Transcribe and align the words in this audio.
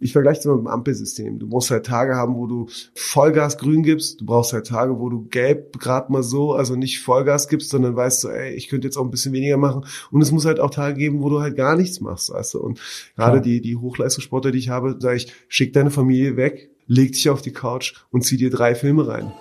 Ich 0.00 0.12
vergleiche 0.12 0.40
es 0.40 0.44
mal 0.44 0.56
mit 0.56 0.64
dem 0.64 0.68
Ampelsystem. 0.68 1.38
Du 1.38 1.46
musst 1.46 1.70
halt 1.70 1.86
Tage 1.86 2.16
haben, 2.16 2.34
wo 2.34 2.46
du 2.46 2.66
Vollgas 2.94 3.58
grün 3.58 3.82
gibst. 3.82 4.20
Du 4.20 4.26
brauchst 4.26 4.52
halt 4.52 4.66
Tage, 4.66 4.98
wo 4.98 5.08
du 5.08 5.26
gelb 5.28 5.78
gerade 5.78 6.12
mal 6.12 6.22
so, 6.22 6.52
also 6.52 6.74
nicht 6.74 7.00
Vollgas 7.00 7.48
gibst, 7.48 7.70
sondern 7.70 7.94
weißt 7.94 8.24
du, 8.24 8.28
ey, 8.28 8.54
ich 8.54 8.68
könnte 8.68 8.88
jetzt 8.88 8.96
auch 8.96 9.04
ein 9.04 9.10
bisschen 9.10 9.32
weniger 9.32 9.56
machen. 9.56 9.86
Und 10.10 10.20
es 10.20 10.32
muss 10.32 10.44
halt 10.44 10.60
auch 10.60 10.70
Tage 10.70 10.98
geben, 10.98 11.22
wo 11.22 11.30
du 11.30 11.40
halt 11.40 11.56
gar 11.56 11.76
nichts 11.76 12.00
machst, 12.00 12.30
weißt 12.30 12.54
du. 12.54 12.60
Und 12.60 12.80
gerade 13.16 13.40
die, 13.40 13.60
die 13.60 13.76
Hochleistungssportler, 13.76 14.50
die 14.50 14.58
ich 14.58 14.68
habe, 14.68 14.96
sage 14.98 15.16
ich, 15.16 15.32
schick 15.48 15.72
deine 15.72 15.90
Familie 15.90 16.36
weg, 16.36 16.70
leg 16.86 17.12
dich 17.12 17.30
auf 17.30 17.40
die 17.40 17.52
Couch 17.52 17.94
und 18.10 18.22
zieh 18.22 18.36
dir 18.36 18.50
drei 18.50 18.74
Filme 18.74 19.06
rein. 19.06 19.32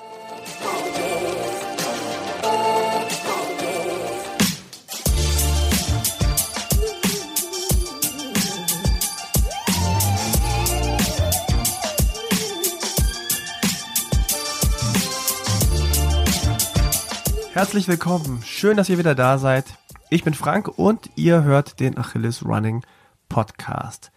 Herzlich 17.64 17.88
willkommen. 17.88 18.42
Schön, 18.44 18.76
dass 18.76 18.90
ihr 18.90 18.98
wieder 18.98 19.16
da 19.16 19.38
seid. 19.38 19.64
Ich 20.10 20.26
bin 20.26 20.34
Frank 20.34 20.68
und 20.68 21.10
ihr 21.16 21.44
hört 21.44 21.80
den 21.80 21.98
Achilles 21.98 22.44
Running 22.44 22.84
Podcast. 23.30 24.12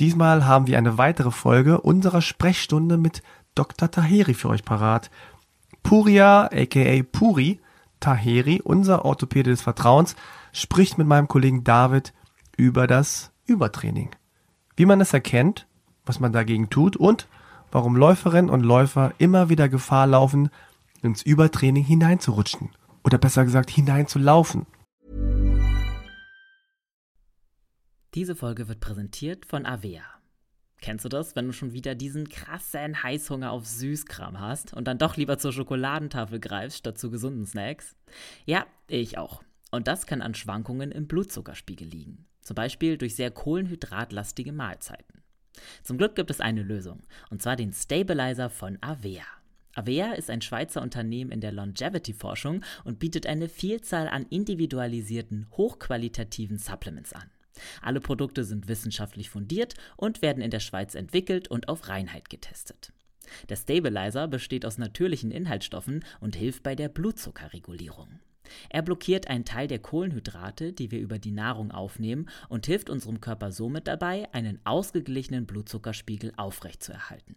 Diesmal 0.00 0.46
haben 0.46 0.66
wir 0.66 0.78
eine 0.78 0.98
weitere 0.98 1.30
Folge 1.30 1.80
unserer 1.80 2.20
Sprechstunde 2.20 2.96
mit 2.96 3.22
Dr. 3.54 3.88
Taheri 3.88 4.34
für 4.34 4.48
euch 4.48 4.64
parat. 4.64 5.12
Puria, 5.84 6.46
aka 6.46 7.04
Puri 7.04 7.60
Taheri, 8.00 8.62
unser 8.64 9.04
Orthopäde 9.04 9.50
des 9.50 9.62
Vertrauens, 9.62 10.16
spricht 10.50 10.98
mit 10.98 11.06
meinem 11.06 11.28
Kollegen 11.28 11.62
David 11.62 12.12
über 12.56 12.88
das 12.88 13.30
Übertraining. 13.46 14.10
Wie 14.74 14.86
man 14.86 15.00
es 15.00 15.12
erkennt, 15.12 15.68
was 16.04 16.18
man 16.18 16.32
dagegen 16.32 16.68
tut 16.68 16.96
und 16.96 17.28
warum 17.70 17.94
Läuferinnen 17.94 18.50
und 18.50 18.64
Läufer 18.64 19.12
immer 19.18 19.48
wieder 19.50 19.68
Gefahr 19.68 20.08
laufen, 20.08 20.50
ins 21.00 21.22
Übertraining 21.22 21.84
hineinzurutschen 21.84 22.70
oder 23.04 23.18
besser 23.18 23.44
gesagt 23.44 23.70
hineinzulaufen. 23.70 24.66
Diese 28.14 28.34
Folge 28.34 28.68
wird 28.68 28.80
präsentiert 28.80 29.46
von 29.46 29.66
Avea. 29.66 30.02
Kennst 30.80 31.04
du 31.04 31.08
das, 31.08 31.34
wenn 31.34 31.46
du 31.46 31.52
schon 31.52 31.72
wieder 31.72 31.94
diesen 31.94 32.28
krassen 32.28 33.02
Heißhunger 33.02 33.50
auf 33.50 33.66
Süßkram 33.66 34.38
hast 34.40 34.72
und 34.72 34.86
dann 34.86 34.98
doch 34.98 35.16
lieber 35.16 35.38
zur 35.38 35.52
Schokoladentafel 35.52 36.38
greifst 36.38 36.78
statt 36.78 36.98
zu 36.98 37.10
gesunden 37.10 37.46
Snacks? 37.46 37.96
Ja, 38.44 38.66
ich 38.86 39.18
auch. 39.18 39.42
Und 39.70 39.88
das 39.88 40.06
kann 40.06 40.22
an 40.22 40.34
Schwankungen 40.34 40.92
im 40.92 41.06
Blutzuckerspiegel 41.06 41.86
liegen. 41.86 42.26
Zum 42.40 42.54
Beispiel 42.54 42.96
durch 42.96 43.16
sehr 43.16 43.30
kohlenhydratlastige 43.30 44.52
Mahlzeiten. 44.52 45.22
Zum 45.82 45.98
Glück 45.98 46.14
gibt 46.14 46.30
es 46.30 46.40
eine 46.40 46.62
Lösung, 46.62 47.02
und 47.30 47.42
zwar 47.42 47.56
den 47.56 47.72
Stabilizer 47.72 48.48
von 48.48 48.78
Avea. 48.80 49.26
Avea 49.78 50.14
ist 50.14 50.28
ein 50.28 50.42
Schweizer 50.42 50.82
Unternehmen 50.82 51.30
in 51.30 51.40
der 51.40 51.52
Longevity-Forschung 51.52 52.64
und 52.82 52.98
bietet 52.98 53.26
eine 53.26 53.48
Vielzahl 53.48 54.08
an 54.08 54.26
individualisierten, 54.28 55.46
hochqualitativen 55.52 56.58
Supplements 56.58 57.12
an. 57.12 57.30
Alle 57.80 58.00
Produkte 58.00 58.42
sind 58.42 58.66
wissenschaftlich 58.66 59.30
fundiert 59.30 59.74
und 59.96 60.20
werden 60.20 60.42
in 60.42 60.50
der 60.50 60.58
Schweiz 60.58 60.96
entwickelt 60.96 61.46
und 61.46 61.68
auf 61.68 61.88
Reinheit 61.88 62.28
getestet. 62.28 62.92
Der 63.48 63.56
Stabilizer 63.56 64.26
besteht 64.26 64.66
aus 64.66 64.78
natürlichen 64.78 65.30
Inhaltsstoffen 65.30 66.04
und 66.18 66.34
hilft 66.34 66.64
bei 66.64 66.74
der 66.74 66.88
Blutzuckerregulierung. 66.88 68.18
Er 68.70 68.82
blockiert 68.82 69.28
einen 69.28 69.44
Teil 69.44 69.68
der 69.68 69.78
Kohlenhydrate, 69.78 70.72
die 70.72 70.90
wir 70.90 70.98
über 70.98 71.20
die 71.20 71.30
Nahrung 71.30 71.70
aufnehmen, 71.70 72.28
und 72.48 72.66
hilft 72.66 72.90
unserem 72.90 73.20
Körper 73.20 73.52
somit 73.52 73.86
dabei, 73.86 74.32
einen 74.34 74.58
ausgeglichenen 74.64 75.46
Blutzuckerspiegel 75.46 76.32
aufrechtzuerhalten. 76.36 77.36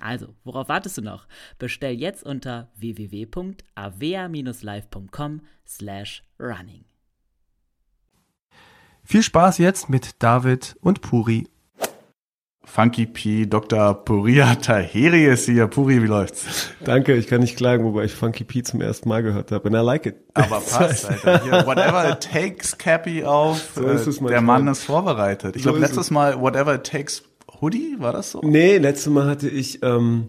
Also, 0.00 0.34
worauf 0.44 0.68
wartest 0.68 0.98
du 0.98 1.02
noch? 1.02 1.26
Bestell 1.58 1.94
jetzt 1.94 2.22
unter 2.24 2.68
www.avea-live.com 2.76 5.40
slash 5.66 6.22
running. 6.38 6.84
Viel 9.04 9.22
Spaß 9.22 9.58
jetzt 9.58 9.88
mit 9.88 10.22
David 10.22 10.76
und 10.80 11.00
Puri. 11.00 11.48
Funky 12.64 13.06
P, 13.06 13.46
Dr. 13.46 13.94
Puria 14.04 14.54
Taheri 14.56 15.24
ist 15.24 15.46
hier. 15.46 15.68
Puri, 15.68 16.02
wie 16.02 16.06
läuft's? 16.06 16.68
Danke, 16.84 17.14
ich 17.14 17.26
kann 17.26 17.40
nicht 17.40 17.56
klagen, 17.56 17.82
wobei 17.84 18.04
ich 18.04 18.14
Funky 18.14 18.44
P 18.44 18.62
zum 18.62 18.82
ersten 18.82 19.08
Mal 19.08 19.22
gehört 19.22 19.50
habe. 19.52 19.68
And 19.68 19.76
I 19.76 19.80
like 19.80 20.04
it. 20.04 20.16
Aber 20.34 20.60
passt, 20.60 21.06
Alter. 21.10 21.42
Hier, 21.44 21.64
whatever 21.66 22.10
it 22.10 22.20
takes, 22.20 22.76
Cappy 22.76 23.24
auf. 23.24 23.70
So 23.74 23.86
ist 23.86 24.06
es 24.06 24.20
äh, 24.20 24.26
Der 24.26 24.42
Mann 24.42 24.68
ist 24.68 24.84
vorbereitet. 24.84 25.56
Ich 25.56 25.62
So 25.62 25.70
glaube, 25.70 25.86
letztes 25.86 26.10
Mal, 26.10 26.38
whatever 26.38 26.74
it 26.74 26.84
takes, 26.84 27.22
Hoodie, 27.60 27.96
war 27.98 28.12
das 28.12 28.30
so? 28.30 28.40
Nee, 28.42 28.78
letztes 28.78 29.12
Mal 29.12 29.26
hatte 29.26 29.48
ich 29.48 29.82
ähm, 29.82 30.28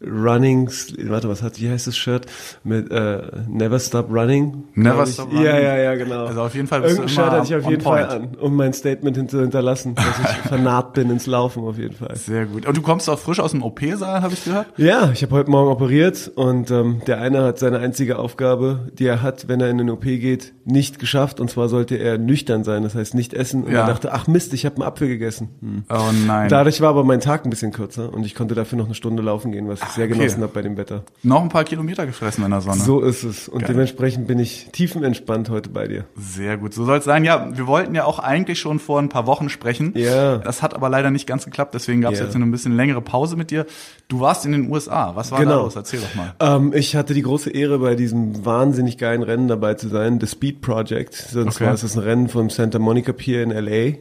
Runnings, 0.00 0.94
warte, 1.06 1.28
was 1.28 1.42
hat, 1.42 1.60
wie 1.60 1.68
heißt 1.68 1.86
das 1.86 1.96
Shirt? 1.96 2.26
Mit 2.64 2.90
äh, 2.90 3.22
Never 3.48 3.78
Stop 3.80 4.10
Running. 4.12 4.64
Never. 4.74 5.04
Stop 5.06 5.30
Running. 5.30 5.44
Ja, 5.44 5.58
ja, 5.58 5.76
ja, 5.76 5.94
genau. 5.96 6.26
Also 6.26 6.42
auf 6.42 6.54
jeden 6.54 6.68
Fall 6.68 6.82
bist 6.82 6.98
Irgendein 6.98 7.16
du 7.16 7.20
immer 7.20 7.30
Shirt 7.30 7.40
hatte 7.40 7.54
ich 7.54 7.64
auf 7.64 7.70
jeden 7.70 7.82
Fall 7.82 8.06
point. 8.06 8.22
an, 8.22 8.34
um 8.40 8.54
mein 8.56 8.72
Statement 8.72 9.16
hin 9.16 9.28
zu 9.28 9.40
hinterlassen, 9.40 9.94
dass 9.96 10.06
ich 10.20 10.36
vernarrt 10.48 10.92
bin 10.94 11.10
ins 11.10 11.26
Laufen 11.26 11.64
auf 11.64 11.78
jeden 11.78 11.94
Fall. 11.96 12.14
Sehr 12.16 12.46
gut. 12.46 12.66
Und 12.66 12.76
du 12.76 12.82
kommst 12.82 13.10
auch 13.10 13.18
frisch 13.18 13.40
aus 13.40 13.50
dem 13.50 13.62
OP-Saal, 13.62 14.22
habe 14.22 14.34
ich 14.34 14.44
gehört? 14.44 14.66
Ja, 14.76 15.10
ich 15.12 15.22
habe 15.22 15.34
heute 15.34 15.50
Morgen 15.50 15.70
operiert 15.70 16.30
und 16.36 16.70
ähm, 16.70 17.02
der 17.06 17.20
eine 17.20 17.42
hat 17.42 17.58
seine 17.58 17.78
einzige 17.80 18.18
Aufgabe, 18.18 18.88
die 18.98 19.06
er 19.06 19.20
hat, 19.22 19.48
wenn 19.48 19.60
er 19.60 19.68
in 19.68 19.78
den 19.78 19.90
OP 19.90 20.02
geht, 20.04 20.54
nicht 20.64 20.98
geschafft. 21.00 21.40
Und 21.40 21.50
zwar 21.50 21.68
sollte 21.68 21.96
er 21.96 22.18
nüchtern 22.18 22.62
sein, 22.62 22.84
das 22.84 22.94
heißt 22.94 23.14
nicht 23.14 23.34
essen. 23.34 23.64
Und 23.64 23.72
Ja. 23.72 23.80
er 23.80 23.86
dachte, 23.88 24.12
ach 24.12 24.28
Mist, 24.28 24.52
ich 24.54 24.64
habe 24.64 24.76
einen 24.76 24.84
Apfel 24.84 25.08
gegessen. 25.08 25.48
Hm. 25.60 25.82
Oh 25.90 26.10
nein. 26.26 26.48
Dadurch 26.48 26.80
war 26.80 26.90
aber 26.90 27.02
mein 27.04 27.20
Tag 27.20 27.44
ein 27.44 27.50
bisschen 27.50 27.72
kürzer 27.72 28.12
und 28.12 28.24
ich 28.24 28.34
konnte 28.34 28.54
dafür 28.54 28.78
noch 28.78 28.86
eine 28.86 28.94
Stunde 28.94 29.22
laufen 29.22 29.50
gehen, 29.52 29.66
was 29.68 29.80
sehr 29.90 30.06
okay. 30.06 30.14
genossen 30.14 30.42
habe 30.42 30.52
bei 30.52 30.62
dem 30.62 30.76
Wetter. 30.76 31.04
Noch 31.22 31.42
ein 31.42 31.48
paar 31.48 31.64
Kilometer 31.64 32.06
gefressen 32.06 32.44
in 32.44 32.50
der 32.50 32.60
Sonne. 32.60 32.80
So 32.80 33.00
ist 33.00 33.22
es. 33.22 33.48
Und 33.48 33.60
Geil. 33.60 33.68
dementsprechend 33.68 34.26
bin 34.26 34.38
ich 34.38 34.68
tiefenentspannt 34.72 35.50
heute 35.50 35.70
bei 35.70 35.86
dir. 35.88 36.04
Sehr 36.16 36.56
gut, 36.56 36.74
so 36.74 36.84
soll 36.84 36.98
es 36.98 37.04
sein. 37.04 37.24
Ja, 37.24 37.56
wir 37.56 37.66
wollten 37.66 37.94
ja 37.94 38.04
auch 38.04 38.18
eigentlich 38.18 38.58
schon 38.58 38.78
vor 38.78 39.00
ein 39.00 39.08
paar 39.08 39.26
Wochen 39.26 39.48
sprechen. 39.48 39.92
Ja. 39.96 40.38
Das 40.38 40.62
hat 40.62 40.74
aber 40.74 40.88
leider 40.88 41.10
nicht 41.10 41.26
ganz 41.26 41.44
geklappt, 41.44 41.74
deswegen 41.74 42.00
gab 42.00 42.12
es 42.12 42.18
Ja. 42.18 42.24
jetzt 42.24 42.34
eine 42.34 42.44
ein 42.44 42.50
bisschen 42.50 42.74
längere 42.76 43.00
Pause 43.00 43.36
mit 43.36 43.50
dir. 43.50 43.66
Du 44.08 44.20
warst 44.20 44.46
in 44.46 44.52
den 44.52 44.70
USA. 44.70 45.14
Was 45.16 45.30
war 45.30 45.38
da 45.40 45.44
Genau. 45.44 45.62
los? 45.64 45.76
Erzähl 45.76 46.00
doch 46.00 46.14
mal. 46.14 46.34
Ähm, 46.40 46.72
ich 46.74 46.96
hatte 46.96 47.12
die 47.12 47.20
große 47.20 47.50
Ehre, 47.50 47.78
bei 47.78 47.94
diesem 47.94 48.42
wahnsinnig 48.42 48.96
geilen 48.96 49.22
Rennen 49.22 49.48
dabei 49.48 49.74
zu 49.74 49.88
sein, 49.88 50.18
The 50.18 50.26
Speed 50.26 50.62
Project. 50.62 51.28
Und 51.34 51.48
Okay. 51.48 51.74
ist 51.74 51.82
es 51.82 51.94
ein 51.94 52.02
Rennen 52.02 52.28
vom 52.28 52.48
Santa 52.48 52.78
Monica 52.78 53.12
Pier 53.12 53.42
in 53.42 53.50
LA. 53.50 53.98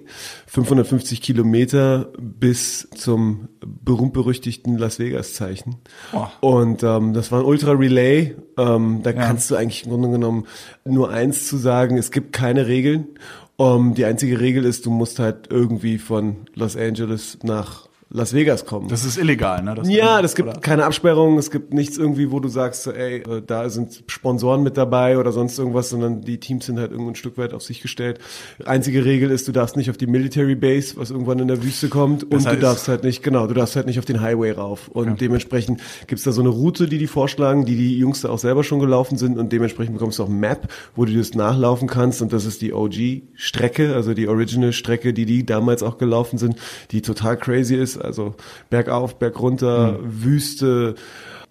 550 0.47 1.21
Kilometer 1.21 2.07
bis 2.17 2.87
zum 2.95 3.49
berühmt-berüchtigten 3.65 4.77
Las 4.77 4.97
Vegas-Zeichen. 4.97 5.75
Boah. 6.13 6.31
Und 6.39 6.83
ähm, 6.83 7.13
das 7.13 7.31
war 7.33 7.39
ein 7.39 7.45
Ultra-Relay. 7.45 8.35
Ähm, 8.57 9.01
da 9.03 9.09
Ja. 9.09 9.25
kannst 9.25 9.51
du 9.51 9.55
eigentlich 9.57 9.83
im 9.83 9.91
Grunde 9.91 10.09
genommen 10.11 10.45
nur 10.85 11.09
eins 11.09 11.47
zu 11.49 11.57
sagen, 11.57 11.97
es 11.97 12.11
gibt 12.11 12.31
keine 12.31 12.67
Regeln. 12.67 13.07
Um, 13.57 13.95
die 13.95 14.05
einzige 14.05 14.39
Regel 14.39 14.65
ist, 14.65 14.85
du 14.85 14.91
musst 14.91 15.17
halt 15.19 15.47
irgendwie 15.49 15.97
von 15.97 16.35
Los 16.53 16.77
Angeles 16.77 17.39
nach 17.41 17.86
Las 18.09 18.33
Vegas 18.33 18.65
kommen. 18.65 18.87
Das 18.87 19.03
ist 19.03 19.17
illegal, 19.17 19.61
ne? 19.63 19.75
Das 19.75 19.89
Ja, 19.89 20.21
das 20.21 20.33
gibt 20.33 20.47
oder? 20.49 20.59
keine 20.61 20.85
Absperrung, 20.85 21.37
es 21.37 21.51
gibt 21.51 21.73
nichts 21.73 21.97
irgendwie, 21.97 22.31
wo 22.31 22.39
du 22.39 22.47
sagst, 22.47 22.87
ey, 22.87 23.17
äh, 23.17 23.41
da 23.45 23.69
sind 23.69 24.03
Sponsoren 24.07 24.63
mit 24.63 24.77
dabei 24.77 25.17
oder 25.17 25.33
sonst 25.33 25.59
irgendwas, 25.59 25.89
sondern 25.89 26.21
die 26.21 26.39
Teams 26.39 26.65
sind 26.67 26.79
halt 26.79 26.91
irgendwo 26.91 27.11
ein 27.11 27.15
Stück 27.15 27.37
weit 27.37 27.53
auf 27.53 27.63
sich 27.63 27.81
gestellt. 27.81 28.19
Einzige 28.65 29.03
Regel 29.03 29.29
ist, 29.29 29.47
du 29.49 29.51
darfst 29.51 29.75
nicht 29.75 29.89
auf 29.89 29.97
die 29.97 30.07
Military 30.07 30.55
Base, 30.55 30.95
was 30.95 31.11
irgendwann 31.11 31.39
in 31.39 31.49
der 31.49 31.61
Wüste 31.63 31.89
kommt, 31.89 32.23
und 32.23 32.39
heißt- 32.45 32.51
du 32.51 32.59
darfst 32.59 32.87
halt 32.87 33.03
nicht, 33.03 33.23
genau, 33.23 33.45
du 33.45 33.53
darfst 33.53 33.75
halt 33.75 33.87
nicht 33.87 33.99
auf 33.99 34.05
den 34.05 34.21
Highway 34.21 34.51
rauf. 34.51 34.87
Und 34.87 35.19
dementsprechend 35.19 35.81
gibt's 36.07 36.23
da 36.23 36.31
so 36.31 36.39
eine 36.41 36.49
Route, 36.49 36.87
die 36.87 36.99
die 36.99 37.07
vorschlagen, 37.07 37.65
die 37.65 37.75
die 37.75 37.97
Jungs 37.97 38.21
da 38.21 38.29
auch 38.29 38.39
selber 38.39 38.63
schon 38.63 38.79
gelaufen 38.79 39.17
sind 39.17 39.37
und 39.37 39.51
dementsprechend 39.51 39.93
bekommst 39.95 40.19
du 40.19 40.23
auch 40.23 40.29
ein 40.29 40.39
Map, 40.39 40.71
wo 40.95 41.03
du 41.03 41.13
das 41.13 41.33
nachlaufen 41.33 41.89
kannst 41.89 42.21
und 42.21 42.31
das 42.31 42.45
ist 42.45 42.61
die 42.61 42.71
OG-Strecke, 42.73 43.93
also 43.93 44.13
die 44.13 44.27
Original-Strecke, 44.29 45.13
die 45.13 45.25
die 45.25 45.45
damals 45.45 45.83
auch 45.83 45.97
gelaufen 45.97 46.37
sind, 46.37 46.55
die 46.91 47.01
total 47.01 47.37
crazy 47.37 47.75
ist, 47.75 47.96
also 47.99 48.35
bergauf, 48.69 49.19
bergunter, 49.19 49.97
Wüste, 50.01 50.95
äh, 50.95 51.01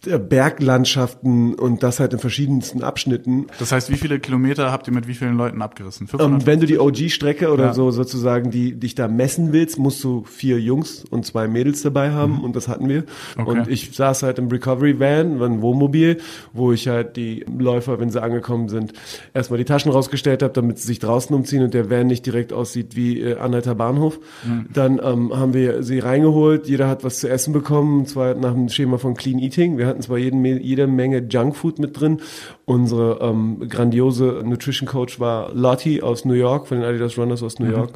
Berglandschaften 0.07 1.55
und 1.55 1.83
das 1.83 2.01
halt 2.01 2.13
in 2.13 2.19
verschiedensten 2.19 2.83
Abschnitten. 2.83 3.47
Das 3.59 3.73
heißt, 3.73 3.91
wie 3.91 3.97
viele 3.97 4.19
Kilometer 4.19 4.73
habt 4.73 4.87
ihr 4.89 4.95
mit 4.95 5.07
wie 5.09 5.15
vielen 5.15 5.37
Leuten 5.37 5.63
abgerissen? 5.63 6.09
Ähm, 6.19 6.45
wenn 6.47 6.61
du 6.61 6.67
die 6.67 6.79
OG-Strecke 6.79 7.53
oder 7.53 7.67
Ja. 7.67 7.75
so 7.75 7.91
sozusagen 7.91 8.51
die 8.51 8.75
dich 8.75 8.95
da 8.95 9.09
messen 9.09 9.53
willst, 9.53 9.79
musst 9.79 10.03
du 10.05 10.25
vier 10.25 10.59
Jungs 10.61 11.05
und 11.11 11.27
zwei 11.27 11.49
Mädels 11.49 11.83
dabei 11.83 12.11
haben 12.13 12.43
und 12.43 12.57
das 12.57 12.69
hatten 12.69 12.89
wir. 12.89 13.03
Mhm. 13.03 13.07
Okay. 13.43 13.51
Und 13.51 13.69
ich 13.69 13.91
saß 13.95 14.23
halt 14.23 14.39
im 14.39 14.49
Recovery 14.49 14.99
Van, 14.99 15.43
ein 15.43 15.63
Wohnmobil, 15.63 16.19
wo 16.53 16.73
ich 16.73 16.89
halt 16.89 17.17
die 17.17 17.45
Läufer, 17.59 18.01
wenn 18.01 18.11
sie 18.11 18.23
angekommen 18.23 18.69
sind, 18.69 18.93
erstmal 19.35 19.59
die 19.59 19.65
Taschen 19.65 19.91
rausgestellt 19.93 20.43
habe, 20.43 20.53
damit 20.53 20.79
sie 20.79 20.87
sich 20.87 20.99
draußen 20.99 21.35
umziehen 21.35 21.63
und 21.63 21.75
der 21.75 21.91
Van 21.91 22.07
nicht 22.07 22.25
direkt 22.27 22.53
aussieht 22.53 22.97
wie 22.97 23.21
äh, 23.21 23.39
Anhalter 23.39 23.75
Bahnhof. 23.75 24.19
Mhm. 24.45 24.67
Dann 24.73 25.01
ähm, 25.03 25.37
haben 25.37 25.55
wir 25.55 25.83
sie 25.83 25.99
reingeholt, 25.99 26.67
jeder 26.69 26.89
hat 26.89 27.05
was 27.05 27.19
zu 27.19 27.29
essen 27.29 27.53
bekommen, 27.53 28.01
und 28.01 28.09
zwar 28.09 28.35
nach 28.35 28.53
dem 28.53 28.69
Schema 28.69 28.99
von 28.99 29.15
Clean 29.15 29.39
Eating. 29.39 29.79
Wir 29.79 29.87
hatten 29.87 29.96
zwar 30.03 30.19
jeden, 30.19 30.45
jede 30.45 30.87
Menge 30.87 31.27
Junkfood 31.29 31.79
mit 31.79 31.99
drin. 31.99 32.21
Unsere 32.65 33.19
ähm, 33.21 33.69
grandiose 33.69 34.43
Nutrition 34.45 34.89
Coach 34.89 35.21
war 35.21 35.53
Lottie 35.55 36.03
aus 36.03 36.25
New 36.25 36.35
York, 36.35 36.67
von 36.67 36.79
den 36.79 36.87
Adidas 36.87 37.19
Runners 37.19 37.43
aus 37.43 37.59
New 37.59 37.71
York. 37.71 37.91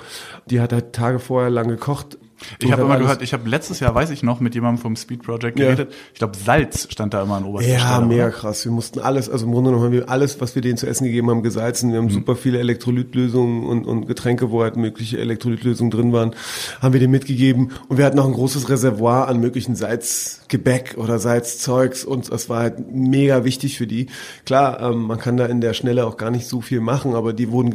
Die 0.46 0.60
hat 0.60 0.72
halt 0.72 0.92
Tage 0.92 1.18
vorher 1.18 1.50
lang 1.50 1.68
gekocht. 1.68 2.18
Mhm. 2.40 2.56
Ich 2.66 2.72
habe 2.72 2.82
immer 2.82 2.98
gehört, 2.98 3.22
ich 3.22 3.32
habe 3.32 3.48
letztes 3.48 3.80
Jahr, 3.80 3.94
weiß 3.94 4.10
ich 4.10 4.22
noch, 4.22 4.40
mit 4.40 4.54
jemandem 4.54 4.80
vom 4.82 4.96
Speed 4.96 5.22
Project 5.22 5.58
Ja. 5.58 5.66
geredet. 5.66 5.92
Ich 6.12 6.18
glaube, 6.18 6.36
Salz 6.36 6.88
stand 6.90 7.14
da 7.14 7.22
immer 7.22 7.36
an 7.36 7.44
oberster 7.44 7.70
Ja, 7.72 7.78
Stelle. 7.96 8.06
mega 8.06 8.24
oder? 8.24 8.32
krass. 8.32 8.64
Wir 8.64 8.72
mussten 8.72 8.98
alles, 9.00 9.28
also 9.28 9.46
im 9.46 9.52
Grunde 9.52 9.70
genommen 9.70 9.84
haben 9.86 9.92
wir 9.92 10.08
alles, 10.08 10.40
was 10.40 10.54
wir 10.54 10.62
denen 10.62 10.76
zu 10.76 10.86
essen 10.86 11.04
gegeben 11.04 11.30
haben, 11.30 11.42
gesalzen. 11.42 11.92
Wir 11.92 12.00
Mhm. 12.00 12.06
haben 12.06 12.12
super 12.14 12.36
viele 12.36 12.58
Elektrolytlösungen 12.58 13.64
und, 13.66 13.86
und 13.86 14.06
Getränke, 14.06 14.50
wo 14.50 14.62
halt 14.62 14.76
mögliche 14.76 15.18
Elektrolytlösungen 15.18 15.90
drin 15.90 16.12
waren, 16.12 16.34
haben 16.80 16.92
wir 16.92 17.00
denen 17.00 17.12
mitgegeben. 17.12 17.72
Und 17.88 17.98
wir 17.98 18.04
hatten 18.04 18.18
auch 18.18 18.26
ein 18.26 18.32
großes 18.32 18.68
Reservoir 18.68 19.28
an 19.28 19.40
möglichen 19.40 19.74
Salzgebäck 19.76 20.94
oder 20.96 21.18
Salzzeugs 21.18 22.04
und 22.04 22.32
das 22.32 22.48
war 22.48 22.60
halt 22.60 22.92
mega 22.92 23.44
wichtig 23.44 23.76
für 23.76 23.86
die. 23.86 24.06
Klar, 24.46 24.80
ähm, 24.80 25.02
man 25.02 25.18
kann 25.18 25.36
da 25.36 25.46
in 25.46 25.60
der 25.60 25.74
Schnelle 25.74 26.06
auch 26.06 26.16
gar 26.16 26.30
nicht 26.30 26.46
so 26.46 26.60
viel 26.60 26.80
machen, 26.80 27.14
aber 27.14 27.32
die 27.32 27.50
wurden, 27.50 27.70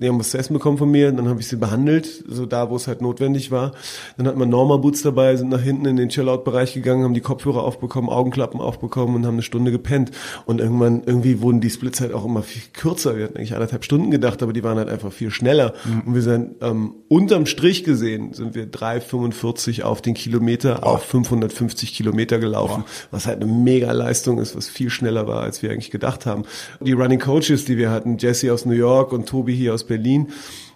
die 0.00 0.08
haben 0.08 0.18
was 0.18 0.30
zu 0.30 0.38
essen 0.38 0.52
bekommen 0.54 0.78
von 0.78 0.90
mir, 0.90 1.10
dann 1.12 1.28
habe 1.28 1.40
ich 1.40 1.48
sie 1.48 1.56
behandelt, 1.56 2.24
so 2.28 2.46
da, 2.46 2.70
wo 2.70 2.76
es 2.76 2.86
halt 2.86 3.00
notwendig 3.02 3.50
war. 3.50 3.72
Dann 4.16 4.26
hat 4.26 4.36
man 4.36 4.48
Norma 4.48 4.76
Boots 4.76 5.02
dabei, 5.02 5.36
sind 5.36 5.50
nach 5.50 5.60
hinten 5.60 5.86
in 5.86 5.96
den 5.96 6.08
Chill-Out-Bereich 6.08 6.74
gegangen, 6.74 7.04
haben 7.04 7.14
die 7.14 7.20
Kopfhörer 7.20 7.62
aufbekommen, 7.62 8.10
Augenklappen 8.10 8.60
aufbekommen 8.60 9.16
und 9.16 9.26
haben 9.26 9.34
eine 9.34 9.42
Stunde 9.42 9.70
gepennt. 9.70 10.10
Und 10.46 10.60
irgendwann, 10.60 11.02
irgendwie 11.04 11.40
wurden 11.40 11.60
die 11.60 11.70
Splits 11.70 12.00
halt 12.00 12.12
auch 12.12 12.24
immer 12.24 12.42
viel 12.42 12.62
kürzer. 12.72 13.16
Wir 13.16 13.24
hatten 13.24 13.36
eigentlich 13.36 13.54
anderthalb 13.54 13.84
Stunden 13.84 14.10
gedacht, 14.10 14.42
aber 14.42 14.52
die 14.52 14.62
waren 14.62 14.78
halt 14.78 14.88
einfach 14.88 15.12
viel 15.12 15.30
schneller. 15.30 15.74
Und 16.06 16.14
wir 16.14 16.22
sind 16.22 16.56
ähm, 16.62 16.94
unterm 17.08 17.46
Strich 17.46 17.84
gesehen, 17.84 18.32
sind 18.32 18.54
wir 18.54 18.70
3,45 18.70 19.82
auf 19.82 20.02
den 20.02 20.14
Kilometer 20.14 20.86
auf 20.86 21.04
550 21.04 21.94
Kilometer 21.94 22.38
gelaufen, 22.38 22.84
was 23.10 23.26
halt 23.26 23.42
eine 23.42 23.50
mega 23.50 23.92
Leistung 23.92 24.38
ist, 24.38 24.56
was 24.56 24.68
viel 24.68 24.90
schneller 24.90 25.26
war, 25.26 25.42
als 25.42 25.62
wir 25.62 25.70
eigentlich 25.70 25.90
gedacht 25.90 26.26
haben. 26.26 26.44
Die 26.80 26.92
Running 26.92 27.20
Coaches, 27.20 27.64
die 27.64 27.76
wir 27.76 27.90
hatten, 27.90 28.18
Jesse 28.18 28.52
aus 28.52 28.64
New 28.64 28.72
York 28.72 29.12
und 29.12 29.28
Tobi 29.28 29.54
hier 29.54 29.74
aus 29.74 29.84
Berlin, 29.84 30.28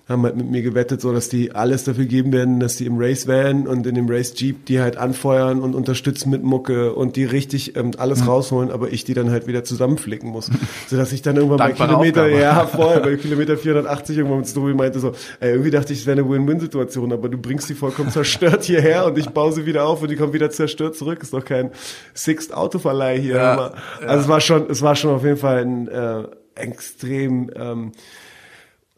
haben 0.09 0.23
halt 0.23 0.37
mit 0.37 0.51
mir 0.51 0.63
gewettet, 0.63 1.03
so 1.03 1.13
dass 1.13 1.29
die 1.29 1.55
alles 1.55 1.85
dafür 1.85 2.07
geben 2.07 2.33
werden, 2.33 2.61
dass 2.61 2.77
die 2.77 2.87
im 2.87 2.97
Race 2.99 3.29
Van 3.29 3.67
und 3.67 3.87
in 3.87 3.95
dem 3.95 4.09
Race 4.09 4.33
Jeep 4.35 4.65
die 4.65 4.81
halt 4.81 4.97
anfeuern 4.97 5.61
und 5.61 5.75
unterstützen 5.75 6.31
mit 6.31 6.43
Mucke 6.43 6.95
und 6.95 7.17
die 7.17 7.25
richtig 7.25 7.77
ähm, 7.77 7.91
alles 7.99 8.27
rausholen, 8.27 8.71
aber 8.71 8.91
ich 8.91 9.05
die 9.05 9.13
dann 9.13 9.31
halt 9.31 9.47
wieder 9.47 9.65
zusammenflicken 9.65 10.31
muss, 10.31 10.51
so 10.87 10.97
dass 10.97 11.13
ich 11.13 11.21
dann 11.21 11.37
irgendwann 11.37 11.59
bei 11.59 11.73
Kilometer, 11.73 12.23
Aufgabe. 12.23 12.41
ja 12.41 12.67
voll, 12.67 13.01
bei 13.01 13.17
Kilometer 13.23 13.59
480 13.59 14.17
irgendwann 14.17 14.39
mit 14.39 14.49
Story 14.49 14.73
meinte 14.73 14.99
so, 14.99 15.13
ey, 15.41 15.51
irgendwie 15.51 15.71
dachte 15.71 15.93
ich, 15.93 16.01
es 16.01 16.07
wäre 16.07 16.19
eine 16.19 16.29
Win-Win-Situation, 16.29 17.13
aber 17.13 17.29
du 17.29 17.37
bringst 17.37 17.69
die 17.69 17.75
vollkommen 17.75 18.11
zerstört 18.11 18.65
hierher 18.65 19.05
und 19.05 19.19
ich 19.19 19.29
baue 19.29 19.53
sie 19.53 19.67
wieder 19.67 19.85
auf 19.85 20.01
und 20.01 20.11
die 20.11 20.17
kommt 20.17 20.33
wieder 20.33 20.49
zerstört 20.49 20.97
zurück, 20.97 21.23
ist 21.23 21.35
doch 21.35 21.45
kein 21.45 21.71
Sixt 22.15 22.55
Autoverleih 22.55 23.19
hier. 23.19 23.37
Ja, 23.37 23.73
also 24.07 24.23
es 24.23 24.29
war 24.29 24.41
schon, 24.41 24.71
es 24.71 24.81
war 24.81 24.97
schon 24.97 25.11
auf 25.11 25.23
jeden 25.23 25.37
Fall 25.37 25.59
ein 25.59 25.89
äh, 25.89 26.23
extrem 26.55 27.51
ähm, 27.55 27.93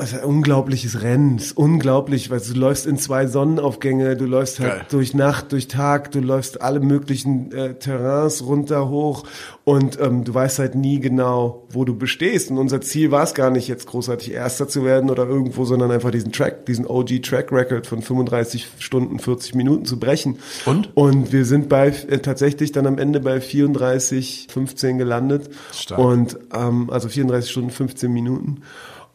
also 0.00 0.16
ein 0.16 0.24
unglaubliches 0.24 1.02
Rennen, 1.02 1.36
es 1.36 1.46
ist 1.46 1.56
unglaublich, 1.56 2.30
weil 2.30 2.40
du 2.40 2.54
läufst 2.54 2.86
in 2.86 2.96
zwei 2.98 3.26
Sonnenaufgänge, 3.26 4.16
du 4.16 4.24
läufst 4.24 4.60
halt 4.60 4.72
Geil. 4.72 4.86
durch 4.90 5.14
Nacht, 5.14 5.52
durch 5.52 5.68
Tag, 5.68 6.10
du 6.12 6.20
läufst 6.20 6.62
alle 6.62 6.80
möglichen 6.80 7.52
äh, 7.52 7.74
Terrains 7.74 8.44
runter, 8.44 8.88
hoch 8.88 9.24
und 9.64 10.00
ähm, 10.00 10.24
du 10.24 10.34
weißt 10.34 10.58
halt 10.58 10.74
nie 10.74 11.00
genau, 11.00 11.66
wo 11.70 11.84
du 11.84 11.96
bestehst. 11.96 12.50
Und 12.50 12.58
unser 12.58 12.80
Ziel 12.80 13.10
war 13.10 13.22
es 13.22 13.34
gar 13.34 13.50
nicht, 13.50 13.68
jetzt 13.68 13.86
großartig 13.86 14.32
Erster 14.32 14.66
zu 14.66 14.84
werden 14.84 15.10
oder 15.10 15.26
irgendwo, 15.26 15.64
sondern 15.64 15.90
einfach 15.90 16.10
diesen 16.10 16.32
Track, 16.32 16.66
diesen 16.66 16.86
OG 16.86 17.22
Track 17.22 17.52
Record 17.52 17.86
von 17.86 18.02
35 18.02 18.66
Stunden, 18.78 19.18
40 19.18 19.54
Minuten 19.54 19.84
zu 19.84 20.00
brechen. 20.00 20.38
Und? 20.66 20.96
Und 20.96 21.32
wir 21.32 21.44
sind 21.44 21.68
bei 21.68 21.88
äh, 21.88 22.18
tatsächlich 22.18 22.72
dann 22.72 22.86
am 22.86 22.98
Ende 22.98 23.20
bei 23.20 23.40
34, 23.40 24.48
15 24.50 24.98
gelandet. 24.98 25.50
Stark. 25.72 26.00
Und 26.00 26.38
ähm, 26.54 26.90
also 26.90 27.08
34 27.08 27.50
Stunden, 27.50 27.70
15 27.70 28.12
Minuten. 28.12 28.62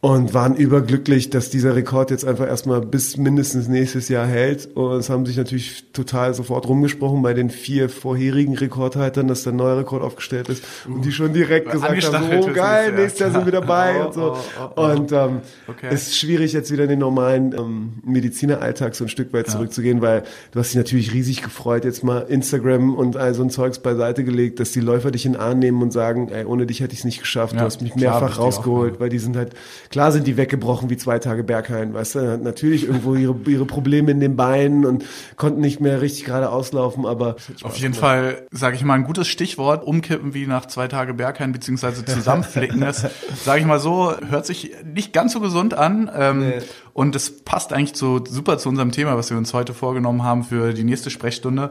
Und 0.06 0.34
waren 0.34 0.54
überglücklich, 0.54 1.30
dass 1.30 1.50
dieser 1.50 1.74
Rekord 1.74 2.12
jetzt 2.12 2.24
einfach 2.24 2.46
erstmal 2.46 2.80
bis 2.80 3.16
mindestens 3.16 3.66
nächstes 3.66 4.08
Jahr 4.08 4.24
hält. 4.24 4.68
Und 4.76 4.92
es 4.92 5.10
haben 5.10 5.26
sich 5.26 5.36
natürlich 5.36 5.90
total 5.92 6.32
sofort 6.32 6.68
rumgesprochen 6.68 7.22
bei 7.22 7.34
den 7.34 7.50
vier 7.50 7.88
vorherigen 7.88 8.56
Rekordhaltern, 8.56 9.26
dass 9.26 9.42
der 9.42 9.52
neue 9.52 9.78
Rekord 9.78 10.04
aufgestellt 10.04 10.48
ist. 10.48 10.62
Und 10.86 11.04
die 11.04 11.10
schon 11.10 11.32
direkt 11.32 11.72
gesagt 11.72 12.04
haben, 12.12 12.42
so, 12.42 12.48
oh 12.48 12.52
geil, 12.52 12.92
ja. 12.92 13.00
nächstes 13.00 13.18
Jahr 13.18 13.30
sind 13.32 13.46
wir 13.46 13.52
dabei 13.52 13.96
Oh, 14.00 14.06
und 14.06 14.14
so. 14.14 14.32
oh, 14.32 14.36
oh, 14.60 14.70
oh. 14.76 14.84
Und 14.92 15.10
ähm, 15.10 15.40
Okay. 15.66 15.88
es 15.90 16.06
ist 16.06 16.18
schwierig, 16.18 16.52
jetzt 16.52 16.70
wieder 16.70 16.84
in 16.84 16.90
den 16.90 17.00
normalen 17.00 17.52
ähm, 17.52 17.94
Medizineralltag 18.04 18.94
so 18.94 19.04
ein 19.04 19.08
Stück 19.08 19.32
weit 19.32 19.50
zurückzugehen, 19.50 20.02
weil 20.02 20.22
du 20.52 20.60
hast 20.60 20.68
dich 20.68 20.76
natürlich 20.76 21.12
riesig 21.14 21.42
gefreut, 21.42 21.84
jetzt 21.84 22.04
mal 22.04 22.20
Instagram 22.20 22.94
und 22.94 23.16
all 23.16 23.34
so 23.34 23.42
ein 23.42 23.50
Zeugs 23.50 23.80
beiseite 23.80 24.22
gelegt, 24.22 24.60
dass 24.60 24.70
die 24.70 24.78
Läufer 24.80 25.10
dich 25.10 25.26
in 25.26 25.34
Arm 25.34 25.58
nehmen 25.58 25.82
und 25.82 25.92
sagen, 25.92 26.28
ey, 26.28 26.44
ohne 26.44 26.64
dich 26.66 26.78
hätte 26.78 26.92
ich 26.92 27.00
es 27.00 27.04
nicht 27.04 27.18
geschafft, 27.18 27.54
Ja, 27.54 27.60
du 27.60 27.64
hast 27.66 27.82
mich 27.82 27.92
klar, 27.92 28.20
mehrfach 28.20 28.38
rausgeholt, 28.38 29.00
weil 29.00 29.08
die 29.08 29.18
sind 29.18 29.36
halt, 29.36 29.50
klar 29.96 30.12
sind 30.12 30.26
die 30.26 30.36
weggebrochen 30.36 30.90
wie 30.90 30.98
zwei 30.98 31.18
Tage 31.18 31.42
Berghain, 31.42 31.94
weißt 31.94 32.16
du, 32.16 32.36
natürlich 32.36 32.84
irgendwo 32.84 33.14
ihre, 33.14 33.34
ihre 33.46 33.64
Probleme 33.64 34.10
in 34.10 34.20
den 34.20 34.36
Beinen 34.36 34.84
und 34.84 35.06
konnten 35.36 35.62
nicht 35.62 35.80
mehr 35.80 36.02
richtig 36.02 36.26
gerade 36.26 36.50
auslaufen, 36.50 37.06
aber 37.06 37.36
Auf 37.62 37.78
jeden 37.78 37.94
Fall, 37.94 38.46
sage 38.50 38.76
ich 38.76 38.84
mal, 38.84 38.92
ein 38.92 39.04
gutes 39.04 39.26
Stichwort, 39.26 39.86
umkippen 39.86 40.34
wie 40.34 40.46
nach 40.46 40.66
zwei 40.66 40.86
Tage 40.86 41.14
Berghain, 41.14 41.52
beziehungsweise 41.52 42.04
zusammenflicken. 42.04 42.78
Das, 42.78 43.06
sage 43.42 43.60
ich 43.60 43.66
mal 43.66 43.80
so, 43.80 44.12
hört 44.28 44.44
sich 44.44 44.74
nicht 44.84 45.14
ganz 45.14 45.32
so 45.32 45.40
gesund 45.40 45.72
an. 45.72 46.10
Ähm, 46.14 46.36
Nee. 46.36 46.58
Und 46.92 47.16
es 47.16 47.42
passt 47.44 47.72
eigentlich 47.72 47.96
so 47.96 48.22
super 48.22 48.58
zu 48.58 48.68
unserem 48.68 48.92
Thema, 48.92 49.16
was 49.16 49.30
wir 49.30 49.38
uns 49.38 49.54
heute 49.54 49.72
vorgenommen 49.72 50.22
haben 50.22 50.44
für 50.44 50.74
die 50.74 50.84
nächste 50.84 51.08
Sprechstunde. 51.08 51.70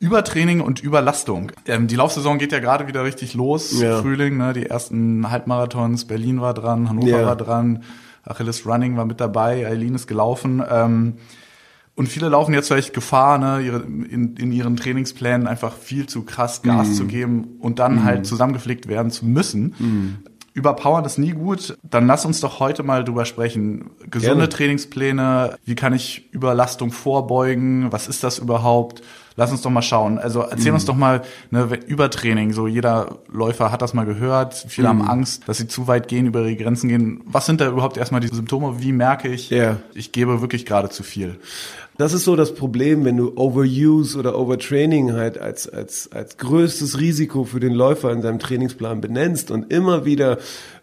Übertraining 0.00 0.60
und 0.60 0.82
Überlastung. 0.82 1.52
Ähm, 1.66 1.86
die 1.86 1.96
Laufsaison 1.96 2.38
geht 2.38 2.52
ja 2.52 2.58
gerade 2.58 2.86
wieder 2.88 3.04
richtig 3.04 3.34
los. 3.34 3.80
Ja. 3.80 4.00
Frühling, 4.02 4.36
ne, 4.36 4.52
die 4.52 4.66
ersten 4.66 5.30
Halbmarathons, 5.30 6.04
Berlin 6.06 6.40
war 6.40 6.54
dran, 6.54 6.88
Hannover 6.88 7.08
Ja. 7.20 7.26
war 7.26 7.36
dran, 7.36 7.82
Achilles 8.22 8.66
Running 8.66 8.96
war 8.96 9.04
mit 9.06 9.20
dabei, 9.20 9.66
Eileen 9.66 9.94
ist 9.94 10.06
gelaufen. 10.06 10.62
Ähm, 10.70 11.14
und 11.96 12.08
viele 12.08 12.28
laufen 12.28 12.52
jetzt 12.54 12.68
vielleicht 12.68 12.92
Gefahr, 12.92 13.38
ne, 13.38 13.60
ihre, 13.64 13.78
in, 13.82 14.34
in 14.36 14.50
ihren 14.52 14.76
Trainingsplänen 14.76 15.46
einfach 15.46 15.74
viel 15.76 16.06
zu 16.06 16.22
krass 16.24 16.62
Gas 16.62 16.88
Mhm. 16.88 16.94
zu 16.94 17.04
geben 17.06 17.48
und 17.60 17.78
dann 17.78 18.02
halt 18.04 18.26
zusammengepflegt 18.26 18.88
werden 18.88 19.10
zu 19.12 19.24
müssen. 19.26 20.24
Überpowern 20.54 21.04
ist 21.04 21.18
nie 21.18 21.32
gut. 21.32 21.76
Dann 21.82 22.06
lass 22.06 22.24
uns 22.24 22.40
doch 22.40 22.58
heute 22.60 22.82
mal 22.82 23.04
drüber 23.04 23.24
sprechen. 23.24 23.90
Gesunde 24.10 24.36
Gerne. 24.36 24.48
Trainingspläne, 24.48 25.56
wie 25.64 25.74
kann 25.76 25.92
ich 25.92 26.28
Überlastung 26.32 26.90
vorbeugen? 26.92 27.88
Was 27.92 28.08
ist 28.08 28.22
das 28.24 28.38
überhaupt? 28.38 29.02
Lass 29.36 29.50
uns 29.50 29.62
doch 29.62 29.70
mal 29.70 29.82
schauen. 29.82 30.18
Also 30.18 30.40
erzähl 30.42 30.70
Mhm. 30.70 30.74
uns 30.76 30.84
doch 30.84 30.94
mal 30.94 31.22
ne, 31.50 31.68
wenn- 31.70 31.82
Übertraining. 31.82 32.52
So 32.52 32.66
jeder 32.68 33.18
Läufer 33.32 33.72
hat 33.72 33.82
das 33.82 33.92
mal 33.92 34.06
gehört. 34.06 34.54
Viele 34.68 34.86
Mhm. 34.92 35.00
haben 35.00 35.08
Angst, 35.08 35.42
dass 35.48 35.58
sie 35.58 35.66
zu 35.66 35.88
weit 35.88 36.06
gehen, 36.06 36.26
über 36.26 36.40
ihre 36.42 36.54
Grenzen 36.56 36.88
gehen. 36.88 37.20
Was 37.26 37.46
sind 37.46 37.60
da 37.60 37.68
überhaupt 37.68 37.96
erstmal 37.96 38.20
die 38.20 38.28
Symptome? 38.28 38.80
Wie 38.80 38.92
merke 38.92 39.28
ich, 39.28 39.50
Ja. 39.50 39.78
ich 39.94 40.12
gebe 40.12 40.40
wirklich 40.40 40.64
gerade 40.66 40.88
zu 40.88 41.02
viel? 41.02 41.36
Das 41.96 42.12
ist 42.12 42.24
so 42.24 42.34
das 42.34 42.54
Problem, 42.54 43.04
wenn 43.04 43.16
du 43.16 43.32
Overuse 43.36 44.18
oder 44.18 44.36
Overtraining 44.36 45.12
halt 45.12 45.38
als, 45.38 45.68
als, 45.68 46.10
als 46.12 46.36
größtes 46.38 46.98
Risiko 46.98 47.44
für 47.44 47.60
den 47.60 47.72
Läufer 47.72 48.10
in 48.12 48.20
seinem 48.22 48.40
Trainingsplan 48.40 49.00
benennst 49.00 49.50
und 49.50 49.72
immer 49.72 50.04
wieder 50.04 50.38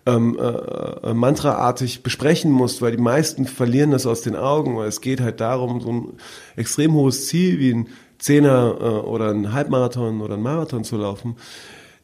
ähm, 0.07 0.35
äh, 0.39 1.09
äh, 1.09 1.13
mantraartig 1.13 2.01
besprechen 2.01 2.49
musst, 2.51 2.81
weil 2.81 2.91
die 2.95 3.01
meisten 3.01 3.45
verlieren 3.45 3.91
das 3.91 4.07
aus 4.07 4.21
den 4.21 4.35
Augen, 4.35 4.75
weil 4.77 4.87
es 4.87 4.99
geht 5.01 5.21
halt 5.21 5.39
darum, 5.41 5.79
so 5.79 5.91
ein 5.91 6.13
extrem 6.55 6.93
hohes 6.93 7.27
Ziel 7.27 7.59
wie 7.59 7.73
ein 7.73 7.87
Zehner 8.21 8.77
äh, 8.79 8.83
oder 8.85 9.31
ein 9.31 9.51
Halbmarathon 9.51 10.21
oder 10.21 10.35
ein 10.35 10.41
Marathon 10.41 10.83
zu 10.83 10.95
laufen, 10.95 11.35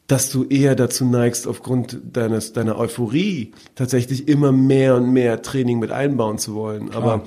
dass 0.07 0.29
du 0.29 0.45
eher 0.45 0.75
dazu 0.75 1.05
neigst, 1.05 1.47
aufgrund 1.47 1.99
deines, 2.03 2.53
deiner 2.53 2.77
Euphorie 2.77 3.51
tatsächlich 3.75 4.27
immer 4.27 4.51
mehr 4.51 4.95
und 4.95 5.11
mehr 5.11 5.41
Training 5.41 5.79
mit 5.79 5.91
einbauen 5.91 6.37
zu 6.37 6.55
wollen. 6.55 6.93
Aber 6.93 7.23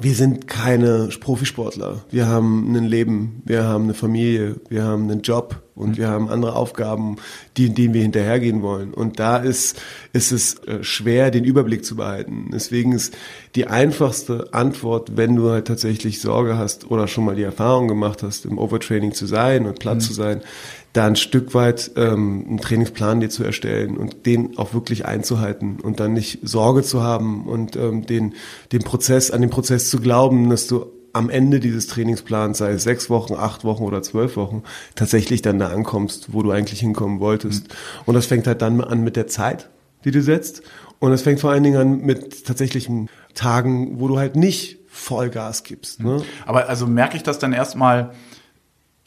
wir 0.00 0.14
sind 0.14 0.48
keine 0.48 1.08
Profisportler. 1.20 2.04
Wir 2.10 2.26
haben 2.26 2.74
ein 2.74 2.84
Leben, 2.84 3.42
wir 3.44 3.64
haben 3.64 3.84
eine 3.84 3.94
Familie, 3.94 4.56
wir 4.68 4.84
haben 4.84 5.10
einen 5.10 5.22
Job 5.22 5.62
und 5.74 5.96
wir 5.98 6.08
haben 6.08 6.28
andere 6.28 6.54
Aufgaben, 6.54 7.16
die, 7.56 7.70
denen 7.70 7.94
wir 7.94 8.02
hinterhergehen 8.02 8.62
wollen. 8.62 8.94
Und 8.94 9.18
da 9.18 9.38
ist, 9.38 9.80
ist 10.12 10.32
es 10.32 10.58
äh, 10.64 10.82
schwer, 10.82 11.30
den 11.30 11.44
Überblick 11.44 11.84
zu 11.84 11.96
behalten. 11.96 12.50
Deswegen 12.52 12.92
ist 12.92 13.14
die 13.54 13.66
einfachste 13.66 14.48
Antwort, 14.52 15.16
wenn 15.16 15.36
du 15.36 15.50
halt 15.50 15.66
tatsächlich 15.66 16.20
Sorge 16.20 16.56
hast 16.56 16.90
oder 16.90 17.08
schon 17.08 17.24
mal 17.24 17.36
die 17.36 17.42
Erfahrung 17.42 17.88
gemacht 17.88 18.22
hast, 18.22 18.44
im 18.44 18.58
Overtraining 18.58 19.12
zu 19.12 19.26
sein 19.26 19.66
und 19.66 19.78
platt 19.78 20.02
zu 20.02 20.12
sein, 20.12 20.42
da 20.94 21.06
ein 21.06 21.16
Stück 21.16 21.54
weit 21.54 21.90
ähm, 21.96 22.44
einen 22.48 22.58
Trainingsplan 22.58 23.20
dir 23.20 23.28
zu 23.28 23.44
erstellen 23.44 23.96
und 23.96 24.26
den 24.26 24.56
auch 24.56 24.74
wirklich 24.74 25.04
einzuhalten 25.04 25.80
und 25.80 26.00
dann 26.00 26.14
nicht 26.14 26.38
Sorge 26.42 26.82
zu 26.82 27.02
haben 27.02 27.46
und 27.46 27.76
ähm, 27.76 28.06
den, 28.06 28.34
den 28.70 28.82
Prozess, 28.82 29.30
an 29.30 29.40
den 29.40 29.50
Prozess 29.50 29.90
zu 29.90 29.98
glauben, 29.98 30.48
dass 30.48 30.68
du 30.68 30.86
am 31.12 31.30
Ende 31.30 31.58
dieses 31.58 31.88
Trainingsplans, 31.88 32.58
sei 32.58 32.72
es 32.72 32.84
sechs 32.84 33.10
Wochen, 33.10 33.34
acht 33.34 33.64
Wochen 33.64 33.82
oder 33.82 34.02
zwölf 34.02 34.36
Wochen, 34.36 34.62
tatsächlich 34.94 35.42
dann 35.42 35.58
da 35.58 35.68
ankommst, 35.68 36.32
wo 36.32 36.42
du 36.42 36.52
eigentlich 36.52 36.80
hinkommen 36.80 37.18
wolltest. 37.20 37.68
Mhm. 37.68 37.74
Und 38.06 38.14
das 38.14 38.26
fängt 38.26 38.46
halt 38.46 38.62
dann 38.62 38.80
an 38.80 39.02
mit 39.02 39.16
der 39.16 39.26
Zeit, 39.26 39.70
die 40.04 40.12
du 40.12 40.22
setzt. 40.22 40.62
Und 41.00 41.12
es 41.12 41.22
fängt 41.22 41.40
vor 41.40 41.50
allen 41.50 41.64
Dingen 41.64 41.76
an 41.76 42.00
mit 42.02 42.46
tatsächlichen 42.46 43.08
Tagen, 43.34 43.98
wo 43.98 44.06
du 44.06 44.18
halt 44.18 44.36
nicht 44.36 44.78
Vollgas 44.88 45.64
gibst. 45.64 46.00
Ne? 46.00 46.22
Aber 46.46 46.68
also 46.68 46.86
merke 46.86 47.16
ich 47.16 47.24
das 47.24 47.40
dann 47.40 47.52
erstmal, 47.52 48.12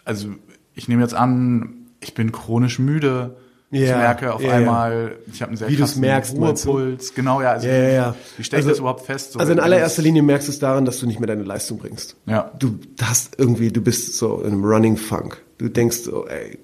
also 0.03 0.29
ich 0.77 0.87
nehme 0.87 1.01
jetzt 1.01 1.15
an, 1.15 1.87
ich 1.99 2.13
bin 2.13 2.31
chronisch 2.31 2.79
müde, 2.79 3.35
ja, 3.69 3.81
ich 3.81 3.89
merke 3.89 4.33
auf 4.33 4.41
ja, 4.41 4.51
einmal, 4.51 5.17
ich 5.31 5.41
habe 5.41 5.49
einen 5.49 5.57
sehr 5.57 5.67
Wie 5.67 5.75
krassen 5.75 5.99
merkst, 5.99 6.37
Ruhepuls. 6.37 7.13
Genau, 7.13 7.41
ja. 7.41 7.51
Also 7.51 7.67
ja, 7.67 7.73
ja, 7.73 7.89
ja. 7.89 8.15
Wie 8.37 8.43
stelle 8.45 8.61
ich 8.61 8.65
also, 8.65 8.69
das 8.69 8.79
überhaupt 8.79 9.05
fest? 9.05 9.33
So 9.33 9.39
also 9.39 9.51
in 9.51 9.59
allererster 9.59 10.01
Linie 10.01 10.23
merkst 10.23 10.47
du 10.47 10.53
es 10.53 10.59
daran, 10.59 10.85
dass 10.85 10.99
du 10.99 11.05
nicht 11.05 11.19
mehr 11.19 11.27
deine 11.27 11.43
Leistung 11.43 11.77
bringst. 11.77 12.15
Ja. 12.27 12.51
Du 12.57 12.79
hast 13.01 13.37
irgendwie, 13.37 13.69
du 13.69 13.81
bist 13.81 14.15
so 14.15 14.39
in 14.41 14.53
einem 14.53 14.63
Running 14.63 14.95
Funk. 14.95 15.43
Du 15.57 15.67
denkst 15.67 15.97
so, 15.97 16.27
ey, 16.27 16.59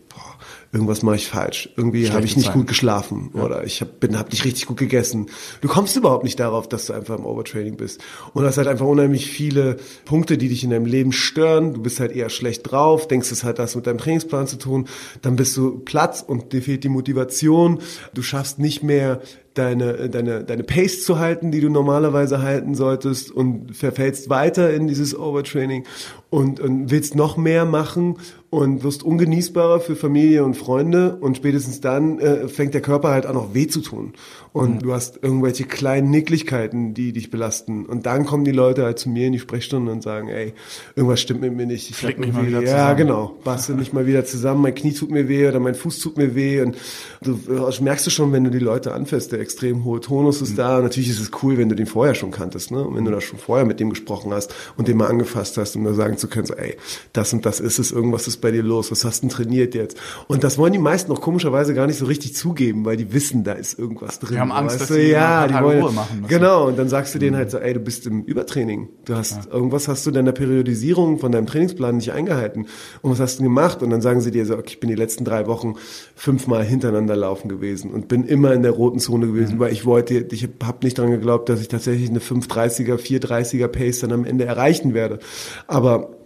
irgendwas 0.73 1.03
mache 1.03 1.17
ich 1.17 1.27
falsch. 1.27 1.69
Irgendwie 1.77 2.09
habe 2.09 2.25
ich 2.25 2.35
nicht 2.35 2.47
Zeit. 2.47 2.55
gut 2.55 2.67
geschlafen 2.67 3.29
ja. 3.35 3.43
oder 3.43 3.63
ich 3.63 3.79
hab, 3.81 3.99
bin, 3.99 4.17
hab 4.17 4.31
nicht 4.31 4.43
richtig 4.43 4.65
gut 4.65 4.77
gegessen. 4.77 5.27
Du 5.61 5.67
kommst 5.67 5.95
überhaupt 5.95 6.23
nicht 6.23 6.39
darauf, 6.39 6.67
dass 6.67 6.87
du 6.87 6.93
einfach 6.93 7.17
im 7.19 7.25
Overtraining 7.25 7.77
bist. 7.77 8.01
Und 8.33 8.43
das 8.43 8.57
hat 8.57 8.65
einfach 8.65 8.87
unheimlich 8.87 9.27
viele 9.27 9.77
Punkte, 10.03 10.35
die 10.37 10.49
dich 10.49 10.63
in 10.63 10.71
deinem 10.71 10.87
Leben 10.87 11.11
stören. 11.11 11.75
Du 11.75 11.81
bist 11.83 11.99
halt 11.99 12.11
eher 12.11 12.29
schlecht 12.29 12.71
drauf, 12.71 13.07
denkst, 13.07 13.31
es 13.31 13.43
hat 13.43 13.59
das 13.59 13.75
mit 13.75 13.85
deinem 13.85 13.99
Trainingsplan 13.99 14.47
zu 14.47 14.57
tun. 14.57 14.87
Dann 15.21 15.35
bist 15.35 15.55
du 15.55 15.79
Platz 15.79 16.23
und 16.25 16.53
dir 16.53 16.63
fehlt 16.63 16.83
die 16.83 16.89
Motivation. 16.89 17.79
Du 18.15 18.23
schaffst 18.23 18.57
nicht 18.57 18.81
mehr 18.81 19.21
deine, 19.53 20.09
deine, 20.09 20.43
deine 20.43 20.63
Pace 20.63 21.03
zu 21.03 21.19
halten, 21.19 21.51
die 21.51 21.61
du 21.61 21.69
normalerweise 21.69 22.41
halten 22.41 22.73
solltest 22.73 23.29
und 23.31 23.75
verfällst 23.75 24.29
weiter 24.29 24.73
in 24.73 24.87
dieses 24.87 25.17
Overtraining 25.17 25.85
und, 26.29 26.59
und 26.59 26.89
willst 26.89 27.15
noch 27.15 27.37
mehr 27.37 27.65
machen 27.65 28.17
und 28.53 28.83
wirst 28.83 29.01
ungenießbarer 29.01 29.79
für 29.79 29.95
Familie 29.95 30.43
und 30.43 30.55
Freunde 30.55 31.17
und 31.19 31.35
spätestens 31.35 31.81
dann 31.81 32.19
äh, 32.19 32.47
fängt 32.47 32.75
der 32.75 32.81
Körper 32.81 33.09
halt 33.09 33.25
an, 33.25 33.35
auch 33.35 33.55
weh 33.55 33.65
zu 33.65 33.81
tun. 33.81 34.13
Und 34.53 34.75
mhm. 34.75 34.79
du 34.79 34.93
hast 34.93 35.19
irgendwelche 35.23 35.63
kleinen 35.63 36.11
Nicklichkeiten, 36.11 36.93
die 36.93 37.11
dich 37.11 37.31
belasten. 37.31 37.87
Und 37.87 38.05
dann 38.05 38.25
kommen 38.25 38.45
die 38.45 38.51
Leute 38.51 38.83
halt 38.83 38.99
zu 38.99 39.09
mir 39.09 39.25
in 39.25 39.33
die 39.33 39.39
Sprechstunde 39.39 39.91
und 39.91 40.03
sagen, 40.03 40.29
ey, 40.29 40.53
irgendwas 40.95 41.21
stimmt 41.21 41.41
mit 41.41 41.55
mir 41.55 41.65
nicht. 41.65 41.89
Ich 41.89 41.95
Flick 41.95 42.19
mich 42.19 42.31
mal 42.31 42.45
wieder 42.45 42.61
zusammen. 42.61 42.77
Ja, 42.77 42.93
genau. 42.93 43.35
Bastel 43.43 43.75
mich 43.75 43.93
mal 43.93 44.05
wieder 44.05 44.25
zusammen. 44.25 44.61
Mein 44.61 44.75
Knie 44.75 44.93
tut 44.93 45.09
mir 45.09 45.27
weh 45.27 45.47
oder 45.47 45.59
mein 45.59 45.73
Fuß 45.73 45.97
tut 45.99 46.17
mir 46.17 46.35
weh. 46.35 46.61
Und 46.61 46.77
du 47.23 47.39
das 47.47 47.81
merkst 47.81 48.05
du 48.05 48.11
schon, 48.11 48.31
wenn 48.31 48.43
du 48.43 48.51
die 48.51 48.59
Leute 48.59 48.93
anfährst, 48.93 49.31
der 49.31 49.39
extrem 49.39 49.83
hohe 49.85 49.99
Tonus 49.99 50.39
ist 50.41 50.51
mhm. 50.51 50.57
da. 50.57 50.81
natürlich 50.81 51.09
ist 51.09 51.19
es 51.19 51.31
cool, 51.41 51.57
wenn 51.57 51.69
du 51.69 51.75
den 51.75 51.87
vorher 51.87 52.13
schon 52.13 52.29
kanntest, 52.29 52.69
ne? 52.69 52.83
Und 52.83 52.95
wenn 52.95 53.05
du 53.05 53.11
da 53.11 53.21
schon 53.21 53.39
vorher 53.39 53.65
mit 53.65 53.79
dem 53.79 53.89
gesprochen 53.89 54.33
hast 54.33 54.53
und 54.77 54.87
den 54.87 54.97
mal 54.97 55.07
angefasst 55.07 55.57
hast, 55.57 55.75
um 55.75 55.83
da 55.83 55.93
sagen 55.93 56.17
zu 56.17 56.27
können, 56.27 56.45
so, 56.45 56.53
ey, 56.53 56.77
das 57.11 57.33
und 57.33 57.45
das 57.47 57.59
ist 57.59 57.79
es, 57.79 57.91
irgendwas 57.91 58.27
ist 58.27 58.37
bei 58.37 58.51
dir 58.51 58.61
los, 58.61 58.91
was 58.91 59.03
hast 59.03 59.23
du 59.23 59.27
denn 59.27 59.35
trainiert 59.35 59.73
jetzt? 59.73 59.97
Und 60.27 60.43
das 60.43 60.59
wollen 60.59 60.73
die 60.73 60.79
meisten 60.79 61.11
auch 61.11 61.21
komischerweise 61.21 61.73
gar 61.73 61.87
nicht 61.87 61.97
so 61.97 62.05
richtig 62.05 62.35
zugeben, 62.35 62.85
weil 62.85 62.97
die 62.97 63.13
wissen, 63.13 63.43
da 63.43 63.53
ist 63.53 63.79
irgendwas 63.79 64.19
drin 64.19 64.42
haben 64.51 64.51
Angst, 64.51 64.81
dass 64.81 64.87
sie 64.89 65.11
ja, 65.11 65.47
die 65.47 65.53
wollen, 65.55 65.81
Ruhe 65.81 65.91
machen 65.91 66.21
müssen. 66.21 66.29
Genau, 66.29 66.67
und 66.67 66.77
dann 66.77 66.89
sagst 66.89 67.15
du 67.15 67.19
denen 67.19 67.35
halt 67.35 67.51
so, 67.51 67.57
ey, 67.57 67.73
du 67.73 67.79
bist 67.79 68.05
im 68.07 68.23
Übertraining. 68.23 68.89
Du 69.05 69.15
hast, 69.15 69.45
ja. 69.45 69.53
irgendwas 69.53 69.87
hast 69.87 70.05
du 70.05 70.11
deiner 70.11 70.31
Periodisierung 70.31 71.19
von 71.19 71.31
deinem 71.31 71.47
Trainingsplan 71.47 71.97
nicht 71.97 72.11
eingehalten. 72.11 72.67
Und 73.01 73.11
was 73.11 73.19
hast 73.19 73.39
du 73.39 73.43
gemacht? 73.43 73.81
Und 73.81 73.89
dann 73.89 74.01
sagen 74.01 74.21
sie 74.21 74.31
dir 74.31 74.45
so, 74.45 74.55
okay, 74.55 74.69
ich 74.69 74.79
bin 74.79 74.89
die 74.89 74.95
letzten 74.95 75.25
drei 75.25 75.47
Wochen 75.47 75.75
fünfmal 76.15 76.63
hintereinander 76.63 77.15
laufen 77.15 77.49
gewesen 77.49 77.91
und 77.91 78.07
bin 78.07 78.23
immer 78.23 78.53
in 78.53 78.63
der 78.63 78.71
roten 78.71 78.99
Zone 78.99 79.27
gewesen, 79.27 79.55
mhm. 79.55 79.59
weil 79.59 79.71
ich 79.71 79.85
wollte, 79.85 80.13
ich 80.31 80.49
habe 80.63 80.77
nicht 80.83 80.97
dran 80.97 81.11
geglaubt, 81.11 81.49
dass 81.49 81.61
ich 81.61 81.67
tatsächlich 81.67 82.09
eine 82.09 82.19
530er, 82.19 82.95
430er 82.95 83.67
Pace 83.67 83.99
dann 83.99 84.11
am 84.11 84.25
Ende 84.25 84.45
erreichen 84.45 84.93
werde. 84.93 85.19
Aber 85.67 86.22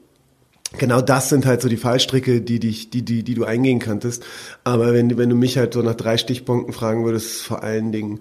genau 0.77 1.01
das 1.01 1.29
sind 1.29 1.45
halt 1.45 1.61
so 1.61 1.69
die 1.69 1.77
Fallstricke, 1.77 2.41
die 2.41 2.59
dich, 2.59 2.89
die, 2.89 3.03
die, 3.03 3.23
die 3.23 3.33
du 3.33 3.45
eingehen 3.45 3.79
kanntest. 3.79 4.25
Aber 4.63 4.93
wenn, 4.93 5.17
wenn 5.17 5.29
du 5.29 5.35
mich 5.35 5.57
halt 5.57 5.73
so 5.73 5.81
nach 5.81 5.95
drei 5.95 6.17
Stichpunkten 6.17 6.73
fragen 6.73 7.05
würdest, 7.05 7.41
vor 7.41 7.63
allen 7.63 7.91
Dingen 7.91 8.19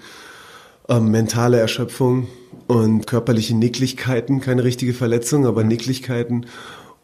ähm, 0.88 1.11
mentale 1.11 1.59
Erschöpfung 1.59 2.29
und 2.67 3.07
körperliche 3.07 3.57
Nicklichkeiten, 3.57 4.41
keine 4.41 4.65
richtige 4.65 4.95
Verletzung, 4.95 5.47
aber 5.47 5.65
Nicklichkeiten 5.65 6.47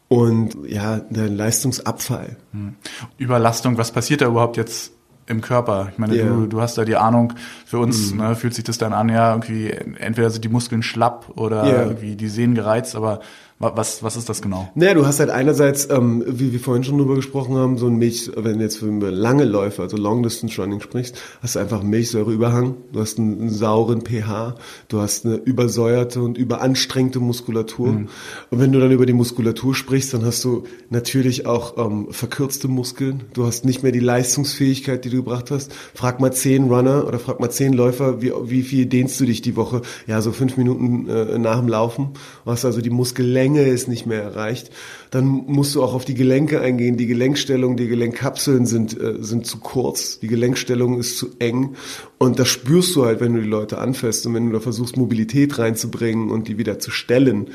und 0.08 0.56
ja, 0.66 0.98
der 0.98 1.28
Leistungsabfall. 1.28 2.36
Hm. 2.52 2.74
Überlastung, 3.16 3.78
was 3.78 3.92
passiert 3.92 4.20
da 4.20 4.26
überhaupt 4.26 4.56
jetzt 4.56 4.92
im 5.26 5.40
Körper? 5.40 5.88
Ich 5.92 5.98
meine, 5.98 6.14
yeah. 6.14 6.26
du, 6.26 6.46
du 6.46 6.60
hast 6.60 6.76
da 6.76 6.84
die 6.84 6.96
Ahnung, 6.96 7.32
für 7.64 7.78
uns 7.78 8.12
mhm. 8.12 8.18
ne, 8.18 8.36
fühlt 8.36 8.54
sich 8.54 8.64
das 8.64 8.76
dann 8.76 8.92
an, 8.92 9.08
ja, 9.08 9.30
irgendwie, 9.32 9.70
entweder 9.70 10.30
sind 10.30 10.44
die 10.44 10.48
Muskeln 10.50 10.82
schlapp 10.82 11.32
oder 11.36 11.64
yeah. 11.64 11.82
irgendwie 11.84 12.16
die 12.16 12.28
Sehnen 12.28 12.54
gereizt, 12.54 12.94
aber 12.94 13.20
was, 13.62 14.02
was 14.02 14.16
ist 14.16 14.28
das 14.28 14.42
genau? 14.42 14.68
Naja, 14.74 14.94
du 14.94 15.06
hast 15.06 15.20
halt 15.20 15.30
einerseits, 15.30 15.88
ähm, 15.88 16.24
wie 16.26 16.52
wir 16.52 16.58
vorhin 16.58 16.82
schon 16.82 16.98
drüber 16.98 17.14
gesprochen 17.14 17.54
haben, 17.54 17.78
so 17.78 17.86
ein 17.86 17.94
Milch, 17.94 18.30
wenn 18.36 18.58
du 18.58 18.64
jetzt 18.64 18.82
über 18.82 19.12
lange 19.12 19.44
Läufe, 19.44 19.82
also 19.82 19.96
Long 19.96 20.24
Distance 20.24 20.60
Running 20.60 20.80
sprichst, 20.80 21.16
hast 21.40 21.54
du 21.54 21.60
einfach 21.60 21.82
Milchsäureüberhang, 21.84 22.74
du 22.92 23.00
hast 23.00 23.18
einen, 23.18 23.40
einen 23.40 23.50
sauren 23.50 24.02
pH, 24.02 24.56
du 24.88 25.00
hast 25.00 25.24
eine 25.24 25.36
übersäuerte 25.36 26.20
und 26.20 26.36
überanstrengte 26.36 27.20
Muskulatur. 27.20 27.92
Mhm. 27.92 28.08
Und 28.50 28.60
wenn 28.60 28.72
du 28.72 28.80
dann 28.80 28.90
über 28.90 29.06
die 29.06 29.12
Muskulatur 29.12 29.76
sprichst, 29.76 30.12
dann 30.12 30.24
hast 30.24 30.42
du 30.42 30.64
natürlich 30.90 31.46
auch 31.46 31.78
ähm, 31.78 32.08
verkürzte 32.10 32.66
Muskeln. 32.66 33.22
Du 33.32 33.46
hast 33.46 33.64
nicht 33.64 33.84
mehr 33.84 33.92
die 33.92 34.00
Leistungsfähigkeit, 34.00 35.04
die 35.04 35.10
du 35.10 35.18
gebracht 35.18 35.52
hast. 35.52 35.72
Frag 35.94 36.18
mal 36.18 36.32
zehn 36.32 36.64
Runner 36.64 37.06
oder 37.06 37.20
frag 37.20 37.38
mal 37.38 37.50
zehn 37.50 37.72
Läufer, 37.72 38.20
wie, 38.20 38.32
wie 38.44 38.62
viel 38.62 38.86
dehnst 38.86 39.20
du 39.20 39.24
dich 39.24 39.40
die 39.40 39.54
Woche? 39.54 39.82
Ja, 40.08 40.20
so 40.20 40.32
fünf 40.32 40.56
Minuten 40.56 41.08
äh, 41.08 41.38
nach 41.38 41.60
dem 41.60 41.68
Laufen. 41.68 42.10
Du 42.44 42.50
hast 42.50 42.64
also 42.64 42.80
die 42.80 42.90
Muskellänge 42.90 43.51
Länge 43.52 43.68
ist 43.68 43.88
nicht 43.88 44.06
mehr 44.06 44.22
erreicht. 44.22 44.70
Dann 45.10 45.26
musst 45.26 45.74
du 45.74 45.82
auch 45.82 45.94
auf 45.94 46.04
die 46.04 46.14
Gelenke 46.14 46.60
eingehen. 46.60 46.96
Die 46.96 47.06
Gelenkstellung, 47.06 47.76
die 47.76 47.88
Gelenkkapseln 47.88 48.64
sind, 48.66 48.98
äh, 48.98 49.16
sind 49.20 49.46
zu 49.46 49.58
kurz. 49.58 50.18
Die 50.20 50.28
Gelenkstellung 50.28 50.98
ist 50.98 51.18
zu 51.18 51.28
eng. 51.38 51.76
Und 52.16 52.38
das 52.38 52.48
spürst 52.48 52.96
du 52.96 53.04
halt, 53.04 53.20
wenn 53.20 53.34
du 53.34 53.42
die 53.42 53.48
Leute 53.48 53.78
anfährst 53.78 54.26
und 54.26 54.34
wenn 54.34 54.46
du 54.46 54.52
da 54.52 54.60
versuchst, 54.60 54.96
Mobilität 54.96 55.58
reinzubringen 55.58 56.30
und 56.30 56.48
die 56.48 56.56
wieder 56.56 56.78
zu 56.78 56.90
stellen. 56.90 57.38
Mhm. 57.40 57.48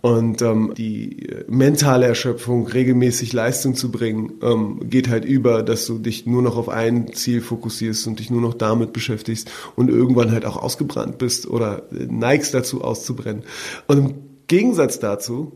Und 0.00 0.42
ähm, 0.42 0.72
die 0.76 1.28
äh, 1.28 1.44
mentale 1.46 2.06
Erschöpfung, 2.06 2.66
regelmäßig 2.66 3.32
Leistung 3.32 3.76
zu 3.76 3.92
bringen, 3.92 4.32
ähm, 4.42 4.88
geht 4.88 5.08
halt 5.08 5.24
über, 5.24 5.62
dass 5.62 5.86
du 5.86 5.98
dich 5.98 6.26
nur 6.26 6.42
noch 6.42 6.56
auf 6.56 6.68
ein 6.68 7.12
Ziel 7.12 7.42
fokussierst 7.42 8.06
und 8.08 8.18
dich 8.18 8.30
nur 8.30 8.40
noch 8.40 8.54
damit 8.54 8.92
beschäftigst 8.92 9.50
und 9.76 9.88
irgendwann 9.88 10.32
halt 10.32 10.46
auch 10.46 10.56
ausgebrannt 10.56 11.18
bist 11.18 11.46
oder 11.46 11.82
äh, 11.92 12.06
neigst 12.08 12.54
dazu 12.54 12.82
auszubrennen. 12.82 13.44
Und 13.86 14.14
Gegensatz 14.46 14.98
dazu 14.98 15.52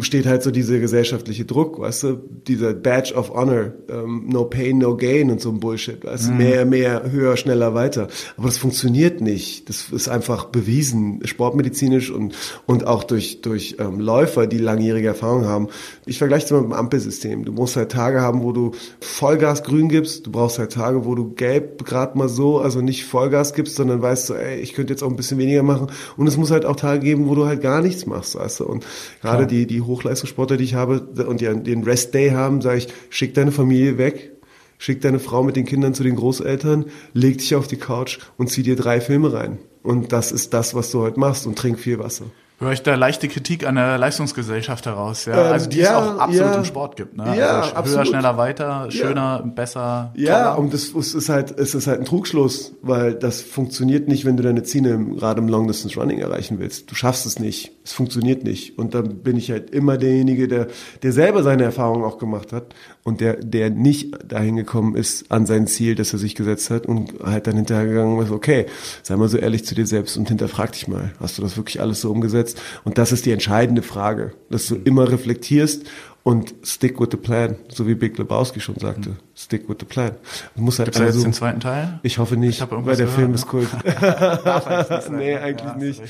steht 0.00 0.24
halt 0.24 0.42
so 0.42 0.50
dieser 0.50 0.78
gesellschaftliche 0.78 1.44
Druck, 1.44 1.78
weißt 1.78 2.04
du, 2.04 2.16
dieser 2.48 2.72
Badge 2.72 3.12
of 3.14 3.34
Honor, 3.34 3.72
um, 3.90 4.26
no 4.26 4.46
pain, 4.46 4.78
no 4.78 4.96
gain 4.96 5.30
und 5.30 5.42
so 5.42 5.50
ein 5.50 5.60
Bullshit, 5.60 6.02
weißt 6.02 6.28
du, 6.28 6.32
mhm. 6.32 6.38
mehr, 6.38 6.64
mehr, 6.64 7.12
höher, 7.12 7.36
schneller, 7.36 7.74
weiter. 7.74 8.08
Aber 8.38 8.46
das 8.46 8.56
funktioniert 8.56 9.20
nicht. 9.20 9.68
Das 9.68 9.90
ist 9.90 10.08
einfach 10.08 10.46
bewiesen, 10.46 11.20
sportmedizinisch 11.26 12.10
und, 12.10 12.34
und 12.64 12.86
auch 12.86 13.04
durch, 13.04 13.42
durch 13.42 13.76
ähm, 13.80 14.00
Läufer, 14.00 14.46
die 14.46 14.56
langjährige 14.56 15.08
Erfahrung 15.08 15.44
haben. 15.44 15.68
Ich 16.06 16.16
vergleiche 16.16 16.46
es 16.46 16.50
mal 16.52 16.62
mit 16.62 16.70
dem 16.70 16.72
Ampelsystem. 16.72 17.44
Du 17.44 17.52
musst 17.52 17.76
halt 17.76 17.92
Tage 17.92 18.22
haben, 18.22 18.42
wo 18.42 18.52
du 18.52 18.72
Vollgas 19.00 19.62
grün 19.62 19.90
gibst. 19.90 20.26
Du 20.26 20.32
brauchst 20.32 20.58
halt 20.58 20.72
Tage, 20.72 21.04
wo 21.04 21.14
du 21.14 21.34
gelb 21.34 21.84
gerade 21.84 22.16
mal 22.16 22.30
so, 22.30 22.60
also 22.60 22.80
nicht 22.80 23.04
Vollgas 23.04 23.52
gibst, 23.52 23.76
sondern 23.76 24.00
weißt 24.00 24.30
du, 24.30 24.34
ey, 24.34 24.58
ich 24.58 24.72
könnte 24.72 24.94
jetzt 24.94 25.02
auch 25.02 25.10
ein 25.10 25.16
bisschen 25.16 25.36
weniger 25.36 25.62
machen. 25.62 25.88
Und 26.16 26.26
es 26.28 26.38
muss 26.38 26.50
halt 26.50 26.64
auch 26.64 26.76
Tage 26.76 27.00
geben, 27.00 27.28
wo 27.28 27.34
du 27.34 27.44
halt 27.44 27.60
gar 27.60 27.82
nichts 27.82 28.06
machst, 28.06 28.36
weißt 28.36 28.60
du. 28.60 28.64
Und 28.64 28.86
gerade 29.20 29.46
die, 29.46 29.66
die 29.66 29.81
Hochleistungssportler, 29.86 30.56
die 30.56 30.64
ich 30.64 30.74
habe 30.74 31.00
und 31.26 31.40
die 31.40 31.46
den 31.46 31.84
Rest 31.84 32.14
Day 32.14 32.30
haben, 32.30 32.60
sage 32.60 32.78
ich, 32.78 32.88
schick 33.10 33.34
deine 33.34 33.52
Familie 33.52 33.98
weg, 33.98 34.32
schick 34.78 35.00
deine 35.00 35.18
Frau 35.18 35.42
mit 35.42 35.56
den 35.56 35.64
Kindern 35.64 35.94
zu 35.94 36.02
den 36.02 36.16
Großeltern, 36.16 36.86
leg 37.12 37.38
dich 37.38 37.54
auf 37.54 37.66
die 37.66 37.76
Couch 37.76 38.18
und 38.36 38.50
zieh 38.50 38.62
dir 38.62 38.76
drei 38.76 39.00
Filme 39.00 39.32
rein. 39.32 39.58
Und 39.82 40.12
das 40.12 40.32
ist 40.32 40.54
das, 40.54 40.74
was 40.74 40.90
du 40.90 41.00
heute 41.00 41.18
machst 41.18 41.46
und 41.46 41.58
trink 41.58 41.78
viel 41.78 41.98
Wasser 41.98 42.26
höre 42.62 42.72
ich 42.72 42.82
da 42.82 42.94
leichte 42.94 43.28
Kritik 43.28 43.66
an 43.66 43.74
der 43.74 43.98
Leistungsgesellschaft 43.98 44.86
heraus, 44.86 45.26
ja. 45.26 45.34
Ähm, 45.34 45.52
also 45.52 45.68
die 45.68 45.78
ja, 45.78 45.84
es 45.84 45.90
auch 45.90 46.18
absolut 46.18 46.52
ja, 46.52 46.58
im 46.58 46.64
Sport 46.64 46.96
gibt, 46.96 47.16
ne? 47.16 47.36
Ja, 47.36 47.60
also 47.60 47.74
absolut. 47.74 47.98
höher, 47.98 48.06
schneller, 48.06 48.36
weiter, 48.38 48.90
schöner, 48.90 49.42
ja. 49.44 49.50
besser. 49.54 50.12
Ja, 50.16 50.54
toller. 50.54 50.58
und 50.58 50.72
das 50.72 50.84
ist 50.84 51.28
halt, 51.28 51.58
es 51.58 51.74
ist 51.74 51.86
halt 51.86 52.00
ein 52.00 52.04
Trugschluss, 52.04 52.72
weil 52.82 53.14
das 53.14 53.42
funktioniert 53.42 54.08
nicht, 54.08 54.24
wenn 54.24 54.36
du 54.36 54.42
deine 54.42 54.62
Ziele 54.62 54.98
gerade 54.98 55.40
im 55.40 55.48
Long 55.48 55.66
Distance 55.66 55.98
Running 55.98 56.20
erreichen 56.20 56.58
willst. 56.58 56.90
Du 56.90 56.94
schaffst 56.94 57.26
es 57.26 57.38
nicht. 57.38 57.72
Es 57.84 57.92
funktioniert 57.92 58.44
nicht. 58.44 58.78
Und 58.78 58.94
dann 58.94 59.22
bin 59.22 59.36
ich 59.36 59.50
halt 59.50 59.70
immer 59.70 59.98
derjenige, 59.98 60.46
der, 60.46 60.68
der 61.02 61.12
selber 61.12 61.42
seine 61.42 61.64
Erfahrungen 61.64 62.04
auch 62.04 62.18
gemacht 62.18 62.52
hat 62.52 62.74
und 63.02 63.20
der, 63.20 63.34
der 63.36 63.70
nicht 63.70 64.12
dahin 64.30 64.56
gekommen 64.56 64.94
ist 64.94 65.30
an 65.32 65.46
sein 65.46 65.66
Ziel, 65.66 65.94
das 65.94 66.12
er 66.12 66.18
sich 66.18 66.34
gesetzt 66.34 66.70
hat 66.70 66.86
und 66.86 67.14
halt 67.24 67.46
dann 67.46 67.56
hinterhergegangen 67.56 68.20
ist, 68.22 68.30
okay, 68.30 68.66
sei 69.02 69.16
mal 69.16 69.28
so 69.28 69.38
ehrlich 69.38 69.64
zu 69.64 69.74
dir 69.74 69.86
selbst 69.86 70.16
und 70.16 70.28
hinterfrag 70.28 70.72
dich 70.72 70.86
mal, 70.86 71.12
hast 71.18 71.38
du 71.38 71.42
das 71.42 71.56
wirklich 71.56 71.80
alles 71.80 72.00
so 72.00 72.10
umgesetzt? 72.10 72.51
Und 72.84 72.98
das 72.98 73.12
ist 73.12 73.26
die 73.26 73.32
entscheidende 73.32 73.82
Frage, 73.82 74.32
dass 74.50 74.66
du 74.66 74.76
immer 74.76 75.10
reflektierst 75.10 75.84
und 76.24 76.54
stick 76.62 77.00
with 77.00 77.08
the 77.10 77.16
plan, 77.16 77.56
so 77.68 77.86
wie 77.86 77.94
Big 77.94 78.16
Lebowski 78.16 78.60
schon 78.60 78.76
sagte. 78.78 79.10
Mhm. 79.10 79.16
Stick 79.34 79.68
with 79.68 79.76
the 79.80 79.86
plan. 79.86 80.12
Du 80.54 80.62
musst 80.62 80.78
halt 80.78 80.86
Gibt's 80.86 81.00
also, 81.00 81.18
jetzt 81.18 81.24
den 81.24 81.32
zweiten 81.32 81.60
Teil? 81.60 81.98
Ich 82.02 82.18
hoffe 82.18 82.36
nicht, 82.36 82.60
ich 82.60 82.70
weil 82.70 82.96
der 82.96 83.06
gehört, 83.06 83.10
Film 83.10 83.28
ne? 83.30 83.34
ist 83.34 83.48
Kult. 83.48 83.68
nee, 85.10 85.36
eigentlich 85.36 85.68
ja, 85.68 85.76
nicht. 85.76 86.02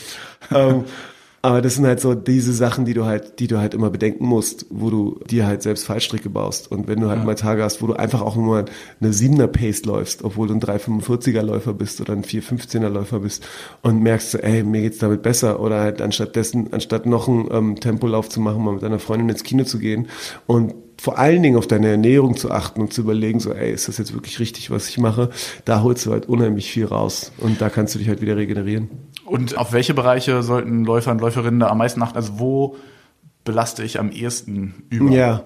Ähm, 0.51 0.85
aber 1.45 1.61
das 1.61 1.75
sind 1.75 1.87
halt 1.87 1.99
so 1.99 2.15
diese 2.15 2.53
Sachen, 2.53 2.85
die 2.85 2.95
du 2.95 3.05
halt, 3.05 3.41
die 3.41 3.49
du 3.49 3.59
halt 3.59 3.75
immer 3.75 3.91
bedenken 3.91 4.25
musst, 4.25 4.65
wo 4.71 4.91
du 4.91 5.19
dir 5.29 5.45
halt 5.45 5.63
selbst 5.63 5.85
Fallstricke 5.85 6.31
baust. 6.31 6.71
Und 6.71 6.87
wenn 6.87 7.01
du 7.01 7.09
halt 7.09 7.19
ja. 7.19 7.25
mal 7.25 7.35
Tage 7.35 7.65
hast, 7.65 7.83
wo 7.83 7.89
du 7.89 7.95
einfach 7.95 8.21
auch 8.21 8.37
nur 8.37 8.67
eine 9.01 9.11
7er 9.11 9.49
Pace 9.49 9.85
läufst, 9.85 10.23
obwohl 10.23 10.47
du 10.47 10.55
ein 10.55 10.61
345er 10.61 11.43
Läufer 11.43 11.75
bist 11.75 12.01
oder 12.01 12.13
ein 12.13 12.23
415er 12.23 12.89
Läufer 12.89 13.19
bist 13.19 13.45
und 13.83 14.01
merkst 14.01 14.31
so, 14.31 14.39
ey, 14.39 14.63
mir 14.63 14.83
geht's 14.83 14.99
damit 14.99 15.23
besser 15.23 15.59
oder 15.59 15.81
halt 15.81 16.01
anstatt 16.01 16.37
dessen, 16.37 16.73
anstatt 16.73 17.07
noch 17.07 17.27
einen 17.27 17.49
ähm, 17.51 17.81
Tempolauf 17.81 18.29
zu 18.29 18.41
machen, 18.41 18.63
mal 18.63 18.75
mit 18.75 18.83
deiner 18.85 19.01
Freundin 19.01 19.29
ins 19.29 19.43
Kino 19.43 19.65
zu 19.65 19.81
gehen 19.81 20.07
und 20.47 20.75
vor 21.03 21.19
allen 21.19 21.43
Dingen 21.43 21.57
auf 21.57 21.67
deine 21.67 21.89
Ernährung 21.89 22.37
zu 22.37 22.53
achten 22.53 22.81
und 22.81 22.93
zu 22.93 23.01
überlegen, 23.01 23.41
so, 23.41 23.53
ey, 23.53 23.73
ist 23.73 23.89
das 23.89 23.99
jetzt 23.99 24.15
wirklich 24.15 24.39
richtig, 24.39 24.71
was 24.71 24.89
ich 24.89 24.99
mache? 24.99 25.31
Da 25.65 25.83
holst 25.83 26.07
du 26.07 26.13
halt 26.13 26.27
unheimlich 26.27 26.71
viel 26.71 26.87
raus 26.87 27.33
und 27.39 27.61
da 27.61 27.71
kannst 27.71 27.97
du 27.97 27.99
dich 27.99 28.07
halt 28.07 28.21
wieder 28.21 28.37
regenerieren. 28.37 28.89
Und 29.25 29.59
auf 29.59 29.73
welche 29.73 29.95
Bereiche 29.95 30.45
sollten 30.45 30.85
Läufer 30.85 31.11
und 31.11 31.21
Läuferinnen 31.21 31.59
da 31.59 31.71
am 31.71 31.79
meisten 31.79 32.01
achten? 32.03 32.15
Also 32.15 32.39
wo 32.39 32.77
belaste 33.45 33.83
ich 33.83 33.99
am 33.99 34.11
ehesten 34.11 34.75
über? 34.91 35.11
Ja, 35.11 35.45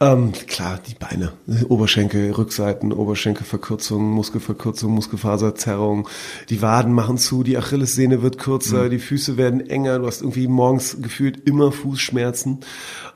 ähm, 0.00 0.32
klar, 0.32 0.80
die 0.86 0.94
Beine. 0.94 1.32
Oberschenkel, 1.68 2.32
Rückseiten, 2.32 2.92
Oberschenkelverkürzung, 2.92 4.10
Muskelverkürzung, 4.10 4.92
Muskelfaserzerrung. 4.92 6.08
Die 6.48 6.62
Waden 6.62 6.92
machen 6.92 7.18
zu, 7.18 7.42
die 7.42 7.56
Achillessehne 7.58 8.22
wird 8.22 8.38
kürzer, 8.38 8.84
mhm. 8.84 8.90
die 8.90 8.98
Füße 8.98 9.36
werden 9.36 9.68
enger. 9.68 9.98
Du 9.98 10.06
hast 10.06 10.22
irgendwie 10.22 10.48
morgens 10.48 10.96
gefühlt 11.00 11.46
immer 11.46 11.72
Fußschmerzen. 11.72 12.60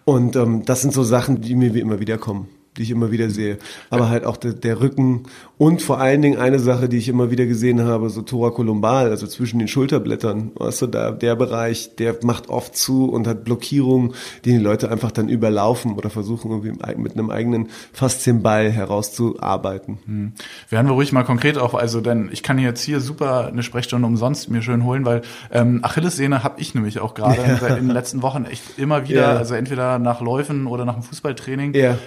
Und 0.04 0.36
ähm, 0.36 0.64
das 0.64 0.82
sind 0.82 0.92
so 0.92 1.02
Sachen, 1.02 1.40
die 1.40 1.54
mir 1.54 1.74
wie 1.74 1.80
immer 1.80 2.00
wieder 2.00 2.18
kommen 2.18 2.48
die 2.78 2.84
ich 2.84 2.90
immer 2.90 3.10
wieder 3.10 3.28
sehe. 3.28 3.58
Aber 3.90 4.08
halt 4.08 4.24
auch 4.24 4.36
der, 4.36 4.52
der, 4.52 4.80
Rücken 4.80 5.24
und 5.56 5.82
vor 5.82 5.98
allen 5.98 6.22
Dingen 6.22 6.38
eine 6.38 6.60
Sache, 6.60 6.88
die 6.88 6.96
ich 6.96 7.08
immer 7.08 7.30
wieder 7.30 7.46
gesehen 7.46 7.82
habe, 7.82 8.10
so 8.10 8.22
thorakolumbal, 8.22 9.10
also 9.10 9.26
zwischen 9.26 9.58
den 9.58 9.66
Schulterblättern. 9.66 10.52
Weißt 10.54 10.82
du, 10.82 10.86
da, 10.86 11.10
der 11.10 11.34
Bereich, 11.34 11.96
der 11.96 12.16
macht 12.22 12.48
oft 12.48 12.76
zu 12.76 13.10
und 13.10 13.26
hat 13.26 13.44
Blockierungen, 13.44 14.14
die 14.44 14.52
die 14.52 14.58
Leute 14.58 14.90
einfach 14.90 15.10
dann 15.10 15.28
überlaufen 15.28 15.94
oder 15.94 16.10
versuchen 16.10 16.50
irgendwie 16.50 16.72
mit 16.96 17.14
einem 17.14 17.30
eigenen 17.30 17.68
Faszienball 17.92 18.70
herauszuarbeiten. 18.70 19.98
Hm. 20.06 20.32
Werden 20.70 20.86
wir 20.86 20.92
ruhig 20.92 21.12
mal 21.12 21.24
konkret 21.24 21.58
auch, 21.58 21.74
also 21.74 22.00
denn 22.00 22.28
ich 22.32 22.42
kann 22.44 22.58
jetzt 22.58 22.82
hier 22.82 23.00
super 23.00 23.48
eine 23.48 23.64
Sprechstunde 23.64 24.06
umsonst 24.06 24.50
mir 24.50 24.62
schön 24.62 24.84
holen, 24.84 25.04
weil 25.04 25.22
ähm, 25.50 25.80
Achillessehne 25.82 26.44
habe 26.44 26.60
ich 26.60 26.74
nämlich 26.74 27.00
auch 27.00 27.14
gerade 27.14 27.42
ja. 27.42 27.76
in 27.76 27.88
den 27.88 27.90
letzten 27.90 28.22
Wochen 28.22 28.44
echt 28.44 28.78
immer 28.78 29.08
wieder, 29.08 29.32
ja. 29.32 29.36
also 29.36 29.54
entweder 29.54 29.98
nach 29.98 30.20
Läufen 30.20 30.68
oder 30.68 30.84
nach 30.84 30.94
dem 30.94 31.02
Fußballtraining. 31.02 31.74
Ja 31.74 31.98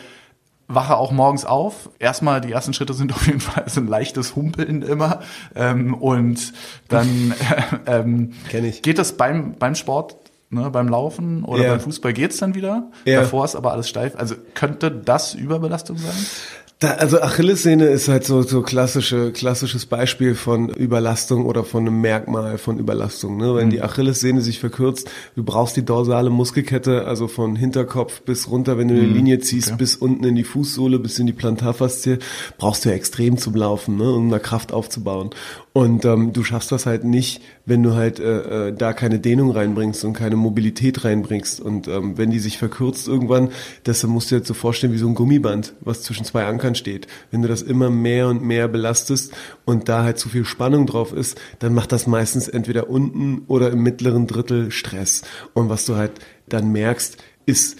wache 0.75 0.97
auch 0.97 1.11
morgens 1.11 1.45
auf. 1.45 1.89
Erstmal, 1.99 2.41
die 2.41 2.51
ersten 2.51 2.73
Schritte 2.73 2.93
sind 2.93 3.11
auf 3.15 3.25
jeden 3.27 3.39
Fall 3.39 3.65
so 3.67 3.81
ein 3.81 3.87
leichtes 3.87 4.35
Humpeln 4.35 4.81
immer. 4.81 5.21
Ähm, 5.55 5.93
und 5.93 6.53
dann 6.87 7.33
äh, 7.85 7.99
ähm, 7.99 8.33
geht 8.81 8.97
das 8.97 9.13
beim, 9.13 9.55
beim 9.57 9.75
Sport, 9.75 10.17
ne, 10.49 10.69
beim 10.69 10.87
Laufen 10.87 11.43
oder 11.43 11.63
ja. 11.63 11.69
beim 11.71 11.79
Fußball 11.79 12.13
geht's 12.13 12.37
dann 12.37 12.55
wieder. 12.55 12.91
Ja. 13.05 13.21
Davor 13.21 13.45
ist 13.45 13.55
aber 13.55 13.71
alles 13.71 13.89
steif. 13.89 14.15
Also 14.15 14.35
könnte 14.53 14.91
das 14.91 15.33
Überbelastung 15.33 15.97
sein? 15.97 16.15
Da, 16.81 16.93
also 16.93 17.21
Achillessehne 17.21 17.85
ist 17.85 18.07
halt 18.07 18.25
so 18.25 18.41
so 18.41 18.63
klassische 18.63 19.31
klassisches 19.31 19.85
Beispiel 19.85 20.33
von 20.33 20.69
Überlastung 20.69 21.45
oder 21.45 21.63
von 21.63 21.85
einem 21.85 22.01
Merkmal 22.01 22.57
von 22.57 22.79
Überlastung. 22.79 23.38
Ne? 23.38 23.53
Wenn 23.53 23.67
mhm. 23.67 23.69
die 23.69 23.83
Achillessehne 23.83 24.41
sich 24.41 24.59
verkürzt, 24.59 25.07
du 25.35 25.43
brauchst 25.43 25.77
die 25.77 25.85
dorsale 25.85 26.31
Muskelkette, 26.31 27.05
also 27.05 27.27
von 27.27 27.55
Hinterkopf 27.55 28.21
bis 28.21 28.50
runter, 28.50 28.79
wenn 28.79 28.88
du 28.88 28.95
eine 28.95 29.03
mhm. 29.03 29.13
Linie 29.13 29.39
ziehst, 29.39 29.67
okay. 29.67 29.77
bis 29.77 29.95
unten 29.95 30.23
in 30.23 30.33
die 30.33 30.43
Fußsohle, 30.43 30.97
bis 30.97 31.19
in 31.19 31.27
die 31.27 31.33
Plantarfaszie, 31.33 32.17
brauchst 32.57 32.83
du 32.83 32.89
ja 32.89 32.95
extrem 32.95 33.38
zum 33.38 33.53
Laufen, 33.53 33.97
ne? 33.97 34.11
um 34.11 34.31
da 34.31 34.39
Kraft 34.39 34.73
aufzubauen. 34.73 35.29
Und 35.73 36.03
ähm, 36.03 36.33
du 36.33 36.43
schaffst 36.43 36.71
das 36.73 36.85
halt 36.85 37.05
nicht, 37.05 37.41
wenn 37.65 37.81
du 37.81 37.95
halt 37.95 38.19
äh, 38.19 38.67
äh, 38.67 38.73
da 38.73 38.91
keine 38.91 39.19
Dehnung 39.19 39.51
reinbringst 39.51 40.03
und 40.03 40.11
keine 40.11 40.35
Mobilität 40.35 41.05
reinbringst. 41.05 41.61
Und 41.61 41.87
ähm, 41.87 42.17
wenn 42.17 42.29
die 42.29 42.39
sich 42.39 42.57
verkürzt 42.57 43.07
irgendwann, 43.07 43.51
das 43.85 44.03
musst 44.03 44.29
du 44.29 44.35
dir 44.35 44.39
jetzt 44.39 44.49
so 44.49 44.53
vorstellen 44.53 44.91
wie 44.91 44.97
so 44.97 45.07
ein 45.07 45.15
Gummiband, 45.15 45.73
was 45.79 46.03
zwischen 46.03 46.25
zwei 46.25 46.45
Ankern 46.45 46.75
steht. 46.75 47.07
Wenn 47.31 47.41
du 47.41 47.47
das 47.47 47.61
immer 47.61 47.89
mehr 47.89 48.27
und 48.27 48.43
mehr 48.43 48.67
belastest 48.67 49.33
und 49.63 49.87
da 49.87 50.03
halt 50.03 50.17
zu 50.17 50.27
viel 50.27 50.43
Spannung 50.43 50.87
drauf 50.87 51.13
ist, 51.13 51.39
dann 51.60 51.73
macht 51.73 51.93
das 51.93 52.05
meistens 52.05 52.49
entweder 52.49 52.89
unten 52.89 53.43
oder 53.47 53.71
im 53.71 53.81
mittleren 53.81 54.27
Drittel 54.27 54.71
Stress. 54.71 55.21
Und 55.53 55.69
was 55.69 55.86
du 55.86 55.95
halt 55.95 56.12
dann 56.49 56.73
merkst, 56.73 57.17
ist, 57.45 57.77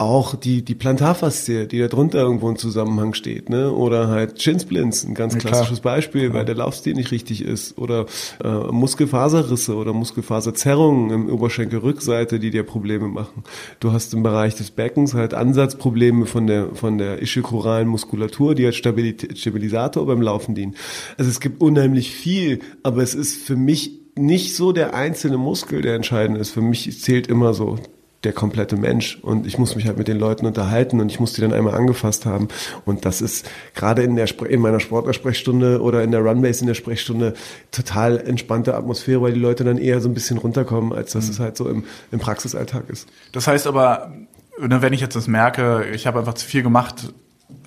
auch 0.00 0.34
die, 0.34 0.64
die 0.64 0.74
Plantarfaszie, 0.74 1.66
die 1.66 1.78
da 1.78 1.86
drunter 1.86 2.20
irgendwo 2.20 2.48
im 2.48 2.56
Zusammenhang 2.56 3.12
steht, 3.12 3.50
ne? 3.50 3.70
Oder 3.70 4.08
halt 4.08 4.40
Shinsplints, 4.40 5.04
ein 5.04 5.14
ganz 5.14 5.34
ja, 5.34 5.40
klassisches 5.40 5.80
Beispiel, 5.80 6.28
ja. 6.28 6.32
weil 6.32 6.46
der 6.46 6.54
Laufstil 6.54 6.94
nicht 6.94 7.10
richtig 7.10 7.42
ist. 7.42 7.76
Oder 7.76 8.06
äh, 8.42 8.48
Muskelfaserrisse 8.48 9.74
oder 9.74 9.92
Muskelfaserzerrungen 9.92 11.10
im 11.10 11.28
Oberschenkelrückseite, 11.28 12.38
die 12.38 12.50
dir 12.50 12.62
Probleme 12.62 13.08
machen. 13.08 13.44
Du 13.78 13.92
hast 13.92 14.14
im 14.14 14.22
Bereich 14.22 14.54
des 14.54 14.70
Beckens 14.70 15.12
halt 15.12 15.34
Ansatzprobleme 15.34 16.24
von 16.24 16.46
der 16.46 16.74
von 16.74 16.96
der 16.96 17.20
ischiochoralen 17.20 17.86
Muskulatur, 17.86 18.54
die 18.54 18.64
als 18.64 18.76
Stabilisator 18.76 20.06
beim 20.06 20.22
Laufen 20.22 20.54
dienen. 20.54 20.76
Also 21.18 21.30
es 21.30 21.40
gibt 21.40 21.60
unheimlich 21.60 22.10
viel, 22.10 22.60
aber 22.82 23.02
es 23.02 23.14
ist 23.14 23.42
für 23.42 23.56
mich 23.56 24.00
nicht 24.16 24.56
so 24.56 24.72
der 24.72 24.94
einzelne 24.94 25.36
Muskel, 25.36 25.82
der 25.82 25.94
entscheidend 25.94 26.38
ist. 26.38 26.50
Für 26.50 26.62
mich 26.62 27.00
zählt 27.00 27.26
immer 27.26 27.52
so 27.52 27.76
der 28.24 28.32
komplette 28.32 28.76
Mensch 28.76 29.18
und 29.22 29.46
ich 29.46 29.56
muss 29.56 29.76
mich 29.76 29.86
halt 29.86 29.96
mit 29.96 30.06
den 30.06 30.18
Leuten 30.18 30.44
unterhalten 30.44 31.00
und 31.00 31.10
ich 31.10 31.20
muss 31.20 31.32
die 31.32 31.40
dann 31.40 31.52
einmal 31.52 31.74
angefasst 31.74 32.26
haben 32.26 32.48
und 32.84 33.04
das 33.06 33.22
ist 33.22 33.48
gerade 33.74 34.02
in 34.02 34.16
der 34.16 34.28
in 34.42 34.60
meiner 34.60 34.80
Sportlersprechstunde 34.80 35.80
oder 35.80 36.02
in 36.02 36.10
der 36.10 36.20
Runbase 36.20 36.60
in 36.60 36.66
der 36.66 36.74
Sprechstunde 36.74 37.34
total 37.70 38.18
entspannte 38.18 38.74
Atmosphäre, 38.74 39.22
weil 39.22 39.32
die 39.32 39.40
Leute 39.40 39.64
dann 39.64 39.78
eher 39.78 40.00
so 40.00 40.08
ein 40.08 40.14
bisschen 40.14 40.36
runterkommen, 40.36 40.92
als 40.92 41.12
dass 41.12 41.26
mhm. 41.26 41.30
es 41.30 41.40
halt 41.40 41.56
so 41.56 41.68
im, 41.68 41.84
im 42.12 42.18
Praxisalltag 42.18 42.90
ist. 42.90 43.08
Das 43.32 43.46
heißt 43.46 43.66
aber, 43.66 44.12
ne, 44.58 44.82
wenn 44.82 44.92
ich 44.92 45.00
jetzt 45.00 45.16
das 45.16 45.26
merke, 45.26 45.86
ich 45.94 46.06
habe 46.06 46.18
einfach 46.18 46.34
zu 46.34 46.46
viel 46.46 46.62
gemacht, 46.62 47.14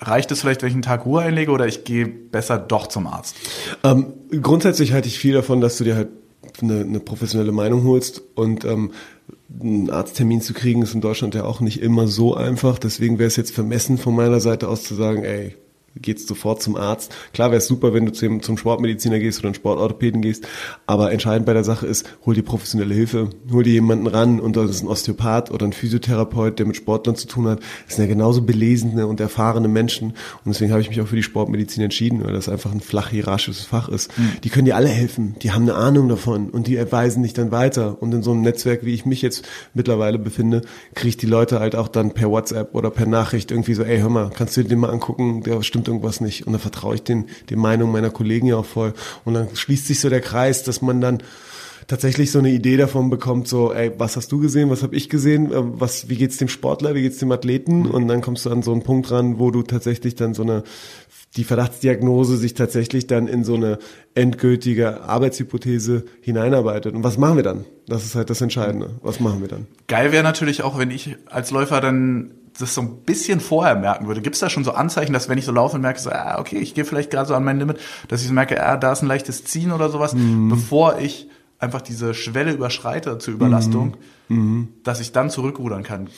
reicht 0.00 0.30
es 0.30 0.40
vielleicht, 0.40 0.62
wenn 0.62 0.68
ich 0.68 0.74
einen 0.74 0.82
Tag 0.82 1.04
Ruhe 1.04 1.22
einlege 1.22 1.50
oder 1.50 1.66
ich 1.66 1.84
gehe 1.84 2.06
besser 2.06 2.58
doch 2.58 2.86
zum 2.86 3.06
Arzt? 3.06 3.36
Ähm, 3.82 4.12
grundsätzlich 4.40 4.92
halte 4.92 5.08
ich 5.08 5.18
viel 5.18 5.34
davon, 5.34 5.60
dass 5.60 5.76
du 5.78 5.84
dir 5.84 5.96
halt 5.96 6.08
eine, 6.60 6.80
eine 6.80 7.00
professionelle 7.00 7.52
Meinung 7.52 7.84
holst 7.84 8.22
und 8.34 8.64
ähm, 8.64 8.92
einen 9.60 9.90
Arzttermin 9.90 10.40
zu 10.40 10.52
kriegen, 10.52 10.82
ist 10.82 10.94
in 10.94 11.00
Deutschland 11.00 11.34
ja 11.34 11.44
auch 11.44 11.60
nicht 11.60 11.80
immer 11.80 12.08
so 12.08 12.34
einfach. 12.34 12.78
Deswegen 12.78 13.18
wäre 13.18 13.28
es 13.28 13.36
jetzt 13.36 13.54
vermessen 13.54 13.98
von 13.98 14.14
meiner 14.14 14.40
Seite 14.40 14.68
aus 14.68 14.82
zu 14.82 14.94
sagen, 14.94 15.24
ey, 15.24 15.54
geht's 16.00 16.26
sofort 16.26 16.62
zum 16.62 16.76
Arzt. 16.76 17.14
Klar 17.32 17.50
wäre 17.50 17.58
es 17.58 17.66
super, 17.66 17.94
wenn 17.94 18.06
du 18.06 18.12
zum, 18.12 18.42
zum 18.42 18.58
Sportmediziner 18.58 19.18
gehst 19.18 19.38
oder 19.38 19.48
einen 19.48 19.54
Sportorthopäden 19.54 20.22
gehst, 20.22 20.46
aber 20.86 21.12
entscheidend 21.12 21.46
bei 21.46 21.52
der 21.52 21.64
Sache 21.64 21.86
ist, 21.86 22.06
hol 22.26 22.34
dir 22.34 22.42
professionelle 22.42 22.94
Hilfe, 22.94 23.30
hol 23.52 23.62
dir 23.62 23.72
jemanden 23.72 24.06
ran 24.06 24.40
und 24.40 24.56
das 24.56 24.70
ist 24.70 24.82
ein 24.82 24.88
Osteopath 24.88 25.50
oder 25.50 25.66
ein 25.66 25.72
Physiotherapeut, 25.72 26.58
der 26.58 26.66
mit 26.66 26.76
Sportlern 26.76 27.16
zu 27.16 27.28
tun 27.28 27.46
hat. 27.46 27.60
Das 27.86 27.96
sind 27.96 28.04
ja 28.04 28.12
genauso 28.12 28.42
belesene 28.42 29.06
und 29.06 29.20
erfahrene 29.20 29.68
Menschen 29.68 30.10
und 30.10 30.46
deswegen 30.46 30.72
habe 30.72 30.80
ich 30.80 30.88
mich 30.88 31.00
auch 31.00 31.06
für 31.06 31.16
die 31.16 31.22
Sportmedizin 31.22 31.82
entschieden, 31.82 32.24
weil 32.24 32.32
das 32.32 32.48
einfach 32.48 32.72
ein 32.72 32.80
flach 32.80 33.10
hierarchisches 33.10 33.64
Fach 33.64 33.88
ist. 33.88 34.16
Mhm. 34.18 34.32
Die 34.42 34.50
können 34.50 34.66
dir 34.66 34.76
alle 34.76 34.88
helfen, 34.88 35.36
die 35.42 35.52
haben 35.52 35.62
eine 35.62 35.74
Ahnung 35.74 36.08
davon 36.08 36.50
und 36.50 36.66
die 36.66 36.76
erweisen 36.76 37.22
dich 37.22 37.34
dann 37.34 37.52
weiter 37.52 38.02
und 38.02 38.12
in 38.12 38.22
so 38.22 38.32
einem 38.32 38.40
Netzwerk, 38.40 38.84
wie 38.84 38.94
ich 38.94 39.06
mich 39.06 39.22
jetzt 39.22 39.46
mittlerweile 39.74 40.18
befinde, 40.18 40.62
kriege 40.94 41.10
ich 41.10 41.16
die 41.16 41.26
Leute 41.26 41.60
halt 41.60 41.76
auch 41.76 41.88
dann 41.88 42.12
per 42.12 42.30
WhatsApp 42.30 42.74
oder 42.74 42.90
per 42.90 43.06
Nachricht 43.06 43.52
irgendwie 43.52 43.74
so, 43.74 43.84
ey, 43.84 44.00
hör 44.00 44.10
mal, 44.10 44.30
kannst 44.34 44.56
du 44.56 44.62
dir 44.62 44.68
den 44.68 44.80
mal 44.80 44.90
angucken, 44.90 45.42
der 45.42 45.62
stimmt 45.62 45.83
stimmt 45.84 45.88
irgendwas 45.88 46.20
nicht. 46.20 46.46
Und 46.46 46.52
dann 46.52 46.60
vertraue 46.60 46.94
ich 46.94 47.02
den, 47.02 47.26
den 47.50 47.58
Meinungen 47.58 47.92
meiner 47.92 48.10
Kollegen 48.10 48.46
ja 48.46 48.56
auch 48.56 48.64
voll. 48.64 48.94
Und 49.24 49.34
dann 49.34 49.48
schließt 49.54 49.86
sich 49.86 50.00
so 50.00 50.08
der 50.08 50.20
Kreis, 50.20 50.62
dass 50.64 50.82
man 50.82 51.00
dann 51.00 51.18
tatsächlich 51.86 52.30
so 52.30 52.38
eine 52.38 52.50
Idee 52.50 52.78
davon 52.78 53.10
bekommt, 53.10 53.46
so, 53.46 53.72
ey, 53.72 53.92
was 53.98 54.16
hast 54.16 54.32
du 54.32 54.40
gesehen, 54.40 54.70
was 54.70 54.82
habe 54.82 54.96
ich 54.96 55.10
gesehen, 55.10 55.52
äh, 55.52 55.56
was, 55.56 56.08
wie 56.08 56.16
geht's 56.16 56.38
dem 56.38 56.48
Sportler, 56.48 56.94
wie 56.94 57.02
geht's 57.02 57.18
dem 57.18 57.30
Athleten? 57.30 57.80
Mhm. 57.80 57.90
Und 57.90 58.08
dann 58.08 58.22
kommst 58.22 58.46
du 58.46 58.50
an 58.50 58.62
so 58.62 58.72
einen 58.72 58.82
Punkt 58.82 59.10
ran, 59.10 59.38
wo 59.38 59.50
du 59.50 59.62
tatsächlich 59.62 60.14
dann 60.14 60.32
so 60.32 60.42
eine, 60.42 60.62
die 61.36 61.44
Verdachtsdiagnose 61.44 62.38
sich 62.38 62.54
tatsächlich 62.54 63.06
dann 63.06 63.26
in 63.26 63.44
so 63.44 63.54
eine 63.54 63.78
endgültige 64.14 65.02
Arbeitshypothese 65.02 66.04
hineinarbeitet. 66.22 66.94
Und 66.94 67.04
was 67.04 67.18
machen 67.18 67.36
wir 67.36 67.42
dann? 67.42 67.66
Das 67.86 68.06
ist 68.06 68.14
halt 68.14 68.30
das 68.30 68.40
Entscheidende. 68.40 68.92
Was 69.02 69.20
machen 69.20 69.42
wir 69.42 69.48
dann? 69.48 69.66
Geil 69.86 70.10
wäre 70.10 70.22
natürlich 70.22 70.62
auch, 70.62 70.78
wenn 70.78 70.90
ich 70.90 71.16
als 71.26 71.50
Läufer 71.50 71.82
dann 71.82 72.30
das 72.58 72.74
so 72.74 72.80
ein 72.82 73.02
bisschen 73.02 73.40
vorher 73.40 73.74
merken 73.74 74.06
würde. 74.06 74.22
Gibt 74.22 74.34
es 74.34 74.40
da 74.40 74.48
schon 74.48 74.64
so 74.64 74.72
Anzeichen, 74.72 75.12
dass 75.12 75.28
wenn 75.28 75.38
ich 75.38 75.44
so 75.44 75.52
laufe 75.52 75.76
und 75.76 75.82
merke, 75.82 76.00
so, 76.00 76.10
ah, 76.10 76.38
okay, 76.38 76.58
ich 76.58 76.74
gehe 76.74 76.84
vielleicht 76.84 77.10
gerade 77.10 77.26
so 77.26 77.34
an 77.34 77.44
mein 77.44 77.58
Limit, 77.58 77.78
dass 78.08 78.22
ich 78.22 78.28
so 78.28 78.34
merke, 78.34 78.64
ah, 78.64 78.76
da 78.76 78.92
ist 78.92 79.02
ein 79.02 79.08
leichtes 79.08 79.44
Ziehen 79.44 79.72
oder 79.72 79.88
sowas, 79.88 80.14
mhm. 80.14 80.48
bevor 80.48 80.98
ich 80.98 81.28
einfach 81.58 81.82
diese 81.82 82.14
Schwelle 82.14 82.52
überschreite 82.52 83.18
zur 83.18 83.34
Überlastung, 83.34 83.96
mhm. 84.28 84.36
mhm. 84.36 84.68
dass 84.82 85.00
ich 85.00 85.12
dann 85.12 85.30
zurückrudern 85.30 85.82
kann. 85.82 86.08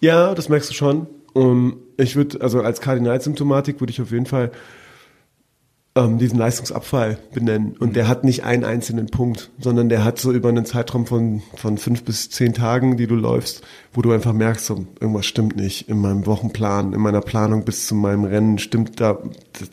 Ja, 0.00 0.34
das 0.34 0.48
merkst 0.48 0.70
du 0.70 0.74
schon. 0.74 1.06
Und 1.32 1.76
ich 1.96 2.16
würde, 2.16 2.40
also 2.40 2.60
als 2.60 2.80
Kardinalsymptomatik 2.80 3.80
würde 3.80 3.90
ich 3.90 4.02
auf 4.02 4.10
jeden 4.10 4.26
Fall 4.26 4.52
ähm, 5.94 6.18
diesen 6.18 6.38
Leistungsabfall 6.38 7.18
benennen. 7.34 7.76
Und 7.78 7.96
der 7.96 8.08
hat 8.08 8.24
nicht 8.24 8.44
einen 8.44 8.64
einzelnen 8.64 9.06
Punkt, 9.06 9.50
sondern 9.58 9.88
der 9.88 10.04
hat 10.04 10.18
so 10.18 10.32
über 10.32 10.48
einen 10.48 10.64
Zeitraum 10.64 11.06
von, 11.06 11.42
von 11.56 11.78
fünf 11.78 12.04
bis 12.04 12.30
zehn 12.30 12.54
Tagen, 12.54 12.96
die 12.96 13.06
du 13.06 13.14
läufst, 13.14 13.62
wo 13.92 14.00
du 14.00 14.12
einfach 14.12 14.32
merkst, 14.32 14.66
so, 14.66 14.86
irgendwas 15.00 15.26
stimmt 15.26 15.56
nicht 15.56 15.88
in 15.88 15.98
meinem 15.98 16.24
Wochenplan, 16.26 16.94
in 16.94 17.00
meiner 17.00 17.20
Planung 17.20 17.64
bis 17.64 17.86
zu 17.86 17.94
meinem 17.94 18.24
Rennen 18.24 18.58
stimmt 18.58 19.00
da, 19.00 19.18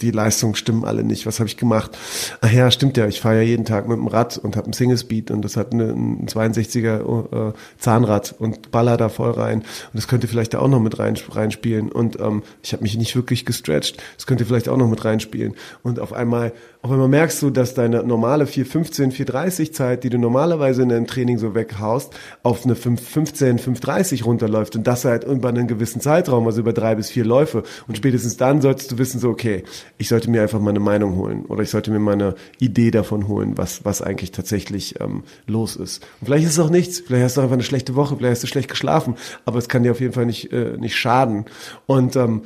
die 0.02 0.12
Leistungen 0.12 0.56
stimmen 0.56 0.84
alle 0.84 1.04
nicht. 1.04 1.26
Was 1.26 1.40
habe 1.40 1.48
ich 1.48 1.56
gemacht? 1.56 1.98
Ach 2.42 2.52
ja, 2.52 2.70
stimmt 2.70 2.98
ja, 2.98 3.08
ich 3.08 3.22
fahre 3.22 3.38
ja 3.38 3.42
jeden 3.44 3.66
Tag 3.66 3.88
mit 3.88 3.98
dem 3.98 4.08
Rad 4.08 4.38
und 4.38 4.58
habe 4.58 4.70
ein 4.70 4.74
Single 4.74 4.98
Speed 4.98 5.32
und 5.32 5.44
das 5.44 5.56
hat 5.56 5.72
ein 5.72 6.28
62er 6.28 7.50
äh, 7.50 7.54
Zahnrad 7.78 8.36
und 8.38 8.72
baller 8.72 8.98
da 8.98 9.08
voll 9.08 9.32
rein. 9.32 9.60
Und 9.60 9.94
das 9.94 10.08
könnte 10.08 10.28
vielleicht 10.28 10.54
da 10.54 10.60
auch 10.60 10.68
noch 10.68 10.82
mit 10.82 11.00
rein, 11.00 11.16
reinspielen. 11.30 11.92
Und 11.92 12.20
ähm, 12.20 12.44
ich 12.62 12.74
habe 12.74 12.84
mich 12.84 12.98
nicht 12.98 13.16
wirklich 13.16 13.46
gestretched. 13.46 13.98
Das 14.18 14.28
könnte 14.28 14.46
vielleicht 14.46 14.68
auch 14.68 14.78
noch 14.78 14.90
mit 14.90 15.06
reinspielen. 15.06 15.56
Und 15.82 16.00
auf 16.00 16.12
einmal, 16.12 16.52
auf 16.82 16.92
einmal 16.92 17.10
merkst 17.10 17.42
du, 17.42 17.50
dass 17.50 17.74
deine 17.74 18.04
normale 18.04 18.48
415, 18.48 19.12
430 19.12 19.74
Zeit, 19.74 20.06
die 20.06 20.10
du 20.10 20.18
normalerweise 20.18 20.82
in 20.82 20.92
einem 20.94 21.08
Training 21.08 21.38
so 21.38 21.54
weghaust, 21.54 22.14
auf 22.42 22.64
eine 22.64 22.76
515, 22.76 23.60
530 23.60 24.26
runterläuft 24.26 24.78
und 24.78 24.88
das 24.88 25.04
halt 25.04 25.26
über 25.26 25.50
einen 25.50 25.68
gewissen 25.68 26.00
Zeitraum, 26.00 26.46
also 26.46 26.62
über 26.62 26.72
drei 26.72 26.96
bis 26.96 27.10
vier 27.10 27.26
Läufe. 27.26 27.64
Und 27.90 27.98
spätestens 27.98 28.38
dann 28.38 28.62
solltest 28.62 28.94
du 28.94 28.98
wissen, 28.98 29.20
so, 29.20 29.30
okay, 29.30 29.64
ich 29.98 30.08
sollte 30.08 30.30
mir 30.30 30.42
einfach 30.42 30.62
meine 30.62 30.80
Meinung 30.80 31.18
holen 31.18 31.44
oder 31.48 31.64
ich 31.64 31.70
sollte 31.70 31.92
mir 31.92 32.00
meine 32.00 32.36
Idee 32.60 32.92
davon 32.92 33.28
holen, 33.28 33.58
was, 33.58 33.84
was 33.84 34.02
eigentlich 34.02 34.32
tatsächlich 34.32 35.02
ähm, 35.02 35.24
los 35.48 35.76
ist. 35.76 36.02
Und 36.22 36.28
vielleicht 36.28 36.46
ist 36.46 36.54
es 36.54 36.60
auch 36.60 36.70
nichts, 36.70 37.02
vielleicht 37.02 37.26
hast 37.26 37.36
du 37.36 37.42
einfach 37.42 37.56
eine 37.56 37.64
schlechte 37.64 37.96
Woche, 37.96 38.16
vielleicht 38.16 38.36
hast 38.36 38.44
du 38.44 38.48
schlecht 38.48 38.70
geschlafen, 38.70 39.16
aber 39.44 39.58
es 39.58 39.68
kann 39.68 39.84
dir 39.84 39.92
auf 39.92 40.00
jeden 40.00 40.14
Fall 40.14 40.26
nicht, 40.26 40.54
äh, 40.54 40.78
nicht 40.78 40.96
schaden. 40.96 41.44
Und 41.88 42.16
ähm, 42.16 42.44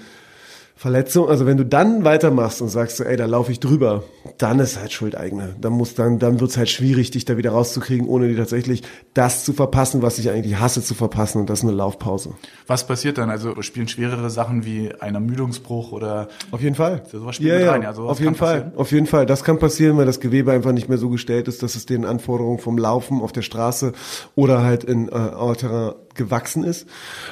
Verletzung, 0.75 1.29
also 1.29 1.45
wenn 1.45 1.57
du 1.57 1.65
dann 1.65 2.03
weitermachst 2.03 2.61
und 2.61 2.67
sagst 2.67 2.97
so, 2.97 3.03
ey, 3.03 3.15
da 3.15 3.25
laufe 3.25 3.51
ich 3.51 3.59
drüber, 3.59 4.03
dann 4.37 4.59
ist 4.59 4.79
halt 4.79 4.91
Schuldeigene. 4.91 5.55
Dann 5.61 5.73
muss 5.73 5.93
dann, 5.93 6.19
dann 6.19 6.39
wird's 6.39 6.57
halt 6.57 6.69
schwierig, 6.69 7.11
dich 7.11 7.25
da 7.25 7.37
wieder 7.37 7.51
rauszukriegen, 7.51 8.07
ohne 8.07 8.27
dir 8.27 8.35
tatsächlich 8.35 8.81
das 9.13 9.45
zu 9.45 9.53
verpassen, 9.53 10.01
was 10.01 10.17
ich 10.17 10.29
eigentlich 10.31 10.59
hasse 10.59 10.81
zu 10.81 10.95
verpassen, 10.95 11.41
und 11.41 11.49
das 11.49 11.59
ist 11.59 11.65
eine 11.65 11.73
Laufpause. 11.73 12.33
Was 12.67 12.87
passiert 12.87 13.17
dann? 13.17 13.29
Also 13.29 13.61
spielen 13.61 13.87
schwerere 13.87 14.29
Sachen 14.29 14.65
wie 14.65 14.91
ein 14.99 15.13
Ermüdungsbruch 15.13 15.91
oder 15.91 16.27
auf 16.51 16.61
jeden 16.61 16.75
Fall. 16.75 17.03
Sowas 17.11 17.35
spielt 17.35 17.53
ja, 17.53 17.59
ja, 17.59 17.71
rein. 17.71 17.85
Also 17.85 18.09
auf 18.09 18.19
jeden 18.19 18.35
Fall, 18.35 18.61
passieren? 18.61 18.77
auf 18.77 18.91
jeden 18.91 19.05
Fall. 19.05 19.25
Das 19.25 19.43
kann 19.43 19.59
passieren, 19.59 19.97
weil 19.97 20.05
das 20.05 20.19
Gewebe 20.19 20.51
einfach 20.51 20.71
nicht 20.71 20.89
mehr 20.89 20.97
so 20.97 21.09
gestellt 21.09 21.47
ist, 21.47 21.63
dass 21.63 21.75
es 21.75 21.85
den 21.85 22.03
Anforderungen 22.03 22.59
vom 22.59 22.77
Laufen 22.77 23.21
auf 23.21 23.31
der 23.31 23.43
Straße 23.43 23.93
oder 24.35 24.63
halt 24.63 24.83
in 24.83 25.07
äh, 25.07 25.11
Auterrain 25.11 25.93
gewachsen 26.15 26.63
ist. 26.63 26.87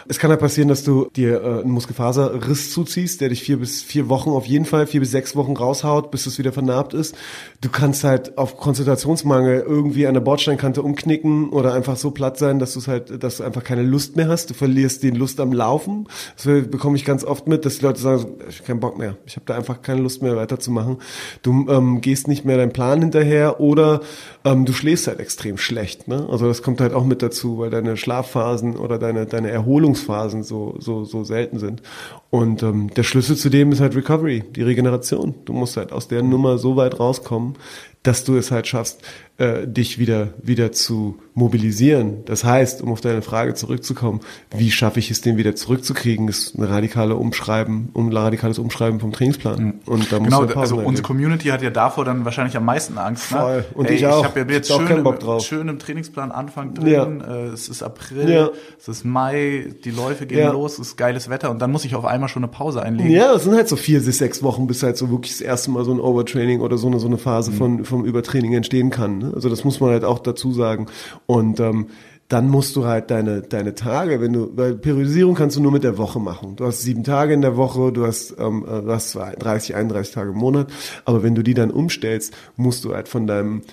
Es 0.08 0.20
kann 0.20 0.30
halt 0.30 0.40
passieren, 0.40 0.68
dass 0.68 0.84
du 0.84 1.10
dir 1.16 1.42
äh, 1.42 1.62
einen 1.62 1.72
Muskelfaserriss 1.72 2.72
zuziehst, 2.72 3.22
der 3.22 3.30
dich 3.30 3.44
vier 3.44 3.58
bis 3.58 3.82
vier 3.84 4.10
Wochen 4.10 4.30
auf 4.30 4.46
jeden 4.46 4.66
Fall, 4.66 4.88
vier 4.88 5.00
bis 5.00 5.12
sechs 5.12 5.36
Wochen 5.36 5.56
raushaut, 5.56 6.12
bis 6.12 6.26
es 6.26 6.38
wieder 6.38 6.52
vernarbt 6.52 6.94
ist. 6.94 7.16
Du 7.62 7.70
kannst 7.70 8.04
halt 8.04 8.38
auf 8.38 8.58
Konzentrationsmangel 8.58 9.62
irgendwie 9.62 10.08
an 10.08 10.14
der 10.14 10.22
Bordsteinkante 10.22 10.82
umknicken 10.82 11.50
oder 11.50 11.74
einfach 11.74 11.98
so 11.98 12.12
platt 12.12 12.38
sein, 12.38 12.60
dass 12.60 12.74
du 12.74 12.80
es 12.80 12.88
halt, 12.88 13.24
dass 13.24 13.38
du 13.38 13.44
einfach 13.44 13.64
keine 13.64 13.84
Lust 13.84 14.16
mehr 14.16 14.28
hast. 14.28 14.50
Du 14.50 14.54
verlierst 14.54 15.04
die 15.04 15.12
Lust 15.12 15.40
am 15.40 15.54
Laufen. 15.54 16.08
Das 16.36 16.46
bekomme 16.46 16.98
ich 16.98 17.06
ganz 17.06 17.24
oft 17.24 17.48
mit, 17.48 17.66
dass 17.66 17.80
die 17.80 17.86
Leute 17.86 18.02
sagen, 18.02 18.26
ich 18.50 18.58
habe 18.58 18.68
keinen 18.68 18.80
Bock 18.80 18.98
mehr. 18.98 19.18
Ich 19.26 19.36
habe 19.36 19.46
da 19.46 19.56
einfach 19.56 19.82
keine 19.82 20.02
Lust 20.02 20.22
mehr 20.22 20.36
weiterzumachen. 20.36 20.98
Du 21.42 21.68
ähm, 21.70 22.02
gehst 22.02 22.28
nicht 22.28 22.46
mehr 22.46 22.58
deinem 22.58 22.74
Plan 22.74 23.02
hinterher 23.02 23.60
oder 23.60 24.02
ähm, 24.44 24.66
du 24.66 24.74
schläfst 24.74 25.08
halt 25.08 25.20
extrem 25.20 25.58
schlecht. 25.58 26.08
Ne? 26.08 26.28
Also 26.30 26.48
das 26.48 26.62
kommt 26.62 26.82
halt 26.82 26.94
auch 26.94 27.06
mit 27.06 27.22
dazu, 27.22 27.60
weil 27.60 27.70
deine 27.70 27.98
Schlafphasen 27.98 28.71
oder 28.78 28.98
deine, 28.98 29.26
deine 29.26 29.52
Erholungsphasen 29.52 30.44
so, 30.44 30.76
so, 30.80 31.04
so 31.04 31.24
selten 31.24 31.60
sind. 31.60 31.82
Und 32.30 32.64
ähm, 32.64 32.90
der 32.94 33.04
Schlüssel 33.04 33.36
zu 33.36 33.50
dem 33.50 33.72
ist 33.72 33.82
halt 33.82 33.96
Recovery, 33.96 34.44
die 34.56 34.64
Regeneration. 34.64 35.36
Du 35.46 35.54
musst 35.54 35.78
halt 35.78 35.92
aus 35.92 36.08
der 36.08 36.24
Nummer 36.24 36.58
so 36.58 36.76
weit 36.76 37.00
rauskommen, 37.00 37.56
dass 38.04 38.24
du 38.24 38.36
es 38.36 38.52
halt 38.52 38.68
schaffst, 38.68 39.02
äh, 39.42 39.68
dich 39.68 39.98
wieder, 39.98 40.30
wieder 40.44 40.72
zu 40.72 41.18
mobilisieren. 41.34 42.24
Das 42.26 42.44
heißt, 42.44 42.82
um 42.82 42.92
auf 42.92 43.02
deine 43.02 43.22
Frage 43.22 43.54
zurückzukommen, 43.54 44.20
wie 44.56 44.70
schaffe 44.70 45.00
ich 45.00 45.10
es, 45.12 45.22
den 45.22 45.38
wieder 45.38 45.56
zurückzukriegen, 45.56 46.28
ist 46.28 46.56
eine 46.58 46.70
radikale 46.70 47.16
Umschreiben, 47.16 47.90
um 47.94 48.10
ein 48.10 48.14
radikales 48.18 48.60
Umschreiben 48.60 49.00
vom 49.00 49.12
Trainingsplan. 49.12 49.64
Mhm. 49.64 49.74
Und 49.86 50.12
da 50.12 50.20
muss 50.20 50.28
genau, 50.30 50.44
also 50.60 50.78
unsere 50.78 51.08
Community 51.08 51.48
hat 51.48 51.62
ja 51.62 51.70
davor 51.70 52.06
dann 52.06 52.26
wahrscheinlich 52.26 52.56
am 52.58 52.66
meisten 52.66 52.98
Angst. 52.98 53.32
Ne? 53.32 53.38
Voll. 53.40 53.66
Und 53.74 53.90
Ey, 53.90 53.96
ich 53.96 54.06
auch. 54.08 54.20
Ich 54.20 54.26
habe 54.26 54.40
ja 54.42 54.46
jetzt 54.48 54.72
schön, 54.72 55.04
drauf. 55.04 55.44
schön 55.44 55.68
im 55.70 55.80
Trainingsplan 55.80 56.32
Anfang 56.32 56.74
drin. 56.74 56.88
Ja. 56.88 57.06
Äh, 57.06 57.48
es 57.48 57.70
ist 57.70 57.82
April, 57.82 58.30
Ja. 58.30 58.50
es 58.78 58.88
ist 58.88 59.06
Mai, 59.06 59.68
die 59.84 59.92
Läufe 59.92 60.26
gehen 60.26 60.40
Ja. 60.40 60.52
los, 60.52 60.74
es 60.74 60.90
ist 60.90 60.98
geiles 60.98 61.30
Wetter 61.30 61.50
und 61.50 61.60
dann 61.62 61.72
muss 61.72 61.86
ich 61.86 61.96
auf 61.96 62.06
einmal 62.06 62.30
schon 62.30 62.44
eine 62.44 62.52
Pause 62.52 62.84
einlegen. 62.84 63.10
Ja, 63.12 63.34
es 63.34 63.44
sind 63.46 63.56
halt 63.56 63.68
so 63.70 63.78
vier 63.78 64.02
bis 64.02 64.18
sechs 64.18 64.44
Wochen, 64.44 64.68
bis 64.68 64.84
halt 64.84 64.98
so 64.98 65.10
wirklich 65.10 65.32
das 65.32 65.42
erste 65.42 65.72
Mal 65.72 65.86
so 65.86 65.94
ein 65.94 66.00
Overtraining 66.00 66.60
oder 66.62 66.78
so 66.78 66.88
eine, 66.88 67.00
so 67.00 67.08
eine 67.08 67.18
Phase 67.18 67.52
von, 67.52 67.86
vom 67.86 68.04
Übertraining 68.06 68.54
entstehen 68.54 68.90
kann. 68.90 69.18
ne? 69.20 69.31
Also 69.34 69.50
das 69.50 69.64
muss 69.64 69.80
man 69.80 69.92
halt 69.92 70.04
auch 70.04 70.20
dazu 70.20 70.52
sagen. 70.52 70.88
Und 71.26 71.60
ähm, 71.60 71.88
dann 72.32 72.48
musst 72.48 72.78
du 72.78 72.86
halt 72.86 73.12
deine, 73.12 73.42
deine 73.42 73.76
Tage, 73.76 74.22
wenn 74.22 74.32
du, 74.32 74.52
weil 74.56 74.76
Periodisierung 74.76 75.36
kannst 75.36 75.58
du 75.58 75.62
nur 75.62 75.74
mit 75.74 75.84
der 75.84 75.98
Woche 75.98 76.18
machen. 76.18 76.56
Du 76.56 76.66
hast 76.66 76.82
sieben 76.82 77.04
Tage 77.04 77.34
in 77.34 77.42
der 77.42 77.58
Woche, 77.58 77.92
du 77.92 78.06
hast, 78.06 78.36
ähm, 78.40 78.66
äh, 78.66 78.82
du 78.82 78.90
hast 78.90 79.10
zwar 79.10 79.32
30, 79.32 79.76
31 79.76 80.14
Tage 80.14 80.30
im 80.30 80.38
Monat, 80.38 80.72
aber 81.04 81.24
wenn 81.24 81.36
du 81.36 81.44
die 81.44 81.54
dann 81.54 81.72
umstellst, 81.72 82.34
musst 82.56 82.86
du 82.86 82.94
halt 82.94 83.10
von 83.10 83.28
deinem 83.28 83.64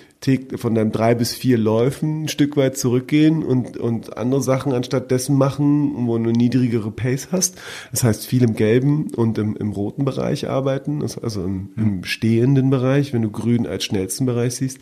von 0.56 0.74
deinem 0.74 0.92
drei 0.92 1.14
bis 1.14 1.32
vier 1.32 1.56
Läufen 1.56 2.24
ein 2.24 2.28
Stück 2.28 2.56
weit 2.56 2.76
zurückgehen 2.76 3.44
und, 3.44 3.76
und 3.76 4.16
andere 4.16 4.42
Sachen 4.42 4.72
anstatt 4.72 5.10
dessen 5.10 5.36
machen, 5.38 6.06
wo 6.06 6.18
du 6.18 6.24
eine 6.24 6.32
niedrigere 6.32 6.90
Pace 6.90 7.28
hast. 7.30 7.56
Das 7.92 8.04
heißt, 8.04 8.26
viel 8.26 8.42
im 8.42 8.54
gelben 8.54 9.10
und 9.14 9.38
im, 9.38 9.56
im 9.56 9.70
roten 9.72 10.04
Bereich 10.04 10.48
arbeiten, 10.48 11.02
also 11.02 11.44
im, 11.44 11.70
im 11.76 12.04
stehenden 12.04 12.68
Bereich, 12.68 13.12
wenn 13.12 13.22
du 13.22 13.30
grün 13.30 13.66
als 13.66 13.84
schnellsten 13.84 14.26
Bereich 14.26 14.56
siehst. 14.56 14.80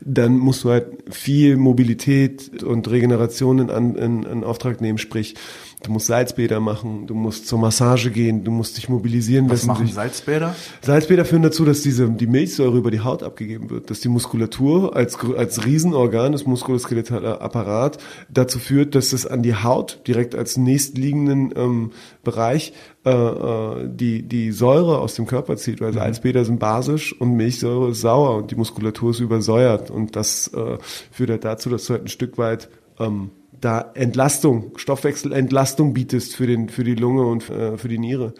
Dann 0.00 0.38
musst 0.38 0.64
du 0.64 0.70
halt 0.70 0.86
viel 1.10 1.56
Mobilität 1.56 2.62
und 2.62 2.90
Regeneration 2.90 3.58
in, 3.58 3.94
in, 3.94 4.22
in 4.22 4.42
Auftrag 4.42 4.80
nehmen, 4.80 4.98
sprich, 4.98 5.34
du 5.82 5.92
musst 5.92 6.06
Salzbäder 6.06 6.60
machen, 6.60 7.06
du 7.06 7.14
musst 7.14 7.46
zur 7.46 7.58
Massage 7.58 8.10
gehen, 8.10 8.44
du 8.44 8.50
musst 8.50 8.76
dich 8.76 8.88
mobilisieren 8.88 9.46
Was 9.46 9.60
lassen. 9.60 9.66
machen 9.68 9.86
Salzbäder? 9.88 10.54
Salzbäder 10.82 11.24
führen 11.24 11.42
dazu, 11.42 11.64
dass 11.64 11.82
diese, 11.82 12.08
die 12.08 12.26
Milchsäure 12.26 12.76
über 12.76 12.90
die 12.90 13.00
Haut 13.00 13.22
abgegeben 13.22 13.70
wird, 13.70 13.90
dass 13.90 14.00
die 14.00 14.08
Muskulatur 14.08 14.96
als, 14.96 15.18
als 15.36 15.64
Riesenorgan, 15.64 16.32
das 16.32 16.46
muskuloskeletale 16.46 17.40
Apparat, 17.40 17.98
dazu 18.28 18.58
führt, 18.58 18.94
dass 18.94 19.12
es 19.12 19.26
an 19.26 19.42
die 19.42 19.54
Haut 19.54 20.00
direkt 20.06 20.34
als 20.34 20.56
nächstliegenden 20.56 21.52
ähm, 21.56 21.90
Bereich 22.24 22.72
äh, 23.04 23.10
äh, 23.10 23.88
die, 23.88 24.22
die 24.22 24.52
Säure 24.52 24.98
aus 24.98 25.14
dem 25.14 25.26
Körper 25.26 25.56
zieht, 25.56 25.80
weil 25.80 25.92
Salzbäder 25.92 26.44
sind 26.44 26.58
basisch 26.58 27.18
und 27.18 27.34
Milchsäure 27.34 27.90
ist 27.90 28.00
sauer 28.00 28.36
und 28.36 28.50
die 28.50 28.56
Muskulatur 28.56 29.12
ist 29.12 29.20
übersäuert 29.20 29.90
und 29.90 30.16
das 30.16 30.48
äh, 30.48 30.78
führt 31.10 31.30
halt 31.30 31.44
dazu, 31.44 31.70
dass 31.70 31.86
du 31.86 31.94
halt 31.94 32.04
ein 32.04 32.08
Stück 32.08 32.36
weit 32.36 32.68
ähm, 32.98 33.30
da 33.60 33.90
Entlastung, 33.94 34.72
Stoffwechselentlastung 34.76 35.94
bietest 35.94 36.36
für 36.36 36.46
den, 36.46 36.68
für 36.68 36.84
die 36.84 36.94
Lunge 36.94 37.26
und 37.26 37.48
äh, 37.50 37.76
für 37.76 37.88
die 37.88 37.98
Niere. 37.98 38.34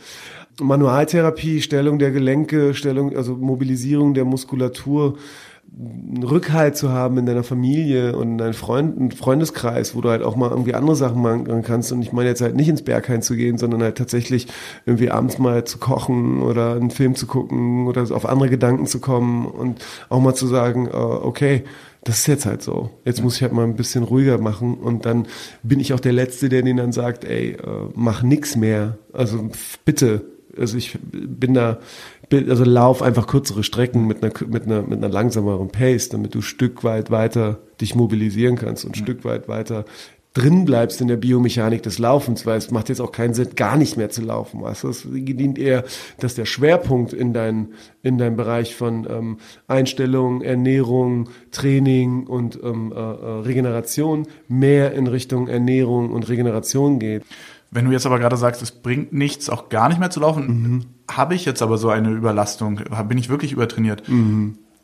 Manualtherapie, 0.61 1.61
Stellung 1.61 1.99
der 1.99 2.11
Gelenke, 2.11 2.75
Stellung, 2.75 3.17
also 3.17 3.37
Mobilisierung 3.37 4.15
der 4.15 4.25
Muskulatur, 4.25 5.17
Rückhalt 6.23 6.77
zu 6.77 6.91
haben 6.91 7.19
in 7.19 7.27
deiner 7.27 7.45
Familie 7.45 8.17
und 8.17 8.33
in 8.33 8.39
deinem 8.39 8.55
Freund, 8.55 9.15
Freundeskreis, 9.15 9.95
wo 9.95 10.01
du 10.01 10.09
halt 10.09 10.23
auch 10.23 10.35
mal 10.35 10.51
irgendwie 10.51 10.75
andere 10.75 10.97
Sachen 10.97 11.23
machen 11.23 11.63
kannst. 11.63 11.93
Und 11.93 12.03
ich 12.03 12.13
meine 12.13 12.31
jetzt 12.31 12.41
halt 12.41 12.57
nicht 12.57 12.69
ins 12.69 12.83
Berghain 12.83 13.23
zu 13.23 13.37
gehen, 13.37 13.59
sondern 13.59 13.83
halt 13.83 13.99
tatsächlich 13.99 14.49
irgendwie 14.87 15.11
abends 15.11 15.39
mal 15.39 15.65
zu 15.65 15.79
kochen 15.79 16.43
oder 16.43 16.73
einen 16.73 16.91
Film 16.91 17.15
zu 17.15 17.27
gucken 17.27 17.87
oder 17.87 18.03
auf 18.11 18.27
andere 18.27 18.49
Gedanken 18.49 18.87
zu 18.87 18.99
kommen 18.99 19.47
und 19.47 19.85
auch 20.09 20.21
mal 20.21 20.35
zu 20.35 20.47
sagen, 20.47 20.87
äh, 20.87 20.91
okay, 20.91 21.65
das 22.09 22.21
ist 22.21 22.27
jetzt 22.27 22.47
halt 22.47 22.63
so. 22.63 22.91
Jetzt 23.05 23.23
muss 23.23 23.37
ich 23.37 23.43
halt 23.43 23.53
mal 23.53 23.65
ein 23.65 23.77
bisschen 23.77 24.03
ruhiger 24.03 24.39
machen 24.39 24.79
und 24.79 25.05
dann 25.05 25.27
bin 25.63 25.79
ich 25.79 25.93
auch 25.93 26.01
der 26.01 26.15
Letzte, 26.15 26.49
der 26.49 26.63
denen 26.63 26.79
dann 26.79 26.93
sagt, 26.93 27.25
ey, 27.25 27.51
äh, 27.51 27.59
mach 27.95 28.23
nix 28.23 28.57
mehr. 28.57 28.97
Also 29.13 29.51
bitte. 29.85 30.25
Also 30.57 30.79
ich 30.79 30.99
bin 31.03 31.53
da, 31.53 31.81
also 32.33 32.65
lauf 32.65 33.03
einfach 33.03 33.27
kürzere 33.27 33.63
Strecken 33.63 34.07
mit 34.07 34.25
einer, 34.25 34.33
mit 34.49 34.65
einer, 34.65 34.83
mit 34.83 34.97
einer 34.97 35.11
langsameren 35.11 35.69
Pace, 35.69 36.09
damit 36.09 36.35
du 36.35 36.39
ein 36.39 36.43
Stück 36.43 36.83
weit 36.83 37.11
weiter 37.11 37.59
dich 37.79 37.95
mobilisieren 37.95 38.57
kannst 38.57 38.87
und 38.87 38.93
ein 38.93 39.03
Stück 39.03 39.25
weit 39.27 39.47
weiter 39.47 39.85
drin 40.39 40.65
bleibst 40.65 41.01
in 41.01 41.09
der 41.09 41.17
Biomechanik 41.17 41.83
des 41.83 41.99
Laufens, 41.99 42.47
weil 42.47 42.59
es 42.59 42.71
macht 42.71 42.89
jetzt 42.89 43.01
auch 43.01 43.13
keinen 43.13 43.35
Sinn, 43.35 43.51
gar 43.57 43.77
nicht 43.77 43.97
mehr 43.97 44.11
zu 44.11 44.23
laufen. 44.23 44.63
Weißt 44.63 44.85
du? 44.85 44.89
Es 44.89 45.05
dient 45.05 45.59
eher, 45.59 45.85
dass 46.21 46.35
der 46.35 46.45
Schwerpunkt 46.45 47.13
in 47.13 47.33
dein, 47.33 47.69
in 48.03 48.19
deinem 48.19 48.37
Bereich 48.37 48.77
von 48.77 49.07
ähm, 49.11 49.39
Einstellung, 49.67 50.43
Ernährung, 50.43 51.29
Training 51.51 52.27
und 52.27 52.59
ähm, 52.63 52.93
äh, 52.95 52.99
äh, 52.99 53.41
Regeneration 53.41 54.27
mehr 54.47 54.93
in 54.93 55.09
Richtung 55.09 55.49
Ernährung 55.49 56.11
und 56.11 56.29
Regeneration 56.29 56.99
geht. 56.99 57.25
Wenn 57.71 57.85
du 57.85 57.93
jetzt 57.93 58.07
aber 58.07 58.19
gerade 58.19 58.37
sagst, 58.37 58.63
es 58.63 58.71
bringt 58.71 59.13
nichts, 59.13 59.51
auch 59.51 59.69
gar 59.69 59.89
nicht 59.89 59.99
mehr 59.99 60.11
zu 60.11 60.21
laufen, 60.21 60.87
habe 61.11 61.35
ich 61.35 61.45
jetzt 61.45 61.61
aber 61.61 61.77
so 61.77 61.91
eine 61.91 62.11
Überlastung, 62.11 62.81
bin 63.09 63.19
ich 63.19 63.29
wirklich 63.29 63.53
übertrainiert, 63.53 64.09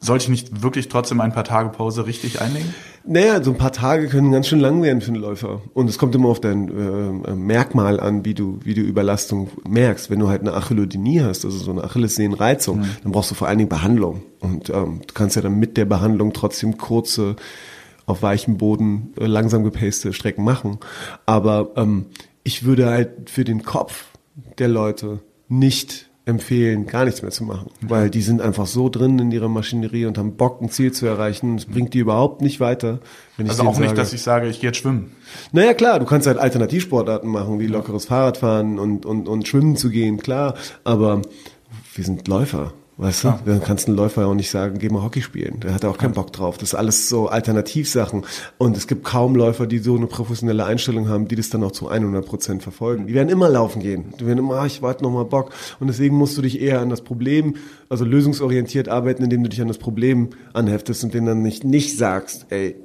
sollte 0.05 0.25
ich 0.25 0.29
nicht 0.29 0.63
wirklich 0.63 0.89
trotzdem 0.89 1.21
ein 1.21 1.33
paar 1.33 1.45
Tage 1.45 1.71
Pause 1.71 2.07
richtig 2.07 2.41
einlegen? 2.41 2.75
Naja, 3.07 3.43
so 3.43 3.51
ein 3.51 3.59
paar 3.59 3.73
Tage 3.73 4.09
können 4.09 4.33
ganz 4.33 4.49
schön 4.49 4.61
lang 4.61 4.83
werden 4.83 5.01
für 5.01 5.09
einen 5.09 5.21
Läufer. 5.21 5.63
Und 5.75 5.89
es 5.89 5.99
kommt 5.99 6.15
immer 6.15 6.29
auf 6.29 6.41
dein 6.41 6.69
äh, 6.69 7.35
Merkmal 7.35 8.01
an, 8.01 8.25
wie 8.25 8.35
du, 8.35 8.59
wie 8.65 8.75
du 8.75 8.81
Überlastung 8.81 9.51
merkst. 9.69 10.11
Wenn 10.11 10.21
du 10.21 10.29
halt 10.29 10.41
eine 10.41 10.55
Achillodenie 10.55 11.21
hast, 11.21 11.45
also 11.45 11.59
so 11.59 11.71
eine 11.71 11.85
Achillessehnenreizung, 11.85 12.81
mhm. 12.81 12.87
dann 13.03 13.13
brauchst 13.13 13.31
du 13.31 13.35
vor 13.35 13.49
allen 13.49 13.59
Dingen 13.59 13.69
Behandlung. 13.69 14.23
Und 14.41 14.71
ähm, 14.71 15.01
du 15.07 15.15
kannst 15.15 15.37
ja 15.37 15.43
dann 15.43 15.59
mit 15.59 15.77
der 15.77 15.85
Behandlung 15.85 16.33
trotzdem 16.33 16.79
kurze, 16.79 17.37
auf 18.07 18.23
weichem 18.23 18.59
Boden 18.59 19.15
äh, 19.19 19.27
langsam 19.27 19.65
gepaste 19.65 20.13
Strecken 20.13 20.45
machen. 20.45 20.79
Aber 21.27 21.73
ähm, 21.77 22.07
ich 22.43 22.65
würde 22.65 22.87
halt 22.87 23.31
für 23.31 23.45
den 23.45 23.63
Kopf 23.63 24.07
der 24.59 24.69
Leute 24.69 25.21
nicht 25.49 26.11
empfehlen, 26.27 26.87
gar 26.87 27.05
nichts 27.05 27.21
mehr 27.21 27.31
zu 27.31 27.45
machen, 27.45 27.71
weil 27.83 28.09
die 28.09 28.23
sind 28.23 28.41
einfach 28.41 28.67
so 28.67 28.89
drin 28.89 29.19
in 29.19 29.31
ihrer 29.31 29.49
Maschinerie 29.49 30.07
und 30.07 30.17
haben 30.17 30.37
Bock, 30.37 30.63
ein 30.63 30.71
Ziel 30.71 30.91
zu 30.93 31.05
erreichen. 31.05 31.57
Es 31.57 31.67
bringt 31.67 31.93
die 31.93 31.99
überhaupt 31.99 32.41
nicht 32.41 32.61
weiter. 32.61 33.01
Wenn 33.37 33.49
also 33.49 33.65
auch 33.65 33.79
nicht, 33.79 33.99
dass 33.99 34.15
ich 34.15 34.23
sage, 34.23 34.49
ich 34.49 34.61
gehe 34.61 34.71
jetzt 34.71 34.79
schwimmen. 34.79 35.13
Naja, 35.53 35.75
klar, 35.75 35.99
du 35.99 36.07
kannst 36.07 36.27
halt 36.27 36.39
Alternativsportarten 36.39 37.29
machen, 37.29 37.59
wie 37.61 37.67
lockeres 37.67 38.07
Fahrradfahren 38.07 38.79
und, 38.79 39.05
und, 39.05 39.29
und 39.29 39.47
schwimmen 39.47 39.77
zu 39.77 39.91
gehen, 39.91 40.17
klar, 40.17 40.55
aber 40.83 41.21
wir 41.95 42.05
sind 42.05 42.27
Läufer. 42.27 42.73
Weißt 42.97 43.25
du, 43.25 43.35
dann 43.45 43.61
kannst 43.61 43.89
du 43.89 43.91
einen 43.91 43.97
Läufer 43.97 44.25
auch 44.25 44.35
nicht 44.35 44.51
sagen, 44.51 44.79
geh 44.79 44.89
mal 44.89 45.03
Hockey 45.03 45.21
spielen. 45.21 45.59
Der 45.61 45.75
hat 45.75 45.85
auch 45.85 45.99
keinen 45.99 46.15
Bock 46.15 46.33
drauf. 46.33 46.59
Das 46.59 46.69
ist 46.69 46.75
alles 46.77 47.09
so 47.09 47.27
Alternativsachen. 47.27 48.25
Und 48.57 48.77
es 48.77 48.87
gibt 48.87 49.03
kaum 49.03 49.35
Läufer, 49.35 49.67
die 49.67 49.79
so 49.79 49.97
eine 49.97 50.07
professionelle 50.07 50.65
Einstellung 50.65 51.09
haben, 51.09 51.27
die 51.27 51.35
das 51.35 51.51
dann 51.51 51.65
auch 51.65 51.73
zu 51.73 51.89
100 51.89 52.25
Prozent 52.25 52.63
verfolgen. 52.63 53.09
Die 53.09 53.15
werden 53.15 53.31
immer 53.31 53.49
laufen 53.49 53.83
gehen. 53.83 54.15
Die 54.21 54.27
werden 54.27 54.39
immer, 54.39 54.61
ah, 54.61 54.67
ich 54.67 54.81
warte 54.81 55.03
noch 55.03 55.11
mal 55.11 55.25
Bock. 55.25 55.51
Und 55.81 55.89
deswegen 55.89 56.17
musst 56.17 56.39
du 56.39 56.43
dich 56.43 56.61
eher 56.61 56.81
an 56.81 56.89
das 56.89 57.01
Problem, 57.01 57.57
also 57.89 58.05
lösungsorientiert 58.05 58.89
arbeiten, 58.89 59.25
indem 59.25 59.43
du 59.43 59.49
dich 59.49 59.61
an 59.61 59.69
das 59.69 59.79
Problem 59.79 60.29
anheftest 60.53 61.03
und 61.03 61.15
denen 61.15 61.27
dann 61.27 61.43
nicht, 61.43 61.65
nicht 61.65 61.99
sagst, 61.99 62.47
ey, 62.51 62.77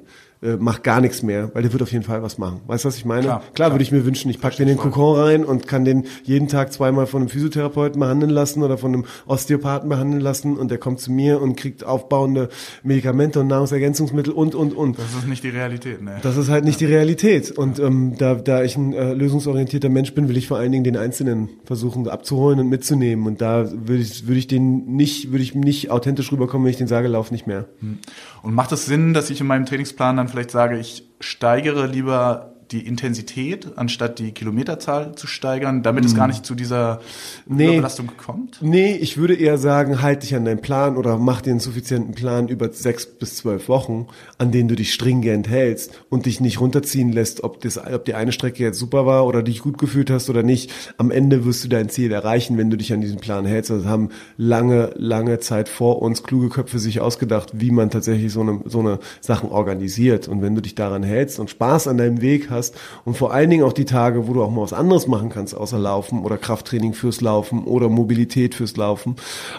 äh, 0.42 0.56
macht 0.56 0.84
gar 0.84 1.02
nichts 1.02 1.22
mehr, 1.22 1.54
weil 1.54 1.64
der 1.64 1.74
wird 1.74 1.84
auf 1.84 1.92
jeden 1.92 2.06
Fall 2.06 2.24
was 2.24 2.38
machen. 2.38 2.62
Weißt 2.66 2.86
du, 2.86 2.88
was 2.88 2.96
ich 2.96 3.04
meine? 3.04 3.24
Klar, 3.24 3.40
klar, 3.40 3.52
klar 3.54 3.72
würde 3.72 3.84
ich 3.84 3.92
mir 3.92 4.06
wünschen, 4.06 4.30
ich 4.32 4.40
pack 4.40 4.56
den 4.56 4.70
in 4.70 4.76
den 4.76 4.82
Kokon 4.82 5.20
rein 5.20 5.44
und 5.44 5.68
kann 5.68 5.84
den 5.84 6.06
jeden 6.24 6.48
Tag 6.48 6.72
zweimal 6.72 7.08
von 7.08 7.22
einem 7.22 7.30
Physiotherapeuten 7.30 8.00
behandeln 8.00 8.32
lassen 8.32 8.64
oder 8.64 8.78
von 8.78 8.94
einem 8.94 9.06
Osteopathen 9.28 9.90
behandeln 9.90 10.22
lassen 10.22 10.56
und 10.56 10.72
der 10.72 10.78
kommt 10.78 11.02
zu 11.02 11.12
mir 11.12 11.42
und 11.42 11.58
kriegt 11.58 11.84
aufbauende 11.84 12.48
Medikamente 12.84 13.42
und 13.42 13.48
Nahrungsergänzungsmittel 13.48 14.32
und, 14.32 14.56
und, 14.56 14.74
und. 14.74 14.98
Das 14.98 15.14
ist 15.14 15.28
nicht 15.28 15.44
die 15.44 15.50
Realität, 15.50 16.02
ne? 16.02 16.20
Das 16.22 16.38
ist 16.38 16.50
halt 16.50 16.64
nicht 16.64 16.80
ja. 16.80 16.88
die 16.88 16.94
Realität. 16.94 17.52
Und 17.52 17.80
ähm, 17.80 18.14
da, 18.18 18.36
da 18.36 18.64
ich 18.64 18.78
ein 18.78 18.94
äh, 18.94 19.14
lösungsorientierter 19.14 19.90
Mensch 19.90 20.14
bin, 20.14 20.30
will 20.30 20.38
ich 20.38 20.48
vor 20.48 20.58
allen 20.58 20.72
Dingen 20.72 20.86
den 20.86 20.96
Einzelnen 20.96 21.50
versuchen 21.66 22.08
abzuholen 22.08 22.62
und 22.62 22.70
mitzunehmen. 22.70 23.28
Und 23.28 23.42
da 23.42 23.70
würde 23.70 24.04
ich, 24.04 24.26
würde 24.26 24.40
ich 24.40 24.48
den 24.48 24.96
nicht, 24.96 25.32
würde 25.32 25.44
ich 25.44 25.54
nicht 25.54 25.92
authentisch 25.92 26.32
rüberkommen, 26.32 26.64
wenn 26.66 26.72
ich 26.72 26.78
den 26.78 26.88
sage, 26.88 27.10
lauf 27.10 27.30
nicht 27.32 27.46
mehr. 27.46 27.66
Hm. 27.82 28.00
Und 28.42 28.54
macht 28.54 28.72
es 28.72 28.86
Sinn, 28.86 29.14
dass 29.14 29.30
ich 29.30 29.42
in 29.42 29.48
meinem 29.48 29.66
Trainingsplan 29.66 30.18
dann 30.18 30.28
vielleicht 30.28 30.52
sage, 30.52 30.78
ich 30.78 31.10
steigere 31.20 31.86
lieber 31.88 32.54
die 32.72 32.86
Intensität, 32.86 33.78
anstatt 33.78 34.20
die 34.20 34.32
Kilometerzahl 34.32 35.16
zu 35.16 35.26
steigern, 35.26 35.82
damit 35.82 36.06
es 36.06 36.16
gar 36.16 36.26
hm. 36.26 36.32
nicht 36.32 36.46
zu 36.46 36.54
dieser 36.54 37.02
nee, 37.48 37.66
Überbelastung 37.66 38.12
kommt? 38.18 38.62
Nee, 38.62 38.96
ich 38.96 39.18
würde 39.18 39.36
eher 39.36 39.58
sagen, 39.58 40.02
halt 40.02 40.24
dich 40.24 40.36
an 40.36 40.46
deinen 40.46 40.62
Plan 40.62 40.96
oder 40.96 41.18
mach 41.18 41.42
dir 41.42 41.52
einen 41.52 41.60
suffizienten 41.60 42.14
Plan 42.14 42.48
über 42.48 42.72
sechs 42.72 43.08
bis 43.08 43.38
zwölf 43.38 43.70
Wochen, 43.70 44.08
an 44.38 44.52
denen 44.52 44.70
du 44.70 44.76
dich 44.76 44.94
stringent 44.94 45.50
hältst 45.50 46.00
und 46.10 46.28
dich 46.28 46.42
nicht 46.42 46.60
runterziehen 46.60 47.12
lässt, 47.12 47.44
ob, 47.44 47.62
das, 47.62 47.78
ob 47.78 48.06
die 48.06 48.14
eine 48.14 48.32
Strecke 48.32 48.64
jetzt 48.64 48.78
super 48.78 49.06
war 49.06 49.26
oder 49.26 49.42
dich 49.42 49.62
gut 49.62 49.78
gefühlt 49.78 50.12
hast 50.12 50.30
oder 50.30 50.44
nicht. 50.44 50.72
Am 50.98 51.10
Ende 51.10 51.46
wirst 51.46 51.64
du 51.64 51.70
dein 51.70 51.90
Ziel 51.90 52.12
erreichen, 52.12 52.58
wenn 52.58 52.70
du 52.70 52.78
dich 52.78 52.94
an 52.94 53.02
diesen 53.02 53.20
Plan 53.20 53.46
hältst. 53.46 53.72
Das 53.72 53.86
haben 53.86 54.10
lange, 54.38 54.92
lange 54.96 55.40
Zeit 55.40 55.70
vor 55.70 56.02
uns 56.02 56.22
kluge 56.22 56.50
Köpfe 56.50 56.78
sich 56.78 57.02
ausgedacht, 57.02 57.52
wie 57.54 57.72
man 57.72 57.90
tatsächlich 57.90 58.32
so 58.32 58.42
eine, 58.42 58.60
so 58.66 58.80
eine 58.80 59.00
Sachen 59.22 59.50
organisiert. 59.50 60.28
Und 60.28 60.44
wenn 60.44 60.54
du 60.54 60.62
dich 60.62 60.76
daran 60.76 61.04
hältst 61.04 61.40
und 61.40 61.50
Spaß 61.50 61.88
an 61.88 61.98
deinem 61.98 62.22
Weg 62.22 62.50
hast, 62.50 62.59
hast 62.60 62.76
und 63.06 63.18
vor 63.18 63.34
allen 63.34 63.50
Dingen 63.50 63.64
auch 63.64 63.74
die 63.74 63.86
Tage, 63.86 64.28
wo 64.28 64.34
du 64.34 64.44
auch 64.44 64.52
mal 64.52 64.62
was 64.62 64.74
anderes 64.74 65.08
machen 65.08 65.30
kannst, 65.30 65.56
außer 65.56 65.80
Laufen 65.80 66.24
oder 66.24 66.38
Krafttraining 66.38 66.94
fürs 66.94 67.22
Laufen 67.22 67.64
oder 67.64 67.90
Mobilität 67.90 68.54
fürs 68.54 68.78
Laufen 68.78 69.16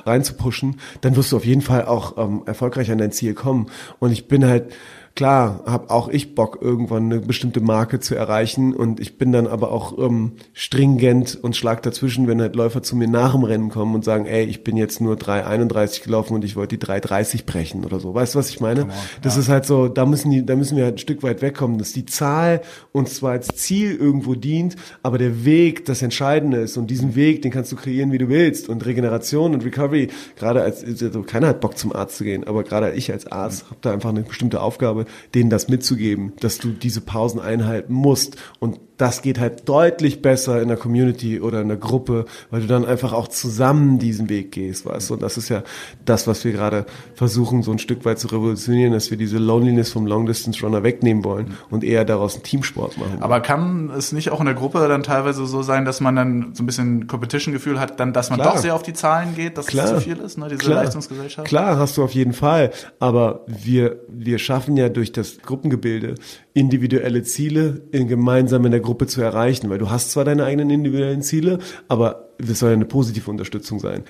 reinzupushen, 0.06 0.80
dann 1.00 1.16
wirst 1.16 1.32
du 1.32 1.36
auf 1.36 1.44
jeden 1.44 1.62
Fall 1.62 1.86
auch 1.86 2.16
ähm, 2.16 2.42
erfolgreich 2.46 2.90
an 2.92 2.98
dein 2.98 3.12
Ziel 3.12 3.34
kommen. 3.34 3.66
Und 3.98 4.12
ich 4.12 4.28
bin 4.28 4.44
halt 4.44 4.72
klar, 5.14 5.62
habe 5.66 5.90
auch 5.90 6.08
ich 6.08 6.34
Bock, 6.34 6.58
irgendwann 6.60 7.04
eine 7.04 7.20
bestimmte 7.20 7.60
Marke 7.60 8.00
zu 8.00 8.14
erreichen 8.14 8.74
und 8.74 9.00
ich 9.00 9.18
bin 9.18 9.32
dann 9.32 9.46
aber 9.46 9.72
auch 9.72 9.98
ähm, 9.98 10.32
stringent 10.52 11.38
und 11.42 11.56
schlag 11.56 11.82
dazwischen, 11.82 12.26
wenn 12.26 12.40
halt 12.40 12.56
Läufer 12.56 12.82
zu 12.82 12.96
mir 12.96 13.08
nach 13.08 13.32
dem 13.32 13.44
Rennen 13.44 13.70
kommen 13.70 13.94
und 13.94 14.04
sagen, 14.04 14.26
ey, 14.26 14.44
ich 14.44 14.64
bin 14.64 14.76
jetzt 14.76 15.00
nur 15.00 15.16
3,31 15.16 16.04
gelaufen 16.04 16.34
und 16.34 16.44
ich 16.44 16.56
wollte 16.56 16.78
die 16.78 16.86
3,30 16.86 17.44
brechen 17.44 17.84
oder 17.84 18.00
so. 18.00 18.14
Weißt 18.14 18.34
du, 18.34 18.38
was 18.38 18.50
ich 18.50 18.60
meine? 18.60 18.88
Das 19.22 19.34
ja. 19.34 19.40
ist 19.40 19.48
halt 19.48 19.66
so, 19.66 19.88
da 19.88 20.06
müssen 20.06 20.30
die, 20.30 20.44
da 20.44 20.56
müssen 20.56 20.76
wir 20.76 20.84
halt 20.84 20.94
ein 20.94 20.98
Stück 20.98 21.22
weit 21.22 21.42
wegkommen, 21.42 21.78
dass 21.78 21.92
die 21.92 22.06
Zahl 22.06 22.62
uns 22.92 23.16
zwar 23.16 23.32
als 23.32 23.48
Ziel 23.48 23.96
irgendwo 23.96 24.34
dient, 24.34 24.76
aber 25.02 25.18
der 25.18 25.44
Weg 25.44 25.84
das 25.84 26.02
Entscheidende 26.02 26.58
ist 26.58 26.76
und 26.76 26.90
diesen 26.90 27.14
Weg, 27.14 27.42
den 27.42 27.50
kannst 27.50 27.72
du 27.72 27.76
kreieren, 27.76 28.12
wie 28.12 28.18
du 28.18 28.28
willst 28.28 28.68
und 28.68 28.86
Regeneration 28.86 29.54
und 29.54 29.64
Recovery, 29.64 30.08
gerade 30.36 30.62
als, 30.62 30.84
also 30.84 31.22
keiner 31.22 31.48
hat 31.48 31.60
Bock 31.60 31.76
zum 31.76 31.94
Arzt 31.94 32.16
zu 32.16 32.24
gehen, 32.24 32.44
aber 32.44 32.64
gerade 32.64 32.92
ich 32.92 33.12
als 33.12 33.30
Arzt 33.30 33.66
habe 33.66 33.76
da 33.82 33.92
einfach 33.92 34.10
eine 34.10 34.22
bestimmte 34.22 34.60
Aufgabe 34.60 34.99
habe, 35.00 35.10
denen 35.34 35.50
das 35.50 35.68
mitzugeben, 35.68 36.32
dass 36.40 36.58
du 36.58 36.70
diese 36.70 37.00
Pausen 37.00 37.40
einhalten 37.40 37.92
musst 37.92 38.36
und 38.58 38.78
das 39.00 39.22
geht 39.22 39.40
halt 39.40 39.66
deutlich 39.66 40.20
besser 40.20 40.60
in 40.60 40.68
der 40.68 40.76
Community 40.76 41.40
oder 41.40 41.62
in 41.62 41.68
der 41.68 41.78
Gruppe, 41.78 42.26
weil 42.50 42.60
du 42.60 42.66
dann 42.66 42.84
einfach 42.84 43.14
auch 43.14 43.28
zusammen 43.28 43.98
diesen 43.98 44.28
Weg 44.28 44.52
gehst, 44.52 44.84
weißt 44.84 45.08
du? 45.08 45.14
Und 45.14 45.22
das 45.22 45.38
ist 45.38 45.48
ja 45.48 45.62
das, 46.04 46.26
was 46.26 46.44
wir 46.44 46.52
gerade 46.52 46.84
versuchen, 47.14 47.62
so 47.62 47.72
ein 47.72 47.78
Stück 47.78 48.04
weit 48.04 48.18
zu 48.18 48.28
revolutionieren, 48.28 48.92
dass 48.92 49.10
wir 49.10 49.16
diese 49.16 49.38
Loneliness 49.38 49.90
vom 49.90 50.06
Long 50.06 50.26
Distance 50.26 50.60
Runner 50.64 50.82
wegnehmen 50.82 51.24
wollen 51.24 51.56
und 51.70 51.82
eher 51.82 52.04
daraus 52.04 52.34
einen 52.34 52.42
Teamsport 52.42 52.98
machen. 52.98 53.22
Aber 53.22 53.40
kann 53.40 53.90
es 53.96 54.12
nicht 54.12 54.30
auch 54.30 54.40
in 54.40 54.46
der 54.46 54.54
Gruppe 54.54 54.86
dann 54.86 55.02
teilweise 55.02 55.46
so 55.46 55.62
sein, 55.62 55.86
dass 55.86 56.00
man 56.00 56.16
dann 56.16 56.54
so 56.54 56.62
ein 56.62 56.66
bisschen 56.66 57.06
Competition-Gefühl 57.06 57.80
hat, 57.80 57.98
dann, 58.00 58.12
dass 58.12 58.28
man 58.28 58.38
Klar. 58.38 58.52
doch 58.52 58.60
sehr 58.60 58.74
auf 58.74 58.82
die 58.82 58.92
Zahlen 58.92 59.34
geht, 59.34 59.56
dass 59.56 59.66
Klar. 59.66 59.86
es 59.86 59.90
zu 59.92 60.00
viel 60.00 60.18
ist, 60.18 60.36
ne, 60.36 60.48
diese 60.48 60.58
Klar. 60.58 60.84
Leistungsgesellschaft? 60.84 61.48
Klar, 61.48 61.78
hast 61.78 61.96
du 61.96 62.04
auf 62.04 62.12
jeden 62.12 62.34
Fall. 62.34 62.70
Aber 62.98 63.46
wir, 63.46 64.00
wir 64.08 64.38
schaffen 64.38 64.76
ja 64.76 64.90
durch 64.90 65.12
das 65.12 65.38
Gruppengebilde 65.38 66.16
individuelle 66.54 67.22
Ziele 67.22 67.82
in 67.92 68.08
gemeinsam 68.08 68.64
in 68.64 68.72
der 68.72 68.80
Gruppe 68.80 69.06
zu 69.06 69.22
erreichen, 69.22 69.70
weil 69.70 69.78
du 69.78 69.90
hast 69.90 70.10
zwar 70.10 70.24
deine 70.24 70.44
eigenen 70.44 70.70
individuellen 70.70 71.22
Ziele, 71.22 71.58
aber 71.88 72.28
das 72.38 72.58
soll 72.58 72.70
ja 72.70 72.76
eine 72.76 72.84
positive 72.84 73.30
Unterstützung 73.30 73.78
sein. 73.78 74.04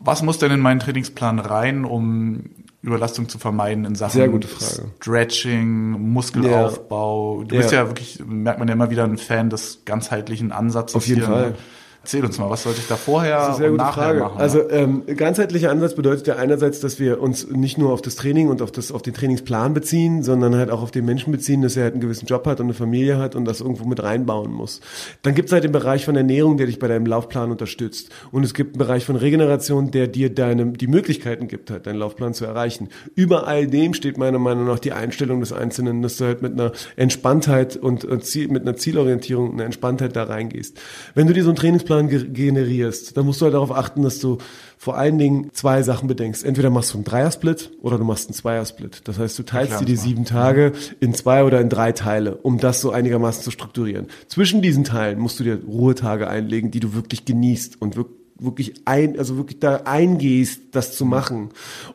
Was 0.00 0.22
muss 0.22 0.38
denn 0.38 0.52
in 0.52 0.60
meinen 0.60 0.80
Trainingsplan 0.80 1.38
rein, 1.38 1.84
um 1.84 2.44
Überlastung 2.82 3.28
zu 3.28 3.38
vermeiden 3.38 3.84
in 3.84 3.94
Sachen. 3.94 4.20
Stretching, 5.00 5.90
Muskelaufbau? 6.12 7.44
Du 7.44 7.54
ja. 7.54 7.60
bist 7.60 7.72
ja 7.72 7.86
wirklich, 7.88 8.22
merkt 8.24 8.60
man 8.60 8.68
ja 8.68 8.74
immer 8.74 8.90
wieder 8.90 9.04
ein 9.04 9.18
Fan 9.18 9.50
des 9.50 9.82
ganzheitlichen 9.84 10.52
Ansatzes. 10.52 10.94
Auf 10.96 11.06
jeden 11.06 11.20
hier, 11.20 11.28
Fall. 11.28 11.50
Ne? 11.50 11.56
Erzähl 12.08 12.24
uns 12.24 12.38
mal, 12.38 12.48
was 12.48 12.62
sollte 12.62 12.80
ich 12.80 12.88
da 12.88 12.96
vorher 12.96 13.36
das 13.36 13.42
ist 13.42 13.48
eine 13.48 13.56
sehr 13.58 13.70
und 13.70 13.78
gute 13.80 13.92
Frage. 13.92 14.20
machen? 14.20 14.38
Also 14.38 14.70
ähm, 14.70 15.02
ganzheitlicher 15.14 15.70
Ansatz 15.70 15.94
bedeutet 15.94 16.26
ja 16.26 16.36
einerseits, 16.36 16.80
dass 16.80 16.98
wir 16.98 17.20
uns 17.20 17.50
nicht 17.50 17.76
nur 17.76 17.92
auf 17.92 18.00
das 18.00 18.16
Training 18.16 18.48
und 18.48 18.62
auf 18.62 18.72
das 18.72 18.92
auf 18.92 19.02
den 19.02 19.12
Trainingsplan 19.12 19.74
beziehen, 19.74 20.22
sondern 20.22 20.56
halt 20.56 20.70
auch 20.70 20.80
auf 20.80 20.90
den 20.90 21.04
Menschen 21.04 21.32
beziehen, 21.32 21.60
dass 21.60 21.76
er 21.76 21.82
halt 21.82 21.92
einen 21.92 22.00
gewissen 22.00 22.24
Job 22.24 22.46
hat 22.46 22.60
und 22.60 22.66
eine 22.66 22.72
Familie 22.72 23.18
hat 23.18 23.34
und 23.34 23.44
das 23.44 23.60
irgendwo 23.60 23.84
mit 23.84 24.02
reinbauen 24.02 24.50
muss. 24.50 24.80
Dann 25.20 25.34
gibt 25.34 25.50
es 25.50 25.52
halt 25.52 25.64
den 25.64 25.72
Bereich 25.72 26.06
von 26.06 26.16
Ernährung, 26.16 26.56
der 26.56 26.64
dich 26.64 26.78
bei 26.78 26.88
deinem 26.88 27.04
Laufplan 27.04 27.50
unterstützt. 27.50 28.08
Und 28.32 28.42
es 28.42 28.54
gibt 28.54 28.76
einen 28.76 28.78
Bereich 28.78 29.04
von 29.04 29.16
Regeneration, 29.16 29.90
der 29.90 30.06
dir 30.06 30.34
deine, 30.34 30.64
die 30.72 30.86
Möglichkeiten 30.86 31.46
gibt, 31.46 31.70
halt 31.70 31.86
deinen 31.86 31.98
Laufplan 31.98 32.32
zu 32.32 32.46
erreichen. 32.46 32.88
Über 33.16 33.46
all 33.46 33.66
dem 33.66 33.92
steht 33.92 34.16
meiner 34.16 34.38
Meinung 34.38 34.64
nach 34.64 34.78
die 34.78 34.92
Einstellung 34.92 35.40
des 35.40 35.52
Einzelnen, 35.52 36.00
dass 36.00 36.16
du 36.16 36.24
halt 36.24 36.40
mit 36.40 36.54
einer 36.54 36.72
Entspanntheit 36.96 37.76
und 37.76 38.08
mit 38.08 38.62
einer 38.62 38.76
Zielorientierung, 38.76 39.52
einer 39.52 39.66
Entspanntheit 39.66 40.16
da 40.16 40.22
reingehst. 40.22 40.80
Wenn 41.14 41.26
du 41.26 41.34
dir 41.34 41.42
so 41.42 41.50
einen 41.50 41.56
Trainingsplan 41.56 41.97
generierst, 42.06 42.34
generierst, 42.34 43.16
dann 43.16 43.26
musst 43.26 43.40
du 43.40 43.44
halt 43.44 43.54
darauf 43.54 43.72
achten, 43.72 44.02
dass 44.02 44.20
du 44.20 44.38
vor 44.76 44.96
allen 44.96 45.18
Dingen 45.18 45.50
zwei 45.52 45.82
Sachen 45.82 46.06
bedenkst. 46.06 46.44
Entweder 46.44 46.70
machst 46.70 46.92
du 46.92 46.98
einen 46.98 47.04
Dreiersplit 47.04 47.72
oder 47.82 47.98
du 47.98 48.04
machst 48.04 48.28
einen 48.28 48.34
Zweiersplit. 48.34 49.02
Das 49.04 49.18
heißt, 49.18 49.38
du 49.38 49.42
teilst 49.42 49.80
dir 49.80 49.84
die 49.84 49.96
sieben 49.96 50.24
Tage 50.24 50.72
in 51.00 51.14
zwei 51.14 51.44
oder 51.44 51.60
in 51.60 51.68
drei 51.68 51.92
Teile, 51.92 52.36
um 52.36 52.58
das 52.58 52.80
so 52.80 52.92
einigermaßen 52.92 53.42
zu 53.42 53.50
strukturieren. 53.50 54.06
Zwischen 54.28 54.62
diesen 54.62 54.84
Teilen 54.84 55.18
musst 55.18 55.40
du 55.40 55.44
dir 55.44 55.58
Ruhetage 55.66 56.28
einlegen, 56.28 56.70
die 56.70 56.80
du 56.80 56.94
wirklich 56.94 57.24
genießt 57.24 57.80
und 57.80 57.96
wirklich 57.96 58.18
wirklich 58.40 58.74
ein, 58.84 59.18
also 59.18 59.36
wirklich 59.36 59.58
da 59.58 59.82
eingehst, 59.84 60.60
das 60.70 60.96
zu 60.96 61.04
machen. 61.04 61.48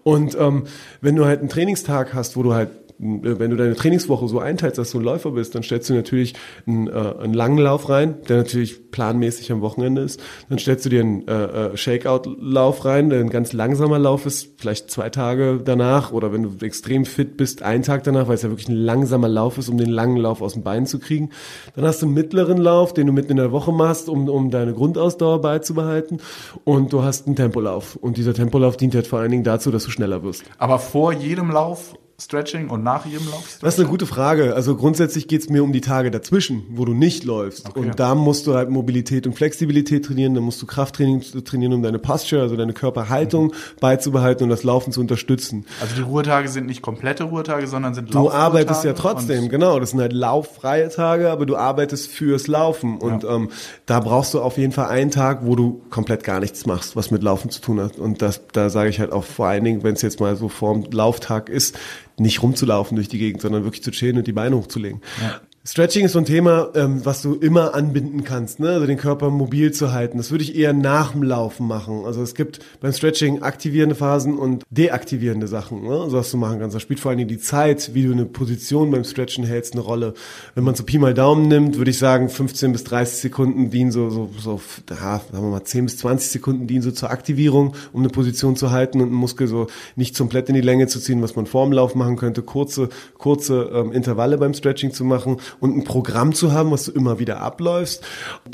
Und 0.04 0.36
ähm, 0.38 0.64
wenn 1.00 1.16
du 1.16 1.24
halt 1.26 1.40
einen 1.40 1.48
Trainingstag 1.48 2.14
hast, 2.14 2.36
wo 2.36 2.44
du 2.44 2.54
halt 2.54 2.70
wenn 3.00 3.52
du 3.52 3.58
deine 3.58 3.76
Trainingswoche 3.76 4.28
so 4.28 4.40
einteilst, 4.40 4.78
dass 4.78 4.92
du 4.92 5.00
ein 5.00 5.04
Läufer 5.04 5.32
bist, 5.32 5.56
dann 5.56 5.64
stellst 5.64 5.90
du 5.90 5.94
natürlich 5.94 6.34
einen, 6.66 6.88
äh, 6.88 6.92
einen 6.92 7.34
langen 7.34 7.58
Lauf 7.58 7.90
rein, 7.90 8.16
der 8.30 8.38
natürlich 8.38 8.92
planmäßig 8.92 9.52
am 9.52 9.62
Wochenende 9.62 10.02
ist. 10.02 10.22
Dann 10.50 10.60
stellst 10.60 10.86
du 10.86 10.90
dir 10.90 11.02
einen 11.02 11.28
äh, 11.28 11.44
äh 11.44 11.78
Shakeout-Lauf 11.78 12.86
rein, 12.86 13.10
der 13.10 13.20
ein 13.20 13.30
ganz 13.30 13.54
langsamer 13.54 14.00
Lauf 14.00 14.26
ist, 14.26 14.54
vielleicht 14.58 14.92
zwei 14.92 15.10
Tage 15.10 15.62
danach 15.64 16.12
oder 16.12 16.32
wenn 16.32 16.44
du 16.44 16.66
extrem 16.66 17.06
fit 17.06 17.38
bist, 17.38 17.64
einen 17.64 17.84
Tag 17.84 18.04
danach, 18.04 18.28
weil 18.28 18.36
es 18.36 18.44
ja 18.44 18.50
wirklich 18.50 18.70
ein 18.70 18.76
langsamer 18.76 19.28
Lauf 19.28 19.58
ist, 19.58 19.70
um 19.70 19.78
den 19.78 19.90
langen 19.90 20.18
Lauf 20.18 20.42
aus 20.42 20.54
dem 20.54 20.64
Bein 20.64 20.86
zu 20.86 21.00
kriegen. 21.00 21.32
Dann 21.76 21.86
hast 21.86 22.02
du 22.02 22.06
einen 22.06 22.16
mittleren 22.16 22.58
Lauf, 22.58 22.94
den 22.94 23.08
du 23.08 23.14
mitten 23.14 23.32
in 23.32 23.38
der 23.38 23.52
Woche 23.52 23.72
machst, 23.72 24.10
um, 24.10 24.30
um 24.30 24.52
deine 24.52 24.74
Grundausdauer 24.74 25.42
beizubehalten. 25.42 26.20
Und 26.64 26.94
du 26.94 27.04
hast 27.04 27.28
einen 27.28 27.36
Tempolauf. 27.36 27.96
Und 27.96 28.18
dieser 28.18 28.34
Tempolauf 28.34 28.78
dient 28.78 28.96
halt 28.96 29.08
vor 29.08 29.20
allen 29.20 29.32
Dingen 29.32 29.44
dazu, 29.44 29.72
dass 29.72 29.86
du 29.86 29.92
schneller 29.92 30.24
wirst. 30.24 30.44
Aber 30.58 30.80
vor 30.80 31.14
jedem 31.14 31.52
Lauf 31.52 31.96
Stretching 32.20 32.70
und 32.70 32.84
nach 32.84 33.06
jedem 33.06 33.26
Lauf? 33.28 33.58
Das 33.60 33.74
ist 33.74 33.80
eine 33.80 33.90
gute 33.90 34.06
Frage. 34.06 34.54
Also 34.56 34.76
grundsätzlich 34.76 35.28
geht 35.28 35.42
es 35.42 35.50
mir 35.50 35.64
um 35.64 35.74
die 35.74 35.82
Tage 35.82 36.12
dazwischen, 36.12 36.64
wo 36.70 36.86
du 36.86 36.94
nicht 36.94 37.24
läufst. 37.24 37.70
Okay. 37.70 37.80
Und 37.80 38.00
da 38.00 38.14
musst 38.14 38.46
du 38.46 38.54
halt 38.54 38.70
Mobilität 38.70 39.26
und 39.26 39.34
Flexibilität 39.34 40.06
trainieren, 40.06 40.36
dann 40.36 40.44
musst 40.44 40.62
du 40.62 40.68
Krafttraining 40.68 41.22
trainieren, 41.44 41.74
um 41.74 41.82
deine 41.82 41.98
Posture, 41.98 42.44
also 42.44 42.56
deine 42.56 42.74
Körperhaltung 42.74 43.48
mhm. 43.48 43.54
beizubehalten 43.80 44.44
und 44.44 44.50
das 44.50 44.64
Laufen 44.64 44.94
zu 44.94 45.02
unterstützen. 45.02 45.66
Also 45.82 45.96
die 45.96 46.02
Ruhetage 46.02 46.50
sind 46.50 46.68
nicht 46.68 46.82
komplette 46.82 47.24
Ruhetage, 47.26 47.68
sondern 47.68 47.96
sind 47.96 48.14
Du 48.14 48.30
arbeitest 48.30 48.84
ja 48.84 48.94
trotzdem, 48.94 49.50
genau. 49.50 49.80
Das 49.80 49.90
sind 49.90 50.00
halt 50.00 50.14
lauffreie 50.14 50.90
Tage, 50.90 51.32
aber 51.32 51.48
du 51.48 51.56
arbeitest 51.56 52.10
fürs 52.10 52.48
Laufen. 52.48 52.98
Und 52.98 53.24
ja. 53.24 53.36
ähm, 53.36 53.50
da 53.88 54.00
brauchst 54.00 54.34
du 54.36 54.42
auf 54.42 54.58
jeden 54.58 54.72
Fall 54.72 54.88
einen 54.88 55.10
Tag, 55.10 55.40
wo 55.44 55.56
du 55.56 55.82
komplett 55.90 56.24
gar 56.24 56.40
nichts 56.40 56.66
machst, 56.68 56.96
was 56.96 57.10
mit 57.10 57.24
Laufen 57.24 57.50
zu 57.50 57.60
tun 57.60 57.82
hat. 57.82 57.98
Und 57.98 58.22
das, 58.22 58.42
da 58.52 58.70
sage 58.70 58.90
ich 58.90 59.00
halt 59.00 59.12
auch 59.12 59.24
vor 59.24 59.48
allen 59.48 59.64
Dingen, 59.64 59.84
wenn 59.84 59.96
es 59.96 60.04
jetzt 60.04 60.20
mal 60.20 60.36
so 60.36 60.48
vorm 60.48 60.86
Lauftag 60.92 61.50
ist, 61.50 61.76
nicht 62.18 62.42
rumzulaufen 62.42 62.96
durch 62.96 63.08
die 63.08 63.18
Gegend, 63.18 63.42
sondern 63.42 63.64
wirklich 63.64 63.84
zu 63.84 63.92
chillen 63.92 64.18
und 64.18 64.28
die 64.28 64.34
Beine 64.34 64.56
hochzulegen. 64.56 65.02
Ja. 65.22 65.42
Stretching 65.66 66.04
ist 66.04 66.12
so 66.12 66.20
ein 66.20 66.26
Thema, 66.26 66.72
ähm, 66.76 67.06
was 67.06 67.22
du 67.22 67.36
immer 67.36 67.74
anbinden 67.74 68.26
kannst, 68.26 68.60
ne? 68.60 68.72
also 68.72 68.86
den 68.86 68.98
Körper 68.98 69.30
mobil 69.30 69.72
zu 69.72 69.94
halten. 69.94 70.18
Das 70.18 70.30
würde 70.30 70.44
ich 70.44 70.58
eher 70.58 70.74
nach 70.74 71.14
dem 71.14 71.24
Laufen 71.24 71.70
machen. 71.70 72.04
Also 72.04 72.22
es 72.22 72.36
gibt 72.36 72.60
beim 72.82 72.92
Stretching 72.92 73.44
aktivierende 73.44 73.96
Phasen 73.96 74.38
und 74.38 74.66
deaktivierende 74.72 75.48
Sachen, 75.48 75.84
ne? 75.84 76.02
also 76.02 76.18
was 76.18 76.30
du 76.32 76.36
machen 76.36 76.60
kannst. 76.60 76.76
Da 76.76 76.82
spielt 76.82 77.00
vor 77.00 77.12
allen 77.12 77.18
Dingen 77.20 77.30
die 77.30 77.40
Zeit, 77.40 77.92
wie 77.94 78.04
du 78.04 78.12
eine 78.12 78.26
Position 78.26 78.92
beim 78.92 79.06
Stretchen 79.06 79.46
hältst, 79.46 79.72
eine 79.72 79.84
Rolle. 79.84 80.16
Wenn 80.54 80.66
man 80.66 80.76
so 80.76 80.84
Pi 80.84 80.98
mal 80.98 81.14
Daumen 81.14 81.48
nimmt, 81.48 81.78
würde 81.78 81.92
ich 81.92 81.98
sagen, 81.98 82.28
15 82.28 82.74
bis 82.74 82.84
30 82.84 83.20
Sekunden 83.20 83.70
dienen 83.70 83.94
so, 83.94 84.10
so, 84.10 84.30
so 84.38 84.60
ja, 84.90 85.22
sagen 85.32 85.46
wir 85.46 85.50
mal 85.50 85.64
10 85.64 85.86
bis 85.86 85.98
20 86.00 86.30
Sekunden 86.30 86.68
dienen 86.68 86.82
so 86.82 86.92
zur 86.92 87.10
Aktivierung, 87.10 87.74
um 87.94 88.02
eine 88.02 88.10
Position 88.10 88.58
zu 88.58 88.72
halten 88.72 89.00
und 89.00 89.08
einen 89.08 89.16
Muskel 89.16 89.48
so 89.48 89.68
nicht 89.96 90.18
komplett 90.18 90.50
in 90.50 90.56
die 90.56 90.62
Länge 90.62 90.88
zu 90.88 91.00
ziehen, 91.00 91.22
was 91.22 91.38
man 91.38 91.46
vor 91.46 91.64
dem 91.66 91.72
Lauf 91.72 91.96
machen 91.96 92.18
könnte, 92.18 92.42
kurze, 92.42 92.90
kurze 93.18 93.72
ähm, 93.74 93.94
Intervalle 93.94 94.38
beim 94.38 94.54
Stretching 94.54 94.92
zu 94.92 95.06
machen 95.06 95.38
und 95.60 95.76
ein 95.78 95.84
Programm 95.84 96.34
zu 96.34 96.52
haben, 96.52 96.72
was 96.72 96.86
du 96.86 96.92
immer 96.92 97.20
wieder 97.20 97.42
abläufst 97.42 98.04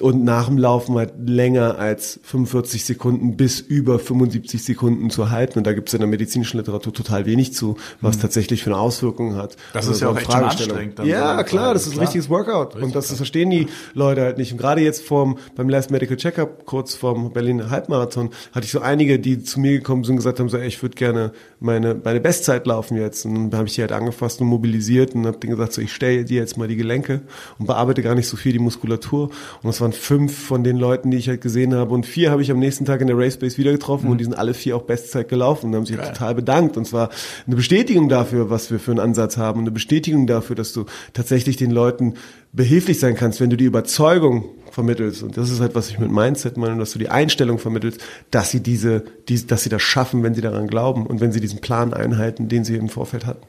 und 0.01 0.23
nach 0.23 0.47
dem 0.47 0.57
Laufen 0.57 0.95
halt 0.95 1.13
länger 1.25 1.77
als 1.77 2.19
45 2.23 2.85
Sekunden 2.85 3.38
bis 3.38 3.59
über 3.59 3.99
75 3.99 4.63
Sekunden 4.63 5.09
zu 5.09 5.29
halten. 5.29 5.59
Und 5.59 5.67
da 5.67 5.73
gibt 5.73 5.89
es 5.89 5.93
in 5.93 5.99
der 5.99 6.07
medizinischen 6.07 6.57
Literatur 6.57 6.93
total 6.93 7.25
wenig 7.25 7.53
zu, 7.53 7.77
was 8.01 8.17
mhm. 8.17 8.21
tatsächlich 8.21 8.63
für 8.63 8.71
eine 8.71 8.79
Auswirkung 8.79 9.35
hat. 9.35 9.55
Das 9.73 9.88
also 9.88 9.91
ist 9.91 10.01
ja 10.01 10.09
auch 10.09 10.17
echt 10.17 10.33
anstrengend. 10.33 10.99
ja, 11.03 11.38
so 11.38 11.43
klar, 11.43 11.73
das 11.73 11.88
ist 11.88 11.93
ein 11.93 11.99
richtiges 11.99 12.29
Workout. 12.29 12.75
Richtig 12.75 12.83
und 12.83 12.95
das, 12.95 13.07
das 13.07 13.17
verstehen 13.17 13.49
die 13.49 13.67
Leute 13.93 14.21
halt 14.21 14.38
nicht. 14.38 14.51
Und 14.51 14.57
gerade 14.57 14.81
jetzt 14.81 15.03
vorm, 15.03 15.38
beim 15.55 15.69
Last 15.69 15.91
Medical 15.91 16.17
Checkup, 16.17 16.65
kurz 16.65 16.95
vorm 16.95 17.31
Berlin 17.33 17.69
Halbmarathon, 17.69 18.29
hatte 18.51 18.65
ich 18.65 18.71
so 18.71 18.79
einige, 18.81 19.19
die 19.19 19.43
zu 19.43 19.59
mir 19.59 19.73
gekommen 19.73 20.03
sind 20.03 20.13
und 20.13 20.17
gesagt 20.17 20.39
haben, 20.39 20.49
so, 20.49 20.57
ey, 20.57 20.67
ich 20.67 20.81
würde 20.81 20.95
gerne 20.95 21.31
meine, 21.59 21.95
meine 21.95 22.19
Bestzeit 22.19 22.65
laufen 22.67 22.97
jetzt. 22.97 23.25
Und 23.25 23.51
dann 23.51 23.59
habe 23.59 23.67
ich 23.67 23.75
die 23.75 23.81
halt 23.81 23.91
angefasst 23.91 24.41
und 24.41 24.47
mobilisiert 24.47 25.15
und 25.15 25.25
habe 25.25 25.38
denen 25.38 25.51
gesagt, 25.51 25.73
so, 25.73 25.81
ich 25.81 25.93
stelle 25.93 26.25
dir 26.25 26.39
jetzt 26.39 26.57
mal 26.57 26.67
die 26.67 26.77
Gelenke 26.89 27.21
und 27.60 27.67
bearbeite 27.67 28.02
gar 28.02 28.15
nicht 28.15 28.28
so 28.28 28.36
viel 28.36 28.52
die 28.52 28.60
Muskulatur. 28.60 29.25
Und 29.25 29.65
das 29.65 29.80
waren 29.80 29.93
fünf 29.93 30.36
von 30.36 30.63
den 30.63 30.78
Leuten, 30.78 31.12
die 31.12 31.17
ich 31.17 31.30
halt 31.30 31.41
gesehen 31.41 31.75
habe. 31.75 31.93
Und 31.93 32.06
vier 32.06 32.32
habe 32.32 32.41
ich 32.41 32.49
am 32.49 32.58
nächsten 32.58 32.86
Tag 32.86 33.02
in 33.02 33.08
der 33.08 33.17
Race 33.17 33.38
Base 33.38 33.58
wieder 33.58 33.71
getroffen 33.71 34.06
mhm. 34.06 34.12
und 34.12 34.17
die 34.17 34.23
sind 34.23 34.34
alle 34.34 34.54
vier 34.56 34.75
auch 34.75 34.82
Bestzeit 34.82 35.30
gelaufen 35.30 35.67
und 35.67 35.75
haben 35.75 35.86
sich 35.86 35.97
Geil. 35.97 36.12
total 36.12 36.36
bedankt. 36.36 36.78
Und 36.78 36.86
zwar 36.86 37.10
eine 37.45 37.56
Bestätigung 37.56 38.10
dafür, 38.10 38.49
was 38.49 38.71
wir 38.71 38.80
für 38.80 38.91
einen 38.91 38.99
Ansatz 38.99 39.38
haben, 39.38 39.62
eine 39.62 39.71
Bestätigung 39.71 40.25
dafür, 40.25 40.56
dass 40.56 40.73
du 40.73 40.86
tatsächlich 41.13 41.58
den 41.58 41.71
Leuten 41.71 42.15
behilflich 42.52 42.99
sein 42.99 43.15
kannst, 43.15 43.39
wenn 43.39 43.52
du 43.52 43.58
die 43.58 43.65
Überzeugung 43.65 44.45
vermittelst. 44.71 45.21
Und 45.21 45.38
das 45.38 45.52
ist 45.52 45.60
halt, 45.60 45.75
was 45.75 45.89
ich 45.89 45.99
mit 45.99 46.12
Mindset 46.12 46.58
meine, 46.58 46.78
dass 46.78 46.93
du 46.93 46.99
die 46.99 47.10
Einstellung 47.10 47.60
vermittelst, 47.60 48.02
dass 48.32 48.49
sie 48.49 48.62
diese, 48.62 49.04
die, 49.28 49.45
dass 49.45 49.63
sie 49.63 49.69
das 49.69 49.82
schaffen, 49.82 50.23
wenn 50.23 50.34
sie 50.34 50.41
daran 50.41 50.67
glauben 50.67 51.06
und 51.06 51.21
wenn 51.21 51.32
sie 51.32 51.39
diesen 51.39 51.60
Plan 51.60 51.93
einhalten, 51.93 52.49
den 52.49 52.63
sie 52.63 52.75
im 52.75 52.89
Vorfeld 52.89 53.25
hatten. 53.28 53.45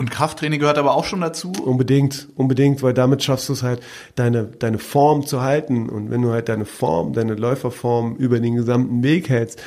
Und 0.00 0.10
Krafttraining 0.10 0.60
gehört 0.60 0.78
aber 0.78 0.94
auch 0.94 1.04
schon 1.04 1.20
dazu? 1.20 1.52
Unbedingt, 1.62 2.28
unbedingt, 2.34 2.82
weil 2.82 2.94
damit 2.94 3.22
schaffst 3.22 3.50
du 3.50 3.52
es 3.52 3.62
halt, 3.62 3.82
deine, 4.14 4.44
deine 4.44 4.78
Form 4.78 5.26
zu 5.26 5.42
halten. 5.42 5.90
Und 5.90 6.10
wenn 6.10 6.22
du 6.22 6.30
halt 6.30 6.48
deine 6.48 6.64
Form, 6.64 7.12
deine 7.12 7.34
Läuferform 7.34 8.16
über 8.16 8.40
den 8.40 8.54
gesamten 8.54 9.02
Weg 9.02 9.28
hältst, 9.28 9.62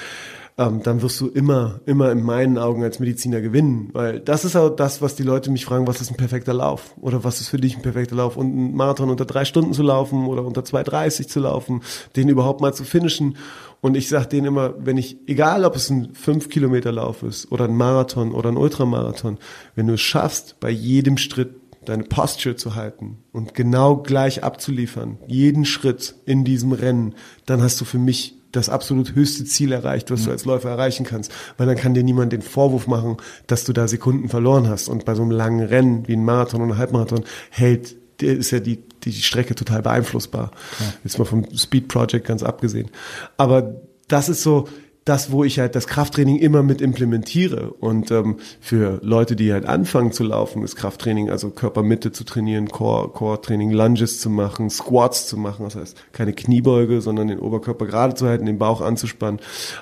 ähm, 0.57 0.81
dann 0.83 1.01
wirst 1.01 1.19
du 1.19 1.27
immer, 1.27 1.79
immer 1.85 2.11
in 2.11 2.21
meinen 2.21 2.57
Augen 2.57 2.83
als 2.83 2.99
Mediziner 2.99 3.41
gewinnen. 3.41 3.89
Weil 3.93 4.19
das 4.19 4.45
ist 4.45 4.55
auch 4.55 4.69
das, 4.69 5.01
was 5.01 5.15
die 5.15 5.23
Leute 5.23 5.49
mich 5.49 5.65
fragen, 5.65 5.87
was 5.87 6.01
ist 6.01 6.11
ein 6.11 6.17
perfekter 6.17 6.53
Lauf? 6.53 6.95
Oder 7.01 7.23
was 7.23 7.41
ist 7.41 7.49
für 7.49 7.57
dich 7.57 7.75
ein 7.75 7.81
perfekter 7.81 8.15
Lauf? 8.15 8.37
Und 8.37 8.47
einen 8.47 8.75
Marathon 8.75 9.09
unter 9.09 9.25
drei 9.25 9.45
Stunden 9.45 9.73
zu 9.73 9.81
laufen 9.81 10.27
oder 10.27 10.45
unter 10.45 10.61
2,30 10.61 11.27
zu 11.27 11.39
laufen, 11.39 11.81
den 12.15 12.29
überhaupt 12.29 12.61
mal 12.61 12.73
zu 12.73 12.83
finishen. 12.83 13.37
Und 13.81 13.97
ich 13.97 14.07
sage 14.07 14.27
denen 14.27 14.47
immer, 14.47 14.75
wenn 14.77 14.97
ich, 14.97 15.17
egal 15.27 15.65
ob 15.65 15.75
es 15.75 15.89
ein 15.89 16.13
5 16.13 16.49
Kilometer 16.49 16.91
Lauf 16.91 17.23
ist 17.23 17.51
oder 17.51 17.65
ein 17.65 17.75
Marathon 17.75 18.31
oder 18.31 18.49
ein 18.49 18.57
Ultramarathon, 18.57 19.39
wenn 19.75 19.87
du 19.87 19.95
es 19.95 20.01
schaffst, 20.01 20.59
bei 20.59 20.69
jedem 20.69 21.17
Schritt 21.17 21.55
deine 21.85 22.03
Posture 22.03 22.55
zu 22.55 22.75
halten 22.75 23.17
und 23.33 23.55
genau 23.55 23.97
gleich 23.97 24.43
abzuliefern, 24.43 25.17
jeden 25.27 25.65
Schritt 25.65 26.15
in 26.25 26.45
diesem 26.45 26.71
Rennen, 26.71 27.15
dann 27.45 27.61
hast 27.61 27.81
du 27.81 27.85
für 27.85 27.97
mich 27.97 28.35
das 28.53 28.69
absolut 28.69 29.15
höchste 29.15 29.43
Ziel 29.43 29.73
erreicht, 29.73 30.11
was 30.11 30.23
du 30.23 30.31
als 30.31 30.45
Läufer 30.45 30.69
erreichen 30.69 31.05
kannst. 31.05 31.31
Weil 31.57 31.67
dann 31.67 31.75
kann 31.75 31.93
dir 31.93 32.03
niemand 32.03 32.31
den 32.31 32.41
Vorwurf 32.41 32.87
machen, 32.87 33.17
dass 33.47 33.65
du 33.65 33.73
da 33.73 33.87
Sekunden 33.87 34.29
verloren 34.29 34.69
hast. 34.69 34.87
Und 34.87 35.03
bei 35.05 35.15
so 35.15 35.23
einem 35.23 35.31
langen 35.31 35.65
Rennen 35.65 36.07
wie 36.07 36.13
ein 36.13 36.23
Marathon 36.23 36.61
oder 36.61 36.73
ein 36.73 36.77
Halbmarathon 36.77 37.25
hält 37.49 37.95
ist 38.21 38.51
ja 38.51 38.59
die, 38.59 38.79
die 39.03 39.11
Strecke 39.11 39.55
total 39.55 39.81
beeinflussbar. 39.81 40.51
Ja. 40.79 40.93
Jetzt 41.03 41.17
mal 41.19 41.25
vom 41.25 41.45
Speed 41.57 41.87
Project 41.87 42.27
ganz 42.27 42.43
abgesehen. 42.43 42.89
Aber 43.37 43.81
das 44.07 44.29
ist 44.29 44.43
so 44.43 44.67
das, 45.05 45.31
wo 45.31 45.43
ich 45.43 45.59
halt 45.59 45.75
das 45.75 45.87
Krafttraining 45.87 46.37
immer 46.37 46.63
mit 46.63 46.81
implementiere. 46.81 47.73
Und 47.73 48.11
ähm, 48.11 48.37
für 48.61 48.99
Leute, 49.01 49.35
die 49.35 49.51
halt 49.51 49.65
anfangen 49.65 50.11
zu 50.11 50.23
laufen, 50.23 50.63
ist 50.63 50.75
Krafttraining, 50.75 51.29
also 51.29 51.49
Körpermitte 51.49 52.11
zu 52.11 52.23
trainieren, 52.23 52.69
Core, 52.69 53.09
Core-Training, 53.09 53.71
Lunges 53.71 54.19
zu 54.19 54.29
machen, 54.29 54.69
Squats 54.69 55.27
zu 55.27 55.37
machen, 55.37 55.63
das 55.65 55.75
heißt 55.75 55.97
keine 56.11 56.33
Kniebeuge, 56.33 57.01
sondern 57.01 57.27
den 57.27 57.39
Oberkörper 57.39 57.85
gerade 57.85 58.15
zu 58.15 58.27
halten, 58.27 58.45
den 58.45 58.57
Bauch 58.57 58.81
anzuspannen. 58.81 59.39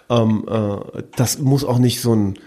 Ähm, 0.10 0.46
äh, 0.50 1.04
das 1.16 1.40
muss 1.40 1.64
auch 1.64 1.78
nicht 1.78 2.02
so 2.02 2.16
ein 2.16 2.40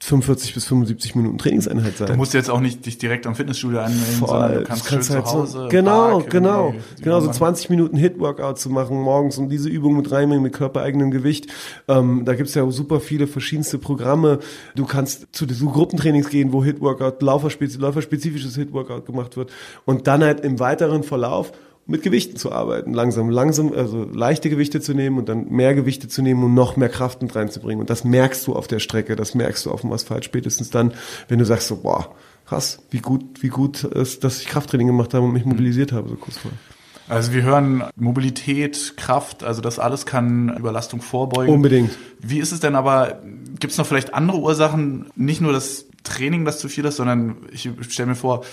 45 0.00 0.52
bis 0.52 0.66
75 0.66 1.14
Minuten 1.14 1.38
Trainingseinheit 1.38 1.96
sein. 1.96 2.08
Du 2.08 2.16
musst 2.16 2.34
jetzt 2.34 2.50
auch 2.50 2.60
nicht 2.60 2.84
dich 2.84 2.98
direkt 2.98 3.26
am 3.26 3.34
Fitnessstudio 3.34 3.78
anmelden, 3.80 4.14
Voll, 4.16 4.28
sondern 4.28 4.54
du 4.54 4.64
kannst, 4.64 4.86
kannst 4.86 5.10
halt 5.10 5.26
zu 5.26 5.32
Hause. 5.32 5.52
So, 5.62 5.68
genau, 5.68 6.18
Park, 6.18 6.30
genau. 6.30 6.74
Genau, 7.00 7.20
so 7.20 7.30
20 7.30 7.70
Minuten 7.70 7.96
Hit-Workout 7.96 8.58
zu 8.58 8.68
machen 8.68 9.00
morgens 9.00 9.38
und 9.38 9.48
diese 9.48 9.70
Übung 9.70 9.96
mit 9.96 10.10
reinbringen 10.10 10.42
mit 10.42 10.52
körpereigenem 10.52 11.10
Gewicht. 11.10 11.46
Ähm, 11.88 12.24
da 12.24 12.34
gibt's 12.34 12.54
ja 12.54 12.70
super 12.70 13.00
viele 13.00 13.26
verschiedenste 13.26 13.78
Programme. 13.78 14.40
Du 14.74 14.84
kannst 14.84 15.28
zu, 15.32 15.46
zu 15.46 15.70
Gruppentrainings 15.70 16.28
gehen, 16.28 16.52
wo 16.52 16.62
Hit-Workout, 16.62 17.22
läuferspezifisches 17.22 18.56
Hit-Workout 18.56 19.06
gemacht 19.06 19.36
wird 19.36 19.52
und 19.86 20.06
dann 20.06 20.22
halt 20.22 20.40
im 20.40 20.60
weiteren 20.60 21.02
Verlauf 21.02 21.52
mit 21.86 22.02
Gewichten 22.02 22.36
zu 22.36 22.50
arbeiten, 22.50 22.94
langsam, 22.94 23.28
langsam, 23.28 23.72
also 23.72 24.04
leichte 24.04 24.48
Gewichte 24.48 24.80
zu 24.80 24.94
nehmen 24.94 25.18
und 25.18 25.28
dann 25.28 25.50
mehr 25.50 25.74
Gewichte 25.74 26.08
zu 26.08 26.22
nehmen 26.22 26.42
und 26.44 26.54
noch 26.54 26.76
mehr 26.76 26.88
Kraft 26.88 27.20
mit 27.22 27.34
reinzubringen. 27.36 27.80
Und 27.80 27.90
das 27.90 28.04
merkst 28.04 28.46
du 28.46 28.54
auf 28.54 28.66
der 28.66 28.78
Strecke, 28.78 29.16
das 29.16 29.34
merkst 29.34 29.66
du 29.66 29.70
auf 29.70 29.82
dem 29.82 29.92
Asphalt 29.92 30.24
spätestens 30.24 30.70
dann, 30.70 30.94
wenn 31.28 31.38
du 31.38 31.44
sagst 31.44 31.68
so, 31.68 31.76
boah, 31.76 32.14
krass, 32.46 32.78
wie 32.90 33.00
gut, 33.00 33.42
wie 33.42 33.48
gut 33.48 33.84
ist, 33.84 34.24
dass 34.24 34.40
ich 34.40 34.46
Krafttraining 34.46 34.86
gemacht 34.86 35.12
habe 35.12 35.26
und 35.26 35.32
mich 35.32 35.44
mobilisiert 35.44 35.92
habe, 35.92 36.08
so 36.08 36.16
kurz 36.16 36.38
vorher. 36.38 36.58
Also 37.06 37.34
wir 37.34 37.42
hören 37.42 37.84
Mobilität, 37.96 38.94
Kraft, 38.96 39.44
also 39.44 39.60
das 39.60 39.78
alles 39.78 40.06
kann 40.06 40.56
Überlastung 40.56 41.02
vorbeugen. 41.02 41.52
Unbedingt. 41.52 41.90
Wie 42.18 42.38
ist 42.38 42.52
es 42.52 42.60
denn 42.60 42.74
aber, 42.74 43.20
gibt 43.60 43.72
es 43.72 43.78
noch 43.78 43.86
vielleicht 43.86 44.14
andere 44.14 44.38
Ursachen, 44.38 45.10
nicht 45.14 45.42
nur 45.42 45.52
das 45.52 45.84
Training, 46.02 46.46
das 46.46 46.58
zu 46.58 46.68
viel 46.68 46.84
ist, 46.86 46.96
sondern 46.96 47.36
ich 47.50 47.68
stelle 47.88 48.08
mir 48.08 48.14
vor, 48.14 48.44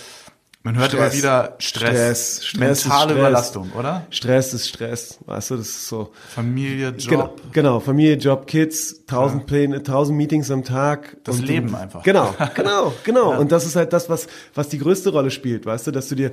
man 0.64 0.76
hört 0.76 0.90
Stress, 0.90 1.00
immer 1.00 1.12
wieder 1.12 1.56
Stress, 1.58 1.90
Stress, 1.90 2.44
Stress 2.44 2.58
mentale 2.58 3.02
Stress. 3.02 3.18
Überlastung, 3.18 3.72
oder? 3.72 4.06
Stress 4.10 4.54
ist 4.54 4.68
Stress, 4.68 5.18
weißt 5.26 5.50
du, 5.50 5.56
das 5.56 5.66
ist 5.66 5.88
so. 5.88 6.12
Familie, 6.28 6.90
Job. 6.90 7.08
Genau, 7.08 7.36
genau 7.52 7.80
Familie, 7.80 8.16
Job, 8.16 8.46
Kids, 8.46 9.04
tausend 9.06 9.42
ja. 9.42 9.46
Pläne, 9.46 9.82
tausend 9.82 10.16
Meetings 10.16 10.50
am 10.50 10.62
Tag. 10.62 11.16
Das 11.24 11.40
Leben 11.40 11.68
du, 11.68 11.76
einfach. 11.76 12.02
Genau, 12.04 12.34
genau, 12.54 12.92
genau. 13.02 13.32
ja. 13.32 13.38
Und 13.38 13.50
das 13.50 13.66
ist 13.66 13.74
halt 13.74 13.92
das, 13.92 14.08
was, 14.08 14.28
was 14.54 14.68
die 14.68 14.78
größte 14.78 15.10
Rolle 15.10 15.30
spielt, 15.30 15.66
weißt 15.66 15.88
du, 15.88 15.90
dass 15.90 16.08
du 16.08 16.14
dir 16.14 16.30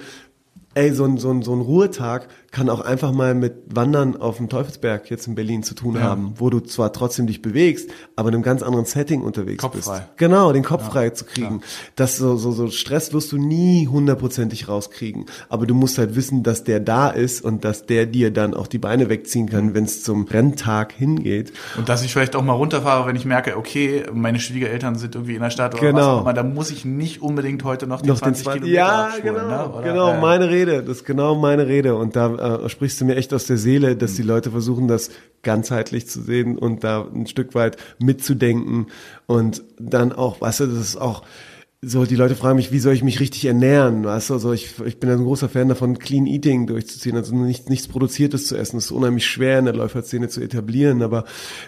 ey, 0.75 0.93
so 0.93 1.03
ein, 1.03 1.17
so 1.17 1.31
ein, 1.31 1.41
so 1.41 1.53
ein 1.53 1.61
Ruhetag 1.61 2.27
kann 2.51 2.69
auch 2.69 2.79
einfach 2.79 3.11
mal 3.11 3.35
mit 3.35 3.63
Wandern 3.67 4.15
auf 4.15 4.37
dem 4.37 4.49
Teufelsberg 4.49 5.09
jetzt 5.09 5.27
in 5.27 5.35
Berlin 5.35 5.63
zu 5.63 5.75
tun 5.75 5.95
ja. 5.95 6.01
haben, 6.01 6.33
wo 6.37 6.49
du 6.49 6.59
zwar 6.59 6.93
trotzdem 6.93 7.27
dich 7.27 7.41
bewegst, 7.41 7.89
aber 8.15 8.29
in 8.29 8.35
einem 8.35 8.43
ganz 8.43 8.63
anderen 8.63 8.85
Setting 8.85 9.21
unterwegs 9.21 9.61
Kopf 9.61 9.75
bist. 9.75 9.87
Frei. 9.87 10.07
Genau, 10.17 10.51
den 10.51 10.63
Kopf 10.63 10.83
ja. 10.83 10.89
frei 10.89 11.09
zu 11.11 11.25
kriegen. 11.25 11.59
Ja. 11.61 11.67
Das 11.95 12.17
so, 12.17 12.37
so, 12.37 12.51
so 12.51 12.69
Stress 12.69 13.13
wirst 13.13 13.31
du 13.31 13.37
nie 13.37 13.87
hundertprozentig 13.87 14.67
rauskriegen. 14.67 15.25
Aber 15.47 15.65
du 15.65 15.75
musst 15.75 15.97
halt 15.97 16.15
wissen, 16.15 16.43
dass 16.43 16.63
der 16.63 16.79
da 16.79 17.09
ist 17.09 17.43
und 17.43 17.63
dass 17.65 17.85
der 17.85 18.05
dir 18.05 18.31
dann 18.31 18.53
auch 18.53 18.67
die 18.67 18.79
Beine 18.79 19.09
wegziehen 19.09 19.49
kann, 19.49 19.67
mhm. 19.67 19.73
wenn 19.75 19.83
es 19.85 20.03
zum 20.03 20.25
Renntag 20.25 20.91
hingeht. 20.93 21.51
Und 21.77 21.89
dass 21.89 22.03
ich 22.03 22.11
vielleicht 22.11 22.35
auch 22.35 22.43
mal 22.43 22.53
runterfahre, 22.53 23.07
wenn 23.07 23.15
ich 23.15 23.25
merke, 23.25 23.57
okay, 23.57 24.05
meine 24.11 24.39
Schwiegereltern 24.39 24.95
sind 24.95 25.15
irgendwie 25.15 25.35
in 25.35 25.41
der 25.41 25.49
Stadt 25.49 25.73
oder 25.73 25.81
genau. 25.81 25.97
was 25.97 26.05
auch 26.05 26.21
immer, 26.21 26.33
da 26.33 26.43
muss 26.43 26.71
ich 26.71 26.85
nicht 26.85 27.21
unbedingt 27.21 27.63
heute 27.63 27.85
noch 27.87 28.01
die 28.01 28.09
noch 28.09 28.19
20, 28.19 28.43
20 28.43 28.61
Kilometer 28.61 28.79
Ja, 28.79 29.05
abschulen, 29.07 29.35
genau, 29.35 29.79
ne? 29.79 29.83
genau, 29.83 30.19
meine 30.19 30.49
Rede. 30.49 30.58
Das 30.65 30.97
ist 30.97 31.05
genau 31.05 31.35
meine 31.35 31.67
Rede. 31.67 31.95
Und 31.95 32.15
da 32.15 32.63
äh, 32.63 32.69
sprichst 32.69 32.99
du 33.01 33.05
mir 33.05 33.15
echt 33.15 33.33
aus 33.33 33.45
der 33.45 33.57
Seele, 33.57 33.95
dass 33.95 34.15
die 34.15 34.23
Leute 34.23 34.51
versuchen, 34.51 34.87
das 34.87 35.09
ganzheitlich 35.41 36.07
zu 36.07 36.21
sehen 36.21 36.57
und 36.57 36.83
da 36.83 37.07
ein 37.13 37.27
Stück 37.27 37.55
weit 37.55 37.77
mitzudenken 37.99 38.87
und 39.25 39.63
dann 39.79 40.11
auch, 40.11 40.41
weißt 40.41 40.61
du, 40.61 40.67
das 40.67 40.79
ist 40.79 40.97
auch, 40.97 41.23
so, 41.81 42.03
die 42.03 42.17
Leute 42.17 42.35
fragen 42.35 42.57
mich, 42.57 42.73
wie 42.73 42.79
soll 42.79 42.93
ich 42.93 43.05
mich 43.05 43.21
richtig 43.21 43.45
ernähren? 43.45 44.03
Weißt 44.03 44.29
du, 44.29 44.33
also 44.33 44.51
ich, 44.51 44.81
ich 44.85 44.99
bin 44.99 45.09
ein 45.09 45.23
großer 45.23 45.47
Fan 45.47 45.69
davon, 45.69 45.97
Clean 45.97 46.25
Eating 46.25 46.67
durchzuziehen, 46.67 47.15
also 47.15 47.33
nicht, 47.33 47.69
nichts 47.69 47.87
Produziertes 47.87 48.47
zu 48.47 48.57
essen. 48.57 48.75
Das 48.75 48.85
ist 48.85 48.91
unheimlich 48.91 49.25
schwer 49.25 49.59
in 49.59 49.65
der 49.65 49.75
Läuferszene 49.75 50.27
zu 50.27 50.41
etablieren, 50.41 51.01
aber 51.01 51.23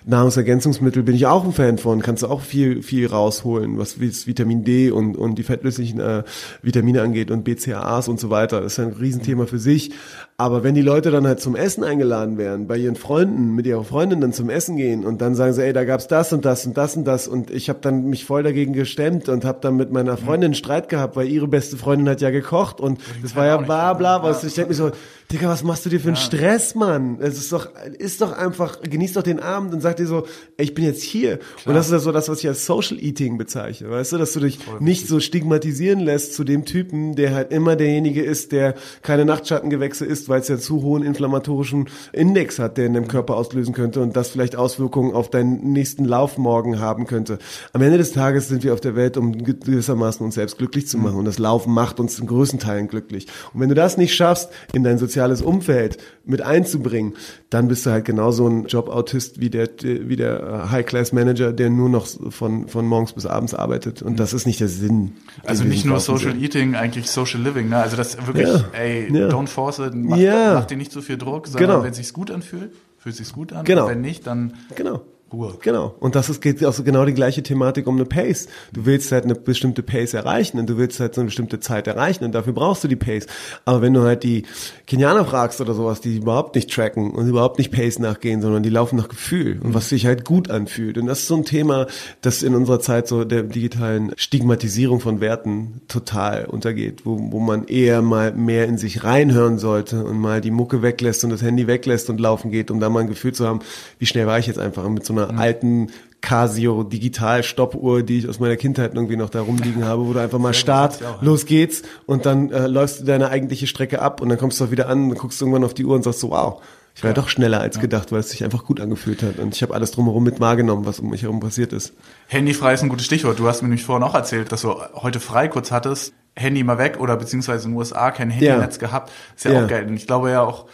Nahrungsergänzungsmittel 0.05 1.03
bin 1.03 1.15
ich 1.15 1.27
auch 1.27 1.45
ein 1.45 1.53
Fan 1.53 1.77
von, 1.77 2.01
kannst 2.01 2.23
du 2.23 2.27
auch 2.27 2.41
viel, 2.41 2.83
viel 2.83 3.07
rausholen, 3.07 3.77
was 3.77 4.01
Vitamin 4.01 4.65
D 4.65 4.91
und, 4.91 5.15
und 5.15 5.35
die 5.35 5.43
fettlöslichen 5.43 6.01
äh, 6.01 6.23
Vitamine 6.61 7.03
angeht 7.03 7.31
und 7.31 7.45
BCAAs 7.45 8.09
und 8.09 8.19
so 8.19 8.29
weiter. 8.29 8.59
Das 8.59 8.73
ist 8.73 8.79
ein 8.79 8.91
Riesenthema 8.91 9.45
für 9.45 9.59
sich. 9.59 9.91
Aber 10.35 10.63
wenn 10.63 10.73
die 10.73 10.81
Leute 10.81 11.11
dann 11.11 11.27
halt 11.27 11.39
zum 11.39 11.55
Essen 11.55 11.83
eingeladen 11.83 12.39
werden, 12.39 12.65
bei 12.65 12.75
ihren 12.75 12.95
Freunden, 12.95 13.53
mit 13.53 13.67
ihrer 13.67 13.83
Freundin 13.83 14.21
dann 14.21 14.33
zum 14.33 14.49
Essen 14.49 14.75
gehen 14.75 15.05
und 15.05 15.21
dann 15.21 15.35
sagen 15.35 15.53
sie, 15.53 15.63
ey, 15.63 15.71
da 15.71 15.83
gab's 15.83 16.07
das 16.07 16.33
und 16.33 16.45
das 16.45 16.65
und 16.65 16.75
das 16.75 16.97
und 16.97 17.05
das 17.05 17.27
und 17.27 17.51
ich 17.51 17.69
habe 17.69 17.77
dann 17.79 18.09
mich 18.09 18.25
voll 18.25 18.41
dagegen 18.41 18.73
gestemmt 18.73 19.29
und 19.29 19.45
habe 19.45 19.59
dann 19.61 19.75
mit 19.75 19.91
meiner 20.03 20.17
Freundin 20.17 20.49
einen 20.49 20.55
Streit 20.55 20.89
gehabt, 20.89 21.15
weil 21.15 21.27
ihre 21.27 21.47
beste 21.47 21.77
Freundin 21.77 22.09
hat 22.09 22.21
ja 22.21 22.29
gekocht 22.29 22.79
und 22.79 22.99
das 23.21 23.35
war 23.35 23.45
ja 23.45 23.57
bla 23.57 23.93
bla, 23.93 24.23
was 24.23 24.43
ich 24.43 24.53
denke 24.53 24.69
mir 24.69 24.75
so, 24.75 24.91
Digga, 25.31 25.47
was 25.47 25.63
machst 25.63 25.85
du 25.85 25.89
dir 25.89 26.01
für 26.01 26.09
einen 26.09 26.17
ja. 26.17 26.21
Stress, 26.21 26.75
Mann? 26.75 27.17
Es 27.21 27.37
ist 27.37 27.53
doch, 27.53 27.69
ist 27.97 28.19
doch 28.19 28.33
einfach, 28.33 28.81
genieß 28.81 29.13
doch 29.13 29.23
den 29.23 29.39
Abend 29.39 29.73
und 29.73 29.79
sag 29.79 29.95
dir 29.95 30.05
so, 30.05 30.25
ey, 30.57 30.65
ich 30.65 30.73
bin 30.73 30.83
jetzt 30.83 31.03
hier. 31.03 31.37
Klar. 31.37 31.67
Und 31.67 31.75
das 31.75 31.85
ist 31.85 31.93
ja 31.93 31.99
so 31.99 32.11
das, 32.11 32.27
was 32.27 32.39
ich 32.39 32.49
als 32.49 32.65
Social 32.65 33.01
Eating 33.01 33.37
bezeichne, 33.37 33.89
weißt 33.89 34.11
du, 34.11 34.17
dass 34.17 34.33
du 34.33 34.41
dich 34.41 34.59
Voll 34.59 34.81
nicht 34.81 35.07
so 35.07 35.21
stigmatisieren 35.21 36.01
lässt 36.01 36.33
zu 36.33 36.43
dem 36.43 36.65
Typen, 36.65 37.15
der 37.15 37.33
halt 37.33 37.53
immer 37.53 37.77
derjenige 37.77 38.21
ist, 38.21 38.51
der 38.51 38.75
keine 39.03 39.23
Nachtschattengewächse 39.23 40.03
isst, 40.03 40.27
weil 40.27 40.41
es 40.41 40.49
ja 40.49 40.57
zu 40.57 40.81
hohen 40.81 41.01
inflammatorischen 41.01 41.87
Index 42.11 42.59
hat, 42.59 42.77
der 42.77 42.87
in 42.87 42.93
dem 42.93 43.07
Körper 43.07 43.37
auslösen 43.37 43.73
könnte 43.73 44.01
und 44.01 44.17
das 44.17 44.31
vielleicht 44.31 44.57
Auswirkungen 44.57 45.13
auf 45.13 45.29
deinen 45.29 45.71
nächsten 45.71 46.03
Lauf 46.03 46.37
morgen 46.37 46.81
haben 46.81 47.07
könnte. 47.07 47.39
Am 47.71 47.81
Ende 47.81 47.97
des 47.97 48.11
Tages 48.11 48.49
sind 48.49 48.65
wir 48.65 48.73
auf 48.73 48.81
der 48.81 48.97
Welt, 48.97 49.15
um 49.15 49.31
gewissermaßen 49.31 50.25
uns 50.25 50.35
selbst 50.35 50.57
glücklich 50.57 50.89
zu 50.89 50.97
machen. 50.97 51.15
Und 51.15 51.25
das 51.25 51.39
Laufen 51.39 51.73
macht 51.73 52.01
uns 52.01 52.19
in 52.19 52.27
größten 52.27 52.59
Teilen 52.59 52.89
glücklich. 52.89 53.27
Und 53.53 53.61
wenn 53.61 53.69
du 53.69 53.75
das 53.75 53.95
nicht 53.95 54.13
schaffst, 54.13 54.49
in 54.73 54.83
dein 54.83 54.97
soziales 54.97 55.20
soziales 55.21 55.41
Umfeld 55.41 55.97
mit 56.25 56.41
einzubringen, 56.41 57.13
dann 57.49 57.67
bist 57.67 57.85
du 57.85 57.91
halt 57.91 58.05
genauso 58.05 58.47
ein 58.47 58.65
Jobautist 58.65 59.39
wie 59.39 59.49
der, 59.49 59.69
wie 59.81 60.15
der 60.15 60.71
High-Class-Manager, 60.71 61.53
der 61.53 61.69
nur 61.69 61.89
noch 61.89 62.07
von, 62.29 62.67
von 62.67 62.85
morgens 62.87 63.13
bis 63.13 63.25
abends 63.25 63.53
arbeitet. 63.53 64.01
Und 64.01 64.19
das 64.19 64.33
ist 64.33 64.47
nicht 64.47 64.59
der 64.59 64.67
Sinn. 64.67 65.13
Also 65.45 65.63
nicht 65.63 65.85
nur 65.85 65.99
Social 65.99 66.31
sind. 66.31 66.41
Eating, 66.41 66.75
eigentlich 66.75 67.09
Social 67.09 67.41
Living. 67.41 67.69
Ne? 67.69 67.77
Also 67.77 67.97
das 67.97 68.17
wirklich, 68.25 68.47
ja. 68.47 68.63
ey, 68.73 69.11
ja. 69.13 69.27
don't 69.27 69.47
force 69.47 69.79
it, 69.79 69.93
mach, 69.93 70.17
ja. 70.17 70.55
mach 70.55 70.65
dir 70.65 70.77
nicht 70.77 70.91
so 70.91 71.01
viel 71.01 71.17
Druck, 71.17 71.47
sondern 71.47 71.69
genau. 71.69 71.83
wenn 71.83 71.91
es 71.91 71.97
sich 71.97 72.13
gut 72.13 72.31
anfühlt, 72.31 72.71
fühlt 72.97 73.13
es 73.13 73.17
sich 73.17 73.33
gut 73.33 73.53
an. 73.53 73.65
Genau. 73.65 73.83
Und 73.83 73.91
wenn 73.91 74.01
nicht, 74.01 74.25
dann 74.25 74.53
genau. 74.75 75.01
Ruhe. 75.31 75.57
Genau. 75.61 75.95
Und 75.99 76.15
das 76.15 76.29
ist, 76.29 76.41
geht 76.41 76.63
also 76.63 76.83
genau 76.83 77.05
die 77.05 77.13
gleiche 77.13 77.41
Thematik 77.41 77.87
um 77.87 77.95
eine 77.95 78.05
Pace. 78.05 78.47
Du 78.73 78.85
willst 78.85 79.11
halt 79.11 79.23
eine 79.23 79.35
bestimmte 79.35 79.81
Pace 79.81 80.13
erreichen 80.13 80.59
und 80.59 80.69
du 80.69 80.77
willst 80.77 80.99
halt 80.99 81.15
so 81.15 81.21
eine 81.21 81.27
bestimmte 81.27 81.59
Zeit 81.59 81.87
erreichen 81.87 82.25
und 82.25 82.33
dafür 82.33 82.53
brauchst 82.53 82.83
du 82.83 82.87
die 82.87 82.97
Pace. 82.97 83.27
Aber 83.63 83.81
wenn 83.81 83.93
du 83.93 84.01
halt 84.01 84.23
die 84.23 84.43
Kenianer 84.87 85.25
fragst 85.25 85.61
oder 85.61 85.73
sowas, 85.73 86.01
die 86.01 86.17
überhaupt 86.17 86.55
nicht 86.55 86.69
tracken 86.69 87.11
und 87.11 87.29
überhaupt 87.29 87.59
nicht 87.59 87.71
Pace 87.71 87.99
nachgehen, 87.99 88.41
sondern 88.41 88.61
die 88.61 88.69
laufen 88.69 88.97
nach 88.97 89.07
Gefühl 89.07 89.59
und 89.63 89.73
was 89.73 89.89
sich 89.89 90.05
halt 90.05 90.25
gut 90.25 90.49
anfühlt. 90.49 90.97
Und 90.97 91.05
das 91.05 91.19
ist 91.19 91.27
so 91.27 91.35
ein 91.35 91.45
Thema, 91.45 91.87
das 92.21 92.43
in 92.43 92.53
unserer 92.53 92.81
Zeit 92.81 93.07
so 93.07 93.23
der 93.23 93.43
digitalen 93.43 94.11
Stigmatisierung 94.17 94.99
von 94.99 95.21
Werten 95.21 95.81
total 95.87 96.45
untergeht, 96.45 97.05
wo, 97.05 97.17
wo 97.31 97.39
man 97.39 97.65
eher 97.67 98.01
mal 98.01 98.33
mehr 98.33 98.65
in 98.65 98.77
sich 98.77 99.03
reinhören 99.05 99.59
sollte 99.59 100.03
und 100.03 100.19
mal 100.19 100.41
die 100.41 100.51
Mucke 100.51 100.81
weglässt 100.81 101.23
und 101.23 101.29
das 101.29 101.41
Handy 101.41 101.67
weglässt 101.67 102.09
und 102.09 102.19
laufen 102.19 102.51
geht, 102.51 102.69
um 102.69 102.81
da 102.81 102.89
mal 102.89 103.01
ein 103.01 103.07
Gefühl 103.07 103.33
zu 103.33 103.47
haben, 103.47 103.59
wie 103.97 104.05
schnell 104.05 104.27
war 104.27 104.39
ich 104.39 104.47
jetzt 104.47 104.59
einfach 104.59 104.87
mit 104.89 105.05
so 105.05 105.13
einer 105.13 105.20
einer 105.23 105.33
mhm. 105.33 105.39
alten 105.39 105.87
Casio 106.21 106.83
Digital 106.83 107.43
Stoppuhr, 107.43 108.03
die 108.03 108.19
ich 108.19 108.29
aus 108.29 108.39
meiner 108.39 108.55
Kindheit 108.55 108.93
irgendwie 108.93 109.15
noch 109.15 109.29
da 109.29 109.41
rumliegen 109.41 109.85
habe, 109.85 110.05
wo 110.07 110.13
du 110.13 110.19
einfach 110.19 110.39
mal 110.39 110.53
Start, 110.53 110.99
los 111.21 111.45
geht's 111.45 111.81
und 112.05 112.25
dann 112.25 112.51
äh, 112.51 112.67
läufst 112.67 113.01
du 113.01 113.05
deine 113.05 113.29
eigentliche 113.29 113.67
Strecke 113.67 114.01
ab 114.01 114.21
und 114.21 114.29
dann 114.29 114.37
kommst 114.37 114.59
du 114.59 114.65
auch 114.65 114.71
wieder 114.71 114.87
an 114.87 115.09
und 115.09 115.17
guckst 115.17 115.41
irgendwann 115.41 115.63
auf 115.63 115.73
die 115.73 115.83
Uhr 115.83 115.95
und 115.95 116.03
sagst 116.03 116.19
so, 116.19 116.29
wow, 116.29 116.61
ich 116.95 117.03
war 117.03 117.09
ja. 117.09 117.13
doch 117.15 117.29
schneller 117.29 117.59
als 117.59 117.79
gedacht, 117.79 118.11
weil 118.11 118.19
es 118.19 118.29
sich 118.29 118.43
einfach 118.43 118.65
gut 118.65 118.79
angefühlt 118.79 119.23
hat 119.23 119.39
und 119.39 119.55
ich 119.55 119.63
habe 119.63 119.73
alles 119.73 119.91
drumherum 119.91 120.23
mit 120.23 120.39
wahrgenommen, 120.39 120.85
was 120.85 120.99
um 120.99 121.09
mich 121.09 121.23
herum 121.23 121.39
passiert 121.39 121.73
ist. 121.73 121.93
Handyfrei 122.27 122.73
ist 122.73 122.83
ein 122.83 122.89
gutes 122.89 123.05
Stichwort. 123.05 123.39
Du 123.39 123.47
hast 123.47 123.61
mir 123.61 123.69
nämlich 123.69 123.85
vorhin 123.85 124.03
auch 124.03 124.13
erzählt, 124.13 124.51
dass 124.51 124.61
du 124.61 124.75
heute 124.93 125.19
frei 125.19 125.47
kurz 125.47 125.71
hattest, 125.71 126.13
Handy 126.35 126.63
mal 126.63 126.77
weg 126.77 126.99
oder 126.99 127.17
beziehungsweise 127.17 127.65
in 127.65 127.71
den 127.71 127.77
USA 127.77 128.11
kein 128.11 128.29
Handynetz 128.29 128.75
ja. 128.75 128.87
gehabt. 128.87 129.11
Ist 129.35 129.45
ja, 129.45 129.53
ja 129.53 129.63
auch 129.63 129.67
geil. 129.67 129.87
Und 129.87 129.95
ich 129.95 130.07
glaube 130.07 130.29
ja 130.31 130.41
auch, 130.41 130.65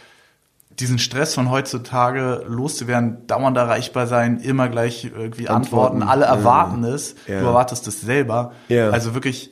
diesen 0.80 1.00
Stress 1.00 1.34
von 1.34 1.50
heutzutage 1.50 2.44
loszuwerden, 2.48 3.26
dauernd 3.28 3.58
erreichbar 3.58 4.06
sein, 4.06 4.40
immer 4.40 4.70
gleich 4.70 5.06
irgendwie 5.06 5.48
antworten, 5.48 6.02
antworten. 6.02 6.04
alle 6.04 6.26
erwarten 6.26 6.84
ja. 6.84 6.90
es, 6.92 7.16
ja. 7.28 7.40
du 7.40 7.48
erwartest 7.48 7.88
es 7.88 8.02
selber. 8.02 8.52
Ja. 8.70 8.92
Also 8.92 9.14
wirklich, 9.16 9.52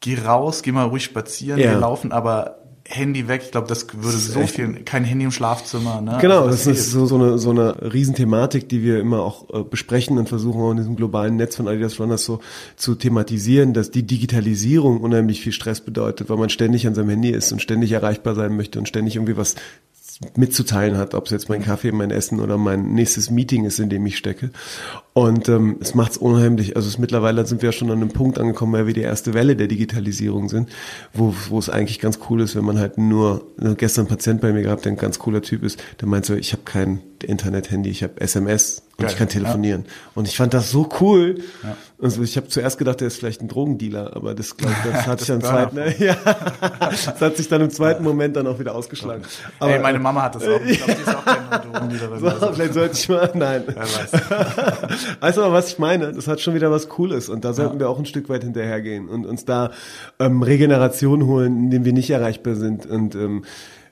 geh 0.00 0.18
raus, 0.18 0.62
geh 0.62 0.72
mal 0.72 0.86
ruhig 0.86 1.04
spazieren, 1.04 1.58
geh 1.58 1.70
laufen, 1.70 2.10
aber 2.10 2.56
Handy 2.88 3.26
weg. 3.26 3.42
Ich 3.44 3.50
glaube, 3.50 3.66
das 3.66 3.86
würde 3.92 4.12
das 4.12 4.26
so 4.26 4.46
viel, 4.46 4.84
kein 4.84 5.04
Handy 5.04 5.24
im 5.24 5.30
Schlafzimmer. 5.30 6.00
Ne? 6.00 6.18
Genau, 6.20 6.42
also 6.42 6.50
das, 6.50 6.64
das 6.64 6.78
ist 6.78 6.90
so, 6.90 7.06
so, 7.06 7.16
eine, 7.16 7.38
so 7.38 7.50
eine 7.50 7.92
Riesenthematik, 7.92 8.68
die 8.68 8.82
wir 8.82 9.00
immer 9.00 9.22
auch 9.22 9.48
äh, 9.52 9.64
besprechen 9.64 10.18
und 10.18 10.28
versuchen 10.28 10.60
auch 10.60 10.70
in 10.70 10.76
diesem 10.76 10.96
globalen 10.96 11.36
Netz 11.36 11.56
von 11.56 11.66
Adidas 11.66 11.98
Runners 11.98 12.24
so 12.24 12.40
zu 12.76 12.94
thematisieren, 12.94 13.72
dass 13.72 13.90
die 13.90 14.04
Digitalisierung 14.04 15.00
unheimlich 15.00 15.40
viel 15.40 15.52
Stress 15.52 15.80
bedeutet, 15.80 16.30
weil 16.30 16.36
man 16.36 16.48
ständig 16.48 16.86
an 16.86 16.94
seinem 16.94 17.10
Handy 17.10 17.30
ist 17.30 17.50
und 17.50 17.60
ständig 17.60 17.92
erreichbar 17.92 18.34
sein 18.34 18.56
möchte 18.56 18.78
und 18.78 18.86
ständig 18.86 19.16
irgendwie 19.16 19.36
was 19.36 19.56
mitzuteilen 20.34 20.96
hat, 20.96 21.14
ob 21.14 21.26
es 21.26 21.30
jetzt 21.30 21.48
mein 21.48 21.62
Kaffee, 21.62 21.92
mein 21.92 22.10
Essen 22.10 22.40
oder 22.40 22.56
mein 22.56 22.94
nächstes 22.94 23.30
Meeting 23.30 23.64
ist, 23.64 23.78
in 23.78 23.90
dem 23.90 24.06
ich 24.06 24.16
stecke. 24.16 24.50
Und 25.12 25.48
ähm, 25.48 25.76
es 25.80 25.94
macht 25.94 26.12
es 26.12 26.18
unheimlich. 26.18 26.76
Also 26.76 26.88
es, 26.88 26.98
mittlerweile 26.98 27.46
sind 27.46 27.62
wir 27.62 27.72
schon 27.72 27.90
an 27.90 27.98
einem 27.98 28.08
Punkt 28.10 28.38
angekommen, 28.38 28.72
weil 28.72 28.86
wir 28.86 28.94
die 28.94 29.02
erste 29.02 29.34
Welle 29.34 29.56
der 29.56 29.66
Digitalisierung 29.66 30.48
sind, 30.48 30.70
wo, 31.12 31.34
wo 31.48 31.58
es 31.58 31.68
eigentlich 31.68 32.00
ganz 32.00 32.18
cool 32.30 32.40
ist, 32.40 32.56
wenn 32.56 32.64
man 32.64 32.78
halt 32.78 32.96
nur, 32.98 33.46
gestern 33.76 34.06
ein 34.06 34.08
Patient 34.08 34.40
bei 34.40 34.52
mir 34.52 34.62
gehabt, 34.62 34.84
der 34.84 34.92
ein 34.92 34.98
ganz 34.98 35.18
cooler 35.18 35.42
Typ 35.42 35.62
ist, 35.62 35.82
der 36.00 36.08
meint 36.08 36.24
so, 36.24 36.34
ich 36.34 36.52
habe 36.52 36.62
kein 36.64 37.00
Internet-Handy, 37.22 37.90
ich 37.90 38.02
habe 38.02 38.20
SMS 38.20 38.82
und 38.96 39.02
Geil, 39.02 39.10
ich 39.10 39.18
kann 39.18 39.28
telefonieren. 39.28 39.84
Ja. 39.86 39.92
Und 40.14 40.28
ich 40.28 40.36
fand 40.36 40.54
das 40.54 40.70
so 40.70 40.88
cool. 41.00 41.40
Ja. 41.62 41.76
Also 42.00 42.22
ich 42.22 42.36
habe 42.36 42.48
zuerst 42.48 42.76
gedacht, 42.76 43.00
er 43.00 43.06
ist 43.06 43.16
vielleicht 43.16 43.40
ein 43.40 43.48
Drogendealer, 43.48 44.14
aber 44.14 44.34
das, 44.34 44.56
glaub, 44.56 44.72
das 44.84 45.06
hat 45.06 45.18
sich 45.20 45.28
dann 45.28 45.40
zweiten, 45.40 45.78
ja, 46.02 46.16
das 46.80 47.20
hat 47.20 47.36
sich 47.38 47.48
dann 47.48 47.62
im 47.62 47.70
zweiten 47.70 48.04
Moment 48.04 48.36
dann 48.36 48.46
auch 48.46 48.58
wieder 48.58 48.74
ausgeschlagen. 48.74 49.22
Aber, 49.58 49.72
Ey, 49.72 49.78
meine 49.78 49.98
Mama 49.98 50.22
hat 50.22 50.34
das 50.34 50.42
auch. 50.42 50.60
Ich 50.60 50.76
glaube, 50.76 50.94
die 50.94 51.02
ist 51.02 51.16
auch 51.16 51.24
keine 51.24 51.64
Drogendealerin. 51.72 52.20
So, 52.20 52.28
also. 52.28 52.52
Vielleicht 52.52 52.74
sollte 52.74 52.94
ich 52.94 53.08
mal, 53.08 53.30
nein. 53.34 53.62
Wer 53.66 53.76
weiß. 53.76 54.12
weißt 55.20 55.38
du 55.38 55.42
aber, 55.42 55.54
was 55.54 55.68
ich 55.68 55.78
meine? 55.78 56.12
Das 56.12 56.28
hat 56.28 56.40
schon 56.40 56.54
wieder 56.54 56.70
was 56.70 56.90
Cooles 56.90 57.30
und 57.30 57.44
da 57.46 57.54
sollten 57.54 57.74
ja. 57.74 57.80
wir 57.80 57.88
auch 57.88 57.98
ein 57.98 58.06
Stück 58.06 58.28
weit 58.28 58.44
hinterhergehen 58.44 59.08
und 59.08 59.24
uns 59.24 59.46
da 59.46 59.70
ähm, 60.18 60.42
Regeneration 60.42 61.26
holen, 61.26 61.56
indem 61.56 61.86
wir 61.86 61.94
nicht 61.94 62.10
erreichbar 62.10 62.56
sind 62.56 62.84
und 62.84 63.14
ähm, 63.14 63.44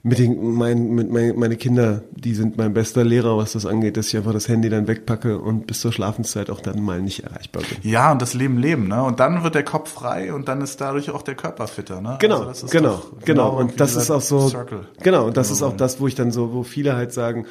mit 0.07 0.19
den, 0.19 0.53
mein, 0.53 0.91
mit 0.91 1.11
mein, 1.11 1.35
meine 1.35 1.57
Kinder, 1.57 2.03
die 2.13 2.35
sind 2.35 2.59
mein 2.59 2.75
bester 2.75 3.05
Lehrer, 3.05 3.39
was 3.39 3.55
das 3.55 3.65
angeht, 3.65 3.97
dass 3.97 4.09
ich 4.09 4.17
einfach 4.19 4.35
das 4.35 4.49
Handy 4.49 4.69
dann 4.69 4.87
wegpacke 4.87 5.39
und 5.39 5.67
bis 5.67 5.81
zur 5.81 5.95
Schlafenszeit 5.95 6.51
auch 6.51 6.61
dann 6.61 6.83
mal 6.83 7.01
nicht 7.01 7.25
erreichbar 7.25 7.63
bin. 7.63 7.91
Ja, 7.91 8.13
und 8.13 8.21
das 8.21 8.35
Leben 8.35 8.59
leben, 8.59 8.87
ne? 8.87 9.03
Und 9.03 9.19
dann 9.19 9.43
wird 9.43 9.55
der 9.55 9.65
Kopf 9.65 9.91
frei 9.91 10.35
und 10.35 10.47
dann 10.47 10.61
ist 10.61 10.79
dadurch 10.79 11.11
auch 11.11 11.23
der 11.23 11.37
Körper 11.37 11.67
fitter, 11.69 12.03
ne? 12.03 12.19
Genau, 12.21 12.43
also 12.43 12.67
genau, 12.67 13.03
genau, 13.25 13.25
genau. 13.25 13.59
Und 13.59 13.81
das 13.81 13.97
ist 13.97 14.11
auch 14.11 14.21
so, 14.21 14.47
Circle. 14.47 14.87
genau, 15.03 15.25
und 15.27 15.39
das 15.39 15.51
ist 15.51 15.63
auch 15.63 15.75
das, 15.75 15.99
wo 16.01 16.07
ich 16.07 16.15
dann 16.15 16.33
so, 16.33 16.53
wo 16.53 16.65
viele 16.65 16.97
halt 16.97 17.15
sagen, 17.15 17.47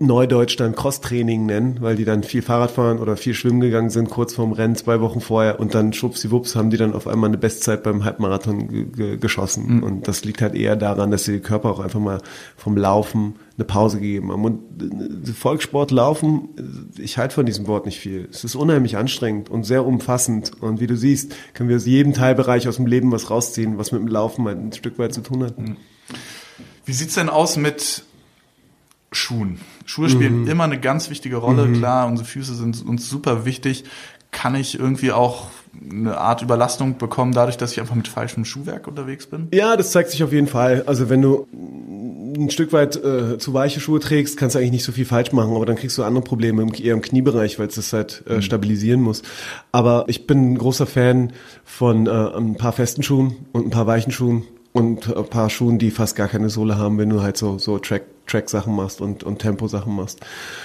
Neudeutsch 0.00 0.56
dann 0.56 0.74
Cross-Training 0.74 1.46
nennen, 1.46 1.76
weil 1.80 1.94
die 1.94 2.04
dann 2.04 2.22
viel 2.22 2.42
Fahrrad 2.42 2.70
fahren 2.70 2.98
oder 2.98 3.16
viel 3.16 3.34
schwimmen 3.34 3.60
gegangen 3.60 3.90
sind, 3.90 4.08
kurz 4.08 4.34
vorm 4.34 4.52
Rennen, 4.52 4.74
zwei 4.74 5.00
Wochen 5.00 5.20
vorher 5.20 5.60
und 5.60 5.74
dann 5.74 5.92
schwuppsiwupps 5.92 6.56
haben 6.56 6.70
die 6.70 6.78
dann 6.78 6.94
auf 6.94 7.06
einmal 7.06 7.28
eine 7.28 7.38
Bestzeit 7.38 7.82
beim 7.82 8.04
Halbmarathon 8.04 8.92
geschossen. 9.20 9.76
Mhm. 9.76 9.82
Und 9.82 10.08
das 10.08 10.24
liegt 10.24 10.40
halt 10.40 10.54
eher 10.54 10.76
daran, 10.76 11.10
dass 11.10 11.24
sie 11.24 11.32
den 11.32 11.42
Körper 11.42 11.70
auch 11.70 11.80
einfach 11.80 12.00
mal 12.00 12.22
vom 12.56 12.76
Laufen 12.76 13.34
eine 13.56 13.66
Pause 13.66 14.00
gegeben 14.00 14.32
haben. 14.32 14.44
Und 14.44 14.82
äh, 14.82 15.32
Volkssport 15.32 15.90
laufen, 15.90 16.48
ich 16.96 17.18
halte 17.18 17.34
von 17.34 17.44
diesem 17.44 17.66
Wort 17.66 17.84
nicht 17.84 17.98
viel. 17.98 18.26
Es 18.30 18.42
ist 18.42 18.54
unheimlich 18.54 18.96
anstrengend 18.96 19.50
und 19.50 19.64
sehr 19.64 19.84
umfassend. 19.84 20.52
Und 20.62 20.80
wie 20.80 20.86
du 20.86 20.96
siehst, 20.96 21.34
können 21.52 21.68
wir 21.68 21.76
aus 21.76 21.86
jedem 21.86 22.14
Teilbereich 22.14 22.66
aus 22.68 22.76
dem 22.76 22.86
Leben 22.86 23.12
was 23.12 23.30
rausziehen, 23.30 23.76
was 23.76 23.92
mit 23.92 24.00
dem 24.00 24.08
Laufen 24.08 24.46
halt 24.46 24.58
ein 24.58 24.72
Stück 24.72 24.98
weit 24.98 25.12
zu 25.12 25.20
tun 25.20 25.44
hat. 25.44 25.58
Mhm. 25.58 25.76
Wie 26.86 26.92
sieht's 26.92 27.14
denn 27.14 27.28
aus 27.28 27.56
mit 27.56 28.04
Schuhen. 29.12 29.60
Schuhe 29.90 30.08
spielen 30.08 30.42
mhm. 30.42 30.48
immer 30.48 30.64
eine 30.64 30.78
ganz 30.78 31.10
wichtige 31.10 31.36
Rolle. 31.36 31.66
Mhm. 31.66 31.78
Klar, 31.78 32.06
unsere 32.06 32.26
Füße 32.26 32.54
sind 32.54 32.84
uns 32.86 33.08
super 33.08 33.44
wichtig. 33.44 33.84
Kann 34.30 34.54
ich 34.54 34.78
irgendwie 34.78 35.10
auch 35.10 35.48
eine 35.90 36.16
Art 36.18 36.42
Überlastung 36.42 36.98
bekommen, 36.98 37.32
dadurch, 37.32 37.56
dass 37.56 37.72
ich 37.72 37.80
einfach 37.80 37.96
mit 37.96 38.06
falschem 38.06 38.44
Schuhwerk 38.44 38.86
unterwegs 38.86 39.26
bin? 39.26 39.48
Ja, 39.52 39.76
das 39.76 39.90
zeigt 39.90 40.10
sich 40.10 40.22
auf 40.22 40.32
jeden 40.32 40.46
Fall. 40.46 40.84
Also 40.86 41.08
wenn 41.10 41.20
du 41.20 41.48
ein 41.52 42.50
Stück 42.50 42.72
weit 42.72 42.96
äh, 42.96 43.38
zu 43.38 43.54
weiche 43.54 43.80
Schuhe 43.80 43.98
trägst, 43.98 44.36
kannst 44.36 44.54
du 44.54 44.60
eigentlich 44.60 44.72
nicht 44.72 44.84
so 44.84 44.92
viel 44.92 45.04
falsch 45.04 45.32
machen, 45.32 45.54
aber 45.54 45.66
dann 45.66 45.76
kriegst 45.76 45.98
du 45.98 46.04
andere 46.04 46.22
Probleme, 46.22 46.64
eher 46.78 46.94
im 46.94 47.02
Kniebereich, 47.02 47.58
weil 47.58 47.66
es 47.66 47.74
das 47.74 47.92
halt 47.92 48.22
äh, 48.28 48.34
mhm. 48.36 48.42
stabilisieren 48.42 49.00
muss. 49.00 49.22
Aber 49.72 50.04
ich 50.06 50.26
bin 50.28 50.52
ein 50.52 50.58
großer 50.58 50.86
Fan 50.86 51.32
von 51.64 52.06
äh, 52.06 52.10
ein 52.10 52.56
paar 52.56 52.72
festen 52.72 53.02
Schuhen 53.02 53.34
und 53.52 53.66
ein 53.66 53.70
paar 53.70 53.88
weichen 53.88 54.12
Schuhen 54.12 54.44
und 54.72 55.14
ein 55.14 55.28
paar 55.28 55.50
Schuhen, 55.50 55.78
die 55.78 55.90
fast 55.90 56.14
gar 56.14 56.28
keine 56.28 56.48
Sohle 56.48 56.78
haben, 56.78 56.98
wenn 56.98 57.10
du 57.10 57.22
halt 57.22 57.36
so, 57.36 57.58
so 57.58 57.78
Track, 57.78 58.02
Track-Sachen 58.26 58.74
machst 58.74 59.00
und, 59.00 59.24
und 59.24 59.38
Tempo-Sachen 59.38 59.94
machst. 59.94 60.20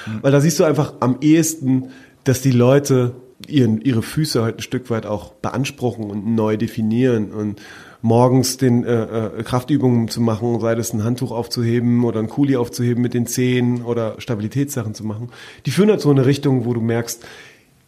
Mhm. 0.06 0.20
Weil 0.22 0.32
da 0.32 0.42
siehst 0.42 0.60
du 0.60 0.64
einfach 0.64 0.94
am 1.00 1.18
ehesten, 1.22 1.90
dass 2.24 2.42
die 2.42 2.52
Leute 2.52 3.14
ihren, 3.48 3.82
ihre 3.82 4.02
Füße 4.02 4.42
halt 4.42 4.58
ein 4.58 4.62
Stück 4.62 4.90
weit 4.90 5.06
auch 5.06 5.34
beanspruchen 5.34 6.10
und 6.10 6.26
neu 6.36 6.58
definieren 6.58 7.32
und 7.32 7.62
morgens 8.02 8.58
den 8.58 8.84
äh, 8.84 9.04
äh, 9.40 9.44
Kraftübungen 9.44 10.08
zu 10.08 10.22
machen, 10.22 10.60
sei 10.60 10.76
das 10.76 10.94
ein 10.94 11.04
Handtuch 11.04 11.32
aufzuheben 11.32 12.04
oder 12.04 12.20
ein 12.20 12.30
Kuli 12.30 12.56
aufzuheben 12.56 13.02
mit 13.02 13.14
den 13.14 13.26
Zehen 13.26 13.82
oder 13.82 14.16
Stabilitätssachen 14.20 14.94
zu 14.94 15.04
machen. 15.04 15.30
Die 15.66 15.72
führen 15.72 15.90
halt 15.90 16.02
so 16.02 16.12
in 16.12 16.18
eine 16.18 16.28
Richtung, 16.28 16.66
wo 16.66 16.74
du 16.74 16.82
merkst, 16.82 17.26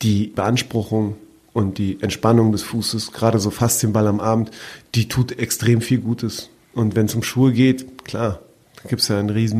die 0.01 0.27
Beanspruchung 0.27 1.15
und 1.53 1.77
die 1.77 1.97
Entspannung 2.01 2.51
des 2.51 2.63
Fußes, 2.63 3.13
gerade 3.13 3.39
so 3.39 3.49
fast 3.49 3.81
den 3.83 3.93
Ball 3.93 4.07
am 4.07 4.19
Abend, 4.19 4.51
die 4.95 5.07
tut 5.07 5.37
extrem 5.39 5.81
viel 5.81 5.99
Gutes. 5.99 6.49
Und 6.73 6.95
wenn 6.95 7.07
es 7.07 7.15
um 7.15 7.23
Schuhe 7.23 7.51
geht, 7.51 8.03
klar, 8.03 8.39
da 8.81 8.89
gibt 8.89 9.01
es 9.01 9.07
ja 9.07 9.19
einen 9.19 9.29
Riesen 9.29 9.59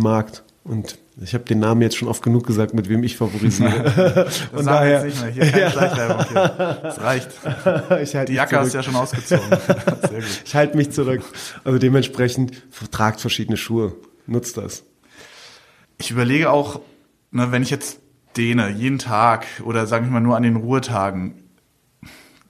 Und 0.64 0.98
ich 1.22 1.34
habe 1.34 1.44
den 1.44 1.60
Namen 1.60 1.82
jetzt 1.82 1.98
schon 1.98 2.08
oft 2.08 2.22
genug 2.22 2.46
gesagt, 2.46 2.74
mit 2.74 2.90
wem 2.90 3.04
ich 3.04 3.18
favorisiere. 3.18 4.28
Und 4.52 4.66
daher, 4.66 5.04
nicht 5.04 5.22
mehr. 5.22 5.32
Hier 5.32 5.46
keine. 5.46 5.72
Schleichwerbung. 5.72 6.26
Das 6.84 7.02
reicht. 7.02 7.30
Ich 8.02 8.16
halt 8.16 8.30
Die 8.30 8.34
Jacke 8.34 8.60
hast 8.60 8.74
du 8.74 8.78
ja 8.78 8.84
schon 8.84 8.96
ausgezogen. 8.96 9.50
Sehr 9.50 10.20
gut. 10.20 10.42
Ich 10.46 10.56
halte 10.56 10.78
mich 10.78 10.92
zurück. 10.92 11.24
Also 11.64 11.80
dementsprechend 11.80 12.52
tragt 12.92 13.22
verschiedene 13.22 13.58
Schuhe. 13.58 13.96
Nutzt 14.26 14.58
das. 14.58 14.84
Ich 15.98 16.12
überlege 16.12 16.52
auch, 16.52 16.82
ne, 17.32 17.52
wenn 17.52 17.64
ich 17.64 17.70
jetzt 17.70 18.00
dehne, 18.36 18.70
jeden 18.70 19.00
Tag 19.00 19.48
oder 19.64 19.88
sage 19.88 20.06
ich 20.06 20.12
mal 20.12 20.20
nur 20.20 20.36
an 20.36 20.44
den 20.44 20.58
Ruhetagen, 20.58 21.48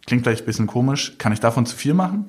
Klingt 0.08 0.24
vielleicht 0.24 0.44
ein 0.44 0.46
bisschen 0.46 0.68
komisch. 0.68 1.16
Kann 1.18 1.34
ich 1.34 1.42
davon 1.42 1.66
zu 1.66 1.76
viel 1.76 1.94
machen? 1.94 2.28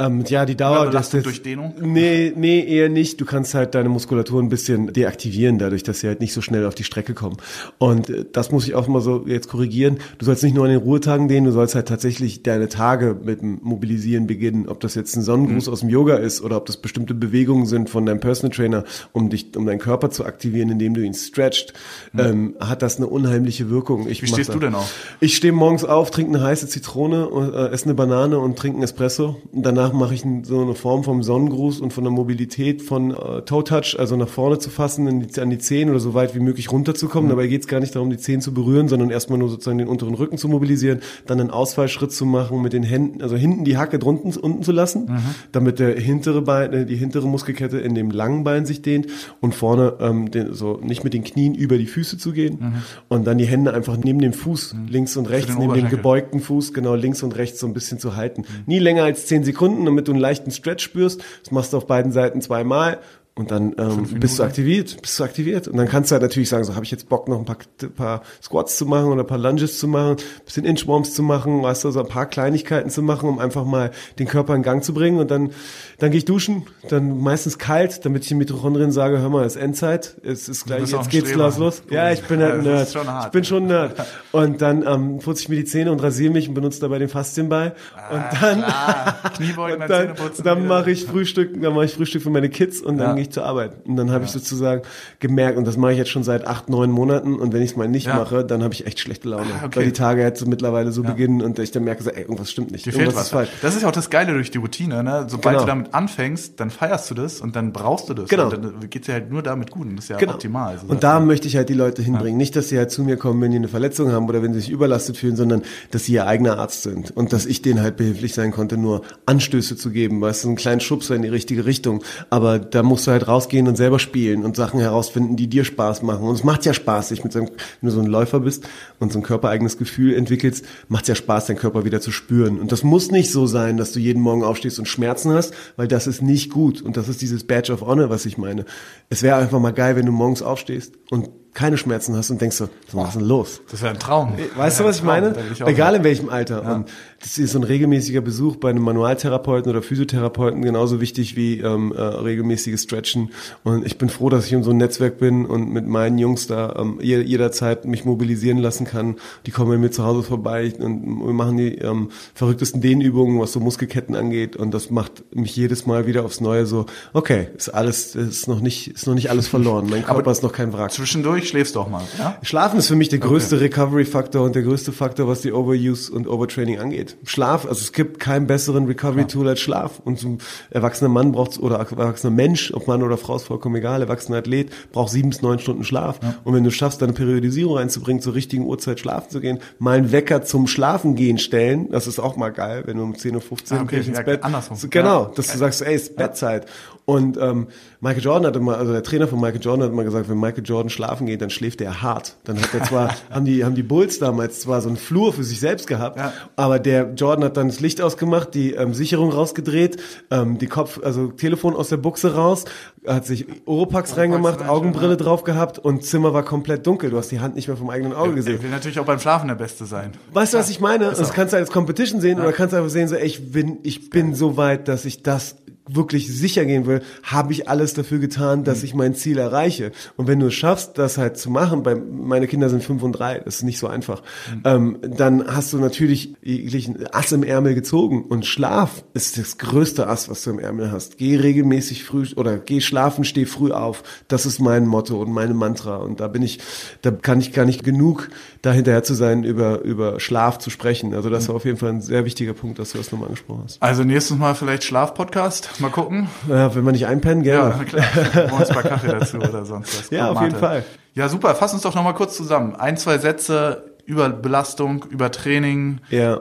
Ähm, 0.00 0.24
ja, 0.26 0.46
die 0.46 0.56
Dauer. 0.56 0.90
Das, 0.90 1.10
durch 1.10 1.42
Dehnung? 1.42 1.74
Nee, 1.80 2.32
nee, 2.34 2.64
eher 2.64 2.88
nicht. 2.88 3.20
Du 3.20 3.26
kannst 3.26 3.52
halt 3.54 3.74
deine 3.74 3.90
Muskulatur 3.90 4.42
ein 4.42 4.48
bisschen 4.48 4.92
deaktivieren, 4.92 5.58
dadurch, 5.58 5.82
dass 5.82 6.00
sie 6.00 6.08
halt 6.08 6.20
nicht 6.20 6.32
so 6.32 6.40
schnell 6.40 6.64
auf 6.64 6.74
die 6.74 6.84
Strecke 6.84 7.12
kommen. 7.12 7.36
Und 7.78 8.08
äh, 8.08 8.24
das 8.32 8.50
muss 8.50 8.66
ich 8.66 8.74
auch 8.74 8.88
mal 8.88 9.02
so 9.02 9.24
jetzt 9.26 9.48
korrigieren. 9.48 9.98
Du 10.18 10.24
sollst 10.24 10.42
nicht 10.42 10.54
nur 10.54 10.64
an 10.64 10.70
den 10.70 10.80
Ruhetagen 10.80 11.28
dehnen, 11.28 11.44
du 11.44 11.52
sollst 11.52 11.74
halt 11.74 11.86
tatsächlich 11.86 12.42
deine 12.42 12.68
Tage 12.68 13.14
mit 13.22 13.42
dem 13.42 13.60
Mobilisieren 13.62 14.26
beginnen. 14.26 14.68
Ob 14.68 14.80
das 14.80 14.94
jetzt 14.94 15.14
ein 15.16 15.22
Sonnengruß 15.22 15.66
mhm. 15.66 15.72
aus 15.72 15.80
dem 15.80 15.90
Yoga 15.90 16.16
ist 16.16 16.40
oder 16.40 16.56
ob 16.56 16.64
das 16.66 16.78
bestimmte 16.78 17.12
Bewegungen 17.12 17.66
sind 17.66 17.90
von 17.90 18.06
deinem 18.06 18.20
Personal 18.20 18.56
Trainer, 18.56 18.84
um 19.12 19.28
dich, 19.28 19.54
um 19.54 19.66
deinen 19.66 19.80
Körper 19.80 20.10
zu 20.10 20.24
aktivieren, 20.24 20.70
indem 20.70 20.94
du 20.94 21.02
ihn 21.02 21.12
stretcht, 21.12 21.74
mhm. 22.14 22.20
ähm, 22.20 22.54
hat 22.58 22.80
das 22.80 22.96
eine 22.96 23.06
unheimliche 23.06 23.68
Wirkung. 23.68 24.08
Ich 24.08 24.22
Wie 24.22 24.28
stehst 24.28 24.54
du 24.54 24.58
denn 24.58 24.74
auf? 24.74 24.94
Ich 25.20 25.36
stehe 25.36 25.52
morgens 25.52 25.84
auf, 25.84 26.10
trinke 26.10 26.34
eine 26.34 26.42
heiße 26.42 26.68
Zitrone, 26.68 27.28
äh, 27.54 27.74
esse 27.74 27.84
eine 27.84 27.94
Banane 27.94 28.38
und 28.38 28.58
trinke 28.58 28.76
einen 28.76 28.84
Espresso. 28.84 29.36
Und 29.52 29.64
danach 29.66 29.89
danach 29.90 29.98
mache 29.98 30.14
ich 30.14 30.24
so 30.44 30.60
eine 30.60 30.74
Form 30.74 31.04
vom 31.04 31.22
Sonnengruß 31.22 31.80
und 31.80 31.92
von 31.92 32.04
der 32.04 32.12
Mobilität 32.12 32.82
von 32.82 33.10
äh, 33.10 33.42
Toe 33.42 33.64
Touch, 33.64 33.96
also 33.98 34.16
nach 34.16 34.28
vorne 34.28 34.58
zu 34.58 34.70
fassen, 34.70 35.20
die, 35.20 35.40
an 35.40 35.50
die 35.50 35.58
Zehen 35.58 35.90
oder 35.90 36.00
so 36.00 36.14
weit 36.14 36.34
wie 36.34 36.40
möglich 36.40 36.70
runterzukommen. 36.70 37.26
Mhm. 37.26 37.30
Dabei 37.30 37.46
geht 37.46 37.62
es 37.62 37.68
gar 37.68 37.80
nicht 37.80 37.94
darum, 37.94 38.10
die 38.10 38.16
Zehen 38.16 38.40
zu 38.40 38.52
berühren, 38.52 38.88
sondern 38.88 39.10
erstmal 39.10 39.38
nur 39.38 39.48
sozusagen 39.48 39.78
den 39.78 39.88
unteren 39.88 40.14
Rücken 40.14 40.38
zu 40.38 40.48
mobilisieren, 40.48 41.00
dann 41.26 41.40
einen 41.40 41.50
Ausfallschritt 41.50 42.12
zu 42.12 42.24
machen, 42.26 42.62
mit 42.62 42.72
den 42.72 42.82
Händen, 42.82 43.22
also 43.22 43.36
hinten 43.36 43.64
die 43.64 43.76
Hacke 43.76 43.98
drunten 43.98 44.34
unten 44.36 44.62
zu 44.62 44.72
lassen, 44.72 45.06
mhm. 45.06 45.18
damit 45.52 45.78
der 45.78 45.98
hintere 45.98 46.42
Bein, 46.42 46.72
äh, 46.72 46.86
die 46.86 46.96
hintere 46.96 47.26
Muskelkette 47.26 47.78
in 47.78 47.94
dem 47.94 48.10
langen 48.10 48.44
Bein 48.44 48.66
sich 48.66 48.82
dehnt 48.82 49.06
und 49.40 49.54
vorne 49.54 49.94
ähm, 50.00 50.30
den, 50.30 50.54
so 50.54 50.78
nicht 50.82 51.04
mit 51.04 51.14
den 51.14 51.24
Knien 51.24 51.54
über 51.54 51.78
die 51.78 51.86
Füße 51.86 52.18
zu 52.18 52.32
gehen 52.32 52.58
mhm. 52.60 52.72
und 53.08 53.26
dann 53.26 53.38
die 53.38 53.46
Hände 53.46 53.74
einfach 53.74 53.96
neben 53.96 54.20
dem 54.20 54.32
Fuß, 54.32 54.74
mhm. 54.74 54.86
links 54.88 55.16
und 55.16 55.28
rechts, 55.28 55.56
neben 55.58 55.74
dem 55.74 55.88
gebeugten 55.88 56.40
Fuß, 56.40 56.72
genau 56.72 56.94
links 56.94 57.22
und 57.22 57.36
rechts 57.36 57.60
so 57.60 57.66
ein 57.66 57.72
bisschen 57.72 57.98
zu 57.98 58.16
halten. 58.16 58.42
Mhm. 58.42 58.46
Nie 58.66 58.78
länger 58.78 59.04
als 59.04 59.26
zehn 59.26 59.44
Sekunden 59.44 59.79
Sekunden, 59.80 59.86
damit 59.86 60.08
du 60.08 60.12
einen 60.12 60.20
leichten 60.20 60.50
Stretch 60.50 60.84
spürst. 60.84 61.22
Das 61.42 61.50
machst 61.50 61.72
du 61.72 61.78
auf 61.78 61.86
beiden 61.86 62.12
Seiten 62.12 62.40
zweimal 62.40 62.98
und 63.40 63.50
dann 63.50 63.74
ähm, 63.78 64.06
bist 64.20 64.38
du 64.38 64.42
aktiviert, 64.42 65.00
bist 65.00 65.18
du 65.18 65.24
aktiviert. 65.24 65.66
Und 65.66 65.78
dann 65.78 65.88
kannst 65.88 66.10
du 66.10 66.12
halt 66.12 66.22
natürlich 66.22 66.50
sagen, 66.50 66.62
so 66.64 66.74
habe 66.74 66.84
ich 66.84 66.90
jetzt 66.90 67.08
Bock 67.08 67.26
noch 67.26 67.38
ein 67.38 67.46
paar, 67.46 67.56
paar 67.96 68.22
Squats 68.42 68.76
zu 68.76 68.84
machen 68.84 69.06
oder 69.06 69.22
ein 69.22 69.26
paar 69.26 69.38
Lunges 69.38 69.78
zu 69.78 69.88
machen, 69.88 70.16
ein 70.18 70.44
bisschen 70.44 70.66
Inchworms 70.66 71.14
zu 71.14 71.22
machen, 71.22 71.62
weißt 71.62 71.84
du, 71.84 71.90
so 71.90 72.00
ein 72.00 72.06
paar 72.06 72.26
Kleinigkeiten 72.26 72.90
zu 72.90 73.00
machen, 73.00 73.30
um 73.30 73.38
einfach 73.38 73.64
mal 73.64 73.92
den 74.18 74.26
Körper 74.26 74.54
in 74.54 74.62
Gang 74.62 74.84
zu 74.84 74.92
bringen. 74.92 75.18
Und 75.18 75.30
dann, 75.30 75.52
dann 76.00 76.10
gehe 76.10 76.18
ich 76.18 76.26
duschen, 76.26 76.66
dann 76.90 77.18
meistens 77.18 77.56
kalt, 77.56 78.04
damit 78.04 78.24
ich 78.24 78.28
den 78.28 78.36
Mitochondrien 78.36 78.92
sage, 78.92 79.20
hör 79.20 79.30
mal, 79.30 79.46
es 79.46 79.56
ist 79.56 79.62
Endzeit, 79.62 80.16
es 80.22 80.50
ist 80.50 80.66
gleich, 80.66 80.90
jetzt 80.90 81.08
geht's 81.08 81.32
los, 81.32 81.56
los. 81.56 81.82
Ja, 81.88 82.12
ich 82.12 82.20
bin 82.24 82.42
halt 82.42 82.52
ein 82.58 82.62
Nerd. 82.64 82.94
Ich 83.24 83.30
bin 83.30 83.44
schon 83.44 83.62
ein 83.62 83.68
Nerd. 83.68 84.06
Und 84.32 84.60
dann 84.60 84.86
ähm, 84.86 85.18
putze 85.20 85.40
ich 85.40 85.48
mir 85.48 85.56
die 85.56 85.64
Zähne 85.64 85.92
und 85.92 86.02
rasiere 86.02 86.30
mich 86.30 86.46
und 86.46 86.52
benutze 86.52 86.78
dabei 86.80 86.98
den 86.98 87.08
Faszienball. 87.08 87.74
Ah, 87.96 88.14
und 88.14 88.42
dann, 88.42 89.72
und 89.80 89.88
dann, 89.88 90.14
dann 90.44 90.66
mache 90.66 90.90
ich 90.90 91.06
Frühstück, 91.06 91.58
dann 91.58 91.72
mache 91.72 91.86
ich 91.86 91.94
Frühstück 91.94 92.22
für 92.22 92.28
meine 92.28 92.50
Kids 92.50 92.82
und 92.82 92.98
dann 92.98 93.08
ja. 93.08 93.14
gehe 93.14 93.22
ich 93.22 93.29
zur 93.30 93.44
Arbeit. 93.44 93.72
Und 93.86 93.96
dann 93.96 94.10
habe 94.10 94.20
ja. 94.20 94.26
ich 94.26 94.32
sozusagen 94.32 94.82
gemerkt, 95.18 95.58
und 95.58 95.66
das 95.66 95.76
mache 95.76 95.92
ich 95.92 95.98
jetzt 95.98 96.10
schon 96.10 96.22
seit 96.22 96.46
acht, 96.46 96.68
neun 96.68 96.90
Monaten, 96.90 97.34
und 97.36 97.52
wenn 97.52 97.62
ich 97.62 97.72
es 97.72 97.76
mal 97.76 97.88
nicht 97.88 98.06
ja. 98.06 98.16
mache, 98.16 98.44
dann 98.44 98.62
habe 98.62 98.74
ich 98.74 98.86
echt 98.86 99.00
schlechte 99.00 99.28
Laune. 99.28 99.46
Ah, 99.60 99.66
okay. 99.66 99.76
Weil 99.80 99.84
die 99.86 99.92
Tage 99.92 100.22
jetzt 100.22 100.40
so 100.40 100.46
mittlerweile 100.46 100.92
so 100.92 101.02
ja. 101.02 101.10
beginnen 101.10 101.42
und 101.42 101.58
ich 101.58 101.70
dann 101.70 101.84
merke, 101.84 102.02
so, 102.02 102.10
ey, 102.10 102.22
irgendwas 102.22 102.50
stimmt 102.50 102.70
nicht. 102.72 102.86
Dir 102.86 102.92
fehlt 102.92 103.14
was. 103.14 103.24
Ist 103.24 103.30
falsch. 103.30 103.50
Das 103.62 103.76
ist 103.76 103.82
ja 103.82 103.88
auch 103.88 103.92
das 103.92 104.10
Geile 104.10 104.32
durch 104.32 104.50
die 104.50 104.58
Routine, 104.58 105.02
ne? 105.02 105.26
Sobald 105.28 105.56
genau. 105.56 105.60
du 105.60 105.66
damit 105.66 105.94
anfängst, 105.94 106.58
dann 106.58 106.70
feierst 106.70 107.10
du 107.10 107.14
das 107.14 107.40
und 107.40 107.56
dann 107.56 107.72
brauchst 107.72 108.08
du 108.08 108.14
das. 108.14 108.28
Genau. 108.28 108.44
Und 108.44 108.52
dann 108.52 108.90
geht's 108.90 109.06
dir 109.06 109.12
halt 109.12 109.30
nur 109.30 109.42
damit 109.42 109.70
gut 109.70 109.86
und 109.86 109.96
das 109.96 110.06
ist 110.06 110.08
ja 110.10 110.16
genau. 110.16 110.34
optimal. 110.34 110.78
So 110.78 110.86
und 110.86 111.02
da 111.02 111.20
möchte 111.20 111.48
ich 111.48 111.56
halt 111.56 111.68
die 111.68 111.74
Leute 111.74 112.02
hinbringen. 112.02 112.36
Nicht, 112.36 112.56
dass 112.56 112.68
sie 112.68 112.78
halt 112.78 112.90
zu 112.90 113.02
mir 113.02 113.16
kommen, 113.16 113.40
wenn 113.40 113.50
die 113.50 113.56
eine 113.58 113.68
Verletzung 113.68 114.12
haben 114.12 114.28
oder 114.28 114.42
wenn 114.42 114.52
sie 114.52 114.60
sich 114.60 114.70
überlastet 114.70 115.16
fühlen, 115.16 115.36
sondern 115.36 115.62
dass 115.90 116.04
sie 116.04 116.12
ihr 116.14 116.26
eigener 116.26 116.58
Arzt 116.58 116.82
sind 116.82 117.10
und 117.16 117.32
dass 117.32 117.46
ich 117.46 117.62
denen 117.62 117.80
halt 117.80 117.96
behilflich 117.96 118.34
sein 118.34 118.52
konnte, 118.52 118.76
nur 118.76 119.02
Anstöße 119.26 119.76
zu 119.76 119.90
geben, 119.90 120.20
weißt 120.20 120.44
du, 120.44 120.48
einen 120.48 120.56
kleinen 120.56 120.80
Schubser 120.80 121.14
in 121.14 121.22
die 121.22 121.28
richtige 121.28 121.64
Richtung. 121.66 122.02
Aber 122.30 122.58
da 122.58 122.82
musst 122.82 123.06
du 123.06 123.10
halt 123.10 123.19
rausgehen 123.26 123.68
und 123.68 123.76
selber 123.76 123.98
spielen 123.98 124.44
und 124.44 124.56
Sachen 124.56 124.80
herausfinden, 124.80 125.36
die 125.36 125.48
dir 125.48 125.64
Spaß 125.64 126.02
machen. 126.02 126.26
Und 126.26 126.34
es 126.34 126.44
macht 126.44 126.64
ja 126.64 126.74
Spaß, 126.74 127.08
sich 127.08 127.24
mit 127.24 127.32
so 127.32 127.40
einem, 127.40 127.48
wenn 127.80 127.88
du 127.88 127.94
so 127.94 128.00
ein 128.00 128.06
Läufer 128.06 128.40
bist 128.40 128.68
und 128.98 129.12
so 129.12 129.18
ein 129.18 129.22
körpereigenes 129.22 129.78
Gefühl 129.78 130.14
entwickelst, 130.14 130.64
macht 130.88 131.02
es 131.02 131.08
ja 131.08 131.14
Spaß, 131.14 131.46
deinen 131.46 131.56
Körper 131.56 131.84
wieder 131.84 132.00
zu 132.00 132.12
spüren. 132.12 132.60
Und 132.60 132.72
das 132.72 132.82
muss 132.82 133.10
nicht 133.10 133.30
so 133.30 133.46
sein, 133.46 133.76
dass 133.76 133.92
du 133.92 134.00
jeden 134.00 134.22
Morgen 134.22 134.44
aufstehst 134.44 134.78
und 134.78 134.86
Schmerzen 134.86 135.32
hast, 135.32 135.54
weil 135.76 135.88
das 135.88 136.06
ist 136.06 136.22
nicht 136.22 136.50
gut. 136.50 136.82
Und 136.82 136.96
das 136.96 137.08
ist 137.08 137.22
dieses 137.22 137.44
Badge 137.44 137.72
of 137.72 137.80
Honor, 137.82 138.10
was 138.10 138.26
ich 138.26 138.38
meine. 138.38 138.64
Es 139.08 139.22
wäre 139.22 139.36
einfach 139.36 139.60
mal 139.60 139.72
geil, 139.72 139.96
wenn 139.96 140.06
du 140.06 140.12
morgens 140.12 140.42
aufstehst 140.42 140.94
und 141.10 141.30
keine 141.52 141.76
Schmerzen 141.76 142.16
hast 142.16 142.30
und 142.30 142.40
denkst 142.40 142.56
so, 142.56 142.68
was 142.92 143.08
ist 143.08 143.14
denn 143.16 143.24
los? 143.24 143.60
Das 143.70 143.82
wäre 143.82 143.92
ein 143.92 143.98
Traum. 143.98 144.34
Weißt 144.56 144.80
du, 144.80 144.84
was 144.84 144.98
ich 144.98 145.02
meine? 145.02 145.34
Ich 145.52 145.60
Egal 145.60 145.96
in 145.96 146.04
welchem 146.04 146.28
Alter. 146.28 146.62
Ja. 146.62 146.74
Und 146.74 146.88
das 147.20 147.38
ist 147.38 147.52
so 147.52 147.58
ein 147.58 147.64
regelmäßiger 147.64 148.20
Besuch 148.20 148.56
bei 148.56 148.70
einem 148.70 148.82
Manualtherapeuten 148.82 149.70
oder 149.70 149.82
Physiotherapeuten 149.82 150.62
genauso 150.62 151.00
wichtig 151.00 151.36
wie 151.36 151.58
ähm, 151.58 151.92
äh, 151.92 152.00
regelmäßiges 152.00 152.84
Stretchen. 152.84 153.30
Und 153.64 153.84
ich 153.84 153.98
bin 153.98 154.08
froh, 154.08 154.28
dass 154.28 154.46
ich 154.46 154.52
in 154.52 154.62
so 154.62 154.70
einem 154.70 154.78
Netzwerk 154.78 155.18
bin 155.18 155.44
und 155.44 155.70
mit 155.70 155.86
meinen 155.86 156.18
Jungs 156.18 156.46
da 156.46 156.76
ähm, 156.78 156.98
jederzeit 157.00 157.84
mich 157.84 158.04
mobilisieren 158.04 158.58
lassen 158.58 158.86
kann. 158.86 159.16
Die 159.44 159.50
kommen 159.50 159.70
bei 159.70 159.76
mir 159.76 159.90
zu 159.90 160.04
Hause 160.04 160.22
vorbei 160.22 160.72
und 160.78 161.26
wir 161.26 161.32
machen 161.32 161.56
die 161.56 161.74
ähm, 161.78 162.10
verrücktesten 162.34 162.80
Dehnübungen, 162.80 163.40
was 163.40 163.52
so 163.52 163.60
Muskelketten 163.60 164.14
angeht. 164.14 164.56
Und 164.56 164.72
das 164.72 164.90
macht 164.90 165.34
mich 165.34 165.54
jedes 165.56 165.84
Mal 165.84 166.06
wieder 166.06 166.24
aufs 166.24 166.40
Neue 166.40 166.64
so, 166.64 166.86
okay, 167.12 167.48
ist 167.56 167.68
alles, 167.68 168.14
ist 168.14 168.46
noch 168.46 168.60
nicht, 168.60 168.88
ist 168.88 169.06
noch 169.06 169.14
nicht 169.14 169.30
alles 169.30 169.48
verloren. 169.48 169.88
Mein 169.90 170.04
Körper 170.04 170.20
Aber 170.20 170.32
ist 170.32 170.42
noch 170.42 170.52
kein 170.52 170.72
Wrack. 170.72 170.92
Zwischendurch 170.92 171.39
zwischendurch 171.40 171.48
schläfst 171.48 171.76
du 171.76 171.80
auch 171.80 171.88
mal, 171.88 172.02
ja? 172.18 172.38
Schlafen 172.42 172.78
ist 172.78 172.88
für 172.88 172.96
mich 172.96 173.08
der 173.08 173.18
größte 173.18 173.56
okay. 173.56 173.66
Recovery-Faktor 173.66 174.44
und 174.44 174.54
der 174.54 174.62
größte 174.62 174.92
Faktor, 174.92 175.28
was 175.28 175.40
die 175.40 175.52
Overuse 175.52 176.12
und 176.12 176.28
Overtraining 176.28 176.78
angeht. 176.78 177.16
Schlaf, 177.24 177.66
also 177.66 177.80
es 177.80 177.92
gibt 177.92 178.20
keinen 178.20 178.46
besseren 178.46 178.86
Recovery-Tool 178.86 179.48
als 179.48 179.60
Schlaf. 179.60 180.00
Und 180.04 180.22
ein 180.22 180.38
erwachsener 180.70 181.08
Mann 181.08 181.32
braucht, 181.32 181.58
oder 181.58 181.78
erwachsener 181.78 182.30
Mensch, 182.30 182.72
ob 182.72 182.86
Mann 182.86 183.02
oder 183.02 183.16
Frau, 183.16 183.36
ist 183.36 183.44
vollkommen 183.44 183.76
egal, 183.76 184.02
erwachsener 184.02 184.38
Athlet, 184.38 184.70
braucht 184.92 185.10
sieben 185.10 185.30
bis 185.30 185.42
neun 185.42 185.58
Stunden 185.58 185.84
Schlaf. 185.84 186.20
Ja. 186.22 186.34
Und 186.44 186.54
wenn 186.54 186.64
du 186.64 186.70
schaffst, 186.70 187.02
deine 187.02 187.12
Periodisierung 187.12 187.76
reinzubringen, 187.76 188.22
zur 188.22 188.34
richtigen 188.34 188.64
Uhrzeit 188.64 189.00
schlafen 189.00 189.30
zu 189.30 189.40
gehen, 189.40 189.58
mal 189.78 189.98
einen 189.98 190.12
Wecker 190.12 190.42
zum 190.42 190.66
Schlafen 190.66 191.14
gehen 191.14 191.38
stellen, 191.38 191.90
das 191.90 192.06
ist 192.06 192.18
auch 192.18 192.36
mal 192.36 192.50
geil, 192.50 192.82
wenn 192.86 192.96
du 192.96 193.02
um 193.02 193.14
10.15 193.14 193.32
Uhr 193.32 193.78
ah, 193.78 193.82
okay, 193.82 193.96
ins 193.96 194.06
ja, 194.08 194.22
Bett. 194.22 194.44
Andersrum. 194.44 194.78
Genau, 194.90 195.26
dass 195.26 195.48
du 195.48 195.58
sagst, 195.58 195.82
ey, 195.82 195.94
ist 195.94 196.16
Bettzeit. 196.16 196.66
Und 197.04 197.36
ähm, 197.38 197.66
Michael 198.00 198.22
Jordan 198.22 198.46
hat 198.46 198.56
immer, 198.56 198.78
also 198.78 198.92
der 198.92 199.02
Trainer 199.02 199.26
von 199.26 199.40
Michael 199.40 199.60
Jordan 199.60 199.84
hat 199.84 199.92
immer 199.92 200.04
gesagt, 200.04 200.28
wenn 200.28 200.38
Michael 200.38 200.64
Jordan 200.64 200.90
schlafen 200.90 201.26
geht, 201.26 201.29
dann 201.38 201.50
schläft 201.50 201.80
er 201.80 202.02
hart. 202.02 202.36
Dann 202.44 202.60
hat 202.60 202.72
er 202.74 202.84
zwar, 202.84 203.14
haben 203.30 203.44
die, 203.44 203.64
haben 203.64 203.74
die 203.74 203.82
Bulls 203.82 204.18
damals 204.18 204.60
zwar 204.60 204.80
so 204.80 204.88
einen 204.88 204.96
Flur 204.96 205.32
für 205.32 205.44
sich 205.44 205.60
selbst 205.60 205.86
gehabt, 205.86 206.18
ja. 206.18 206.32
aber 206.56 206.78
der 206.78 207.12
Jordan 207.14 207.44
hat 207.44 207.56
dann 207.56 207.68
das 207.68 207.80
Licht 207.80 208.00
ausgemacht, 208.00 208.54
die 208.54 208.72
ähm, 208.74 208.94
Sicherung 208.94 209.32
rausgedreht, 209.32 209.98
ähm, 210.30 210.58
die 210.58 210.66
Kopf, 210.66 211.00
also 211.02 211.28
Telefon 211.28 211.74
aus 211.74 211.88
der 211.88 211.96
Buchse 211.96 212.34
raus, 212.34 212.64
hat 213.06 213.26
sich 213.26 213.46
Oropax 213.66 214.16
reingemacht, 214.16 214.66
Augenbrille 214.68 215.10
ja. 215.10 215.16
drauf 215.16 215.44
gehabt 215.44 215.78
und 215.78 216.04
Zimmer 216.04 216.34
war 216.34 216.42
komplett 216.42 216.86
dunkel. 216.86 217.10
Du 217.10 217.16
hast 217.16 217.30
die 217.30 217.40
Hand 217.40 217.54
nicht 217.54 217.68
mehr 217.68 217.76
vom 217.76 217.90
eigenen 217.90 218.12
Auge 218.12 218.34
gesehen. 218.34 218.56
Er 218.56 218.62
will 218.62 218.70
natürlich 218.70 219.00
auch 219.00 219.06
beim 219.06 219.18
Schlafen 219.18 219.48
der 219.48 219.54
Beste 219.54 219.86
sein. 219.86 220.12
Weißt 220.32 220.54
du, 220.54 220.58
was 220.58 220.70
ich 220.70 220.80
meine? 220.80 221.10
Das 221.10 221.32
kannst 221.32 221.52
du 221.52 221.56
als 221.56 221.70
Competition 221.70 222.20
sehen 222.20 222.40
oder 222.40 222.52
kannst 222.52 222.72
du 222.72 222.76
einfach 222.76 222.90
sehen, 222.90 223.08
so, 223.08 223.16
ey, 223.16 223.26
ich 223.26 223.52
bin, 223.52 223.78
ich 223.82 224.10
bin 224.10 224.34
so 224.34 224.56
weit, 224.56 224.88
dass 224.88 225.04
ich 225.04 225.22
das 225.22 225.56
wirklich 225.94 226.28
sicher 226.28 226.64
gehen 226.64 226.86
will, 226.86 227.02
habe 227.22 227.52
ich 227.52 227.68
alles 227.68 227.94
dafür 227.94 228.18
getan, 228.18 228.64
dass 228.64 228.78
mhm. 228.78 228.84
ich 228.84 228.94
mein 228.94 229.14
Ziel 229.14 229.38
erreiche. 229.38 229.92
Und 230.16 230.26
wenn 230.26 230.40
du 230.40 230.46
es 230.46 230.54
schaffst, 230.54 230.98
das 230.98 231.18
halt 231.18 231.36
zu 231.36 231.50
machen, 231.50 231.82
bei 231.82 231.94
meine 231.94 232.46
Kinder 232.46 232.68
sind 232.68 232.84
fünf 232.84 233.02
und 233.02 233.12
drei, 233.12 233.38
das 233.38 233.56
ist 233.56 233.62
nicht 233.62 233.78
so 233.78 233.86
einfach, 233.86 234.22
mhm. 234.54 234.62
ähm, 234.64 234.98
dann 235.02 235.46
hast 235.46 235.72
du 235.72 235.78
natürlich 235.78 236.34
ein 236.44 237.06
Ass 237.12 237.32
im 237.32 237.42
Ärmel 237.42 237.74
gezogen. 237.74 238.24
Und 238.24 238.46
Schlaf 238.46 239.04
ist 239.14 239.38
das 239.38 239.58
größte 239.58 240.06
Ass, 240.06 240.28
was 240.28 240.42
du 240.42 240.50
im 240.50 240.58
Ärmel 240.58 240.92
hast. 240.92 241.18
Geh 241.18 241.36
regelmäßig 241.36 242.04
früh 242.04 242.26
oder 242.36 242.58
geh 242.58 242.80
schlafen, 242.80 243.24
steh 243.24 243.46
früh 243.46 243.72
auf. 243.72 244.02
Das 244.28 244.46
ist 244.46 244.60
mein 244.60 244.86
Motto 244.86 245.20
und 245.20 245.32
meine 245.32 245.54
Mantra. 245.54 245.96
Und 245.96 246.20
da 246.20 246.28
bin 246.28 246.42
ich, 246.42 246.58
da 247.02 247.10
kann 247.10 247.40
ich 247.40 247.52
gar 247.52 247.64
nicht 247.64 247.84
genug 247.84 248.28
da 248.62 248.72
hinterher 248.72 249.02
zu 249.02 249.14
sein, 249.14 249.42
über, 249.42 249.80
über 249.80 250.20
Schlaf 250.20 250.58
zu 250.58 250.68
sprechen. 250.70 251.14
Also 251.14 251.30
das 251.30 251.48
war 251.48 251.56
auf 251.56 251.64
jeden 251.64 251.78
Fall 251.78 251.90
ein 251.90 252.00
sehr 252.00 252.24
wichtiger 252.24 252.52
Punkt, 252.52 252.78
dass 252.78 252.92
du 252.92 252.98
das 252.98 253.10
nochmal 253.10 253.28
angesprochen 253.28 253.62
hast. 253.64 253.82
Also 253.82 254.04
nächstes 254.04 254.36
Mal 254.36 254.54
vielleicht 254.54 254.84
Schlaf-Podcast. 254.84 255.80
Mal 255.80 255.90
gucken. 255.90 256.28
Ja, 256.48 256.74
wenn 256.74 256.84
man 256.84 256.92
nicht 256.92 257.06
einpennen, 257.06 257.42
gerne. 257.42 257.74
Ja, 257.78 257.84
klar. 257.84 258.52
Uns 258.52 258.68
ein 258.68 258.74
paar 258.74 258.82
Kaffee 258.82 259.08
dazu 259.18 259.38
oder 259.38 259.64
sonst 259.64 259.98
was. 259.98 260.10
Ja, 260.10 260.30
auf 260.30 260.42
jeden 260.42 260.56
Fall. 260.56 260.84
Ja, 261.14 261.28
super. 261.28 261.54
Fass 261.54 261.72
uns 261.72 261.82
doch 261.82 261.94
nochmal 261.94 262.14
kurz 262.14 262.36
zusammen. 262.36 262.76
Ein, 262.76 262.96
zwei 262.96 263.18
Sätze 263.18 263.84
über 264.04 264.28
Belastung, 264.28 265.04
über 265.08 265.30
Training. 265.30 266.00
Ja. 266.10 266.40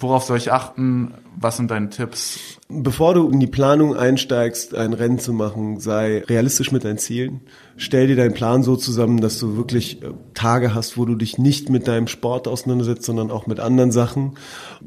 Worauf 0.00 0.24
soll 0.24 0.36
ich 0.36 0.52
achten? 0.52 1.14
Was 1.40 1.56
sind 1.56 1.70
deine 1.70 1.90
Tipps? 1.90 2.38
Bevor 2.68 3.14
du 3.14 3.28
in 3.30 3.40
die 3.40 3.46
Planung 3.48 3.96
einsteigst, 3.96 4.74
ein 4.74 4.92
Rennen 4.92 5.18
zu 5.18 5.32
machen, 5.32 5.80
sei 5.80 6.22
realistisch 6.28 6.70
mit 6.70 6.84
deinen 6.84 6.98
Zielen. 6.98 7.40
Stell 7.76 8.06
dir 8.06 8.14
deinen 8.16 8.34
Plan 8.34 8.62
so 8.62 8.76
zusammen, 8.76 9.20
dass 9.20 9.38
du 9.38 9.56
wirklich 9.56 10.02
äh, 10.02 10.10
Tage 10.34 10.74
hast, 10.74 10.98
wo 10.98 11.04
du 11.04 11.14
dich 11.14 11.38
nicht 11.38 11.68
mit 11.68 11.88
deinem 11.88 12.06
Sport 12.06 12.46
auseinandersetzt, 12.46 13.04
sondern 13.04 13.30
auch 13.30 13.46
mit 13.46 13.60
anderen 13.60 13.90
Sachen. 13.90 14.36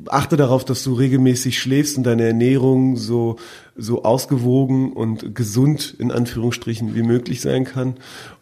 Achte 0.08 0.38
darauf, 0.38 0.64
dass 0.64 0.84
du 0.84 0.94
regelmäßig 0.94 1.60
schläfst 1.60 1.98
und 1.98 2.04
deine 2.04 2.24
Ernährung 2.24 2.96
so, 2.96 3.38
so 3.76 4.04
ausgewogen 4.04 4.94
und 4.94 5.36
gesund 5.36 5.96
in 6.00 6.12
Anführungsstrichen 6.12 6.96
wie 6.96 7.04
möglich 7.04 7.42
sein 7.42 7.66
kann. 7.66 7.96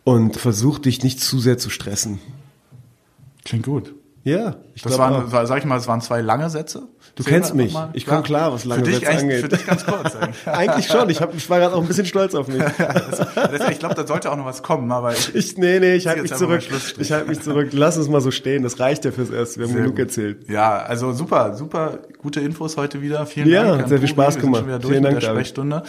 Und 0.04 0.36
versuch 0.36 0.80
dich 0.80 1.04
nicht 1.04 1.20
zu 1.20 1.40
sehr 1.40 1.58
zu 1.58 1.70
stressen. 1.70 2.20
Klingt 3.46 3.66
gut. 3.66 3.94
Ja, 4.24 4.56
ich 4.76 4.82
das 4.82 4.98
waren, 4.98 5.28
auch. 5.28 5.46
sag 5.46 5.60
ich 5.60 5.66
mal, 5.66 5.78
es 5.78 5.88
waren 5.88 6.02
zwei 6.02 6.22
lange 6.22 6.50
Sätze. 6.50 6.84
Du 7.16 7.24
Zehn 7.24 7.34
kennst 7.34 7.56
mich. 7.56 7.76
Ich 7.94 8.06
komme 8.06 8.22
klar, 8.22 8.52
was 8.54 8.66
lange 8.66 8.84
für 8.84 8.92
dich 8.92 9.00
Sätze 9.00 9.18
angeht. 9.18 9.42
Für 9.42 9.50
dich 9.50 9.66
ganz 9.66 9.86
kurz. 9.86 10.16
eigentlich 10.46 10.88
schon. 10.92 11.10
Ich, 11.10 11.22
hab, 11.22 11.34
ich 11.36 11.50
war 11.50 11.60
gerade 11.60 11.76
auch 11.76 11.82
ein 11.82 11.88
bisschen 11.88 12.06
stolz 12.06 12.36
auf 12.36 12.48
mich. 12.48 12.62
ich 13.72 13.80
glaube, 13.80 13.96
da 13.96 14.06
sollte 14.06 14.32
auch 14.32 14.36
noch 14.36 14.46
was 14.46 14.62
kommen, 14.62 14.92
aber 14.92 15.14
ich, 15.14 15.34
ich 15.34 15.58
nee, 15.58 15.80
nee, 15.80 15.96
ich 15.96 16.08
halte 16.08 16.22
mich 16.22 16.34
zurück. 16.34 16.62
Ich 16.98 17.12
halte 17.12 17.30
mich 17.30 17.42
zurück. 17.42 17.70
Lass 17.72 17.98
uns 17.98 18.10
mal 18.10 18.22
so 18.22 18.32
stehen. 18.32 18.64
Das 18.64 18.80
reicht 18.80 19.06
ja 19.06 19.12
fürs 19.12 19.30
Erste. 19.30 19.60
Wir 19.60 19.68
haben 19.68 19.74
sehr 19.74 19.84
genug 19.84 20.00
erzählt. 20.00 20.50
Ja, 20.50 20.80
also 20.80 21.14
super, 21.14 21.56
super 21.56 22.00
gute 22.22 22.42
Infos 22.42 22.78
heute 22.78 23.02
wieder. 23.02 23.26
Vielen 23.26 23.50
ja, 23.50 23.64
Dank. 23.64 23.82
Ja, 23.82 23.88
sehr 23.88 24.00
viel 24.00 24.08
Spaß 24.08 24.36
wir 24.36 24.42
gemacht. 24.42 24.66
Sind 24.66 24.82
schon 24.82 24.92
Vielen 24.92 25.04
Dank, 25.04 25.20
der 25.20 25.28
Sprechstunde. 25.28 25.84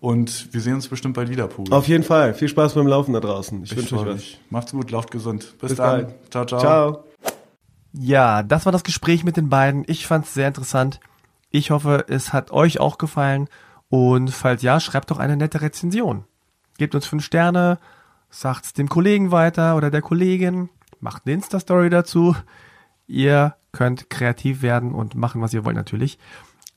Und 0.00 0.52
wir 0.52 0.60
sehen 0.60 0.74
uns 0.74 0.88
bestimmt 0.88 1.14
bald 1.14 1.30
wieder, 1.30 1.48
Pugel. 1.48 1.72
Auf 1.72 1.88
jeden 1.88 2.04
Fall. 2.04 2.34
Viel 2.34 2.48
Spaß 2.48 2.74
beim 2.74 2.86
Laufen 2.86 3.12
da 3.12 3.20
draußen. 3.20 3.62
Ich, 3.62 3.72
ich 3.72 3.78
wünsche 3.78 3.96
euch 3.96 4.06
was. 4.06 4.22
Macht's 4.50 4.72
gut, 4.72 4.90
lauft 4.90 5.10
gesund. 5.10 5.54
Bis, 5.58 5.70
Bis 5.70 5.78
dann. 5.78 6.02
Bald. 6.02 6.14
Ciao, 6.30 6.44
ciao. 6.44 6.60
Ciao. 6.60 7.05
Ja, 7.98 8.42
das 8.42 8.66
war 8.66 8.72
das 8.72 8.84
Gespräch 8.84 9.24
mit 9.24 9.38
den 9.38 9.48
beiden. 9.48 9.84
Ich 9.86 10.06
fand 10.06 10.26
es 10.26 10.34
sehr 10.34 10.48
interessant. 10.48 11.00
Ich 11.50 11.70
hoffe, 11.70 12.04
es 12.08 12.34
hat 12.34 12.50
euch 12.50 12.78
auch 12.78 12.98
gefallen. 12.98 13.48
Und 13.88 14.30
falls 14.30 14.60
ja, 14.62 14.80
schreibt 14.80 15.10
doch 15.10 15.18
eine 15.18 15.36
nette 15.36 15.62
Rezension. 15.62 16.24
Gebt 16.76 16.94
uns 16.94 17.06
fünf 17.06 17.24
Sterne, 17.24 17.78
sagt's 18.28 18.74
dem 18.74 18.90
Kollegen 18.90 19.30
weiter 19.30 19.76
oder 19.76 19.90
der 19.90 20.02
Kollegin, 20.02 20.68
macht 21.00 21.22
eine 21.24 21.34
Insta-Story 21.34 21.88
dazu. 21.88 22.36
Ihr 23.06 23.54
könnt 23.72 24.10
kreativ 24.10 24.60
werden 24.60 24.92
und 24.92 25.14
machen, 25.14 25.40
was 25.40 25.54
ihr 25.54 25.64
wollt 25.64 25.76
natürlich. 25.76 26.18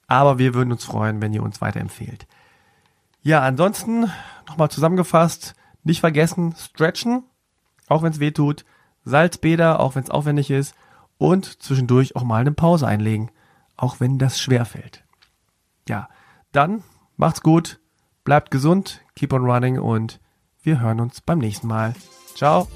Aber 0.07 0.37
wir 0.37 0.53
würden 0.53 0.71
uns 0.71 0.85
freuen, 0.85 1.21
wenn 1.21 1.33
ihr 1.33 1.43
uns 1.43 1.59
weiterempfehlt. 1.59 2.27
Ja, 3.21 3.41
ansonsten 3.41 4.09
nochmal 4.47 4.71
zusammengefasst, 4.71 5.53
nicht 5.83 5.99
vergessen, 5.99 6.55
stretchen, 6.55 7.23
auch 7.89 8.03
wenn 8.03 8.13
es 8.13 8.21
weh 8.21 8.31
tut, 8.31 8.63
Salzbäder, 9.03 9.81
auch 9.81 9.95
wenn 9.95 10.03
es 10.03 10.09
aufwendig 10.09 10.49
ist 10.49 10.75
und 11.19 11.61
zwischendurch 11.61 12.15
auch 12.15 12.23
mal 12.23 12.41
eine 12.41 12.51
Pause 12.51 12.87
einlegen, 12.87 13.29
auch 13.77 13.99
wenn 13.99 14.17
das 14.17 14.39
schwer 14.41 14.65
fällt. 14.65 15.03
Ja, 15.87 16.09
dann 16.51 16.83
macht's 17.17 17.41
gut, 17.41 17.79
bleibt 18.23 18.49
gesund, 18.49 19.01
keep 19.15 19.33
on 19.33 19.45
running 19.45 19.77
und 19.77 20.19
wir 20.63 20.79
hören 20.79 20.99
uns 20.99 21.21
beim 21.21 21.37
nächsten 21.37 21.67
Mal. 21.67 21.93
Ciao. 22.33 22.67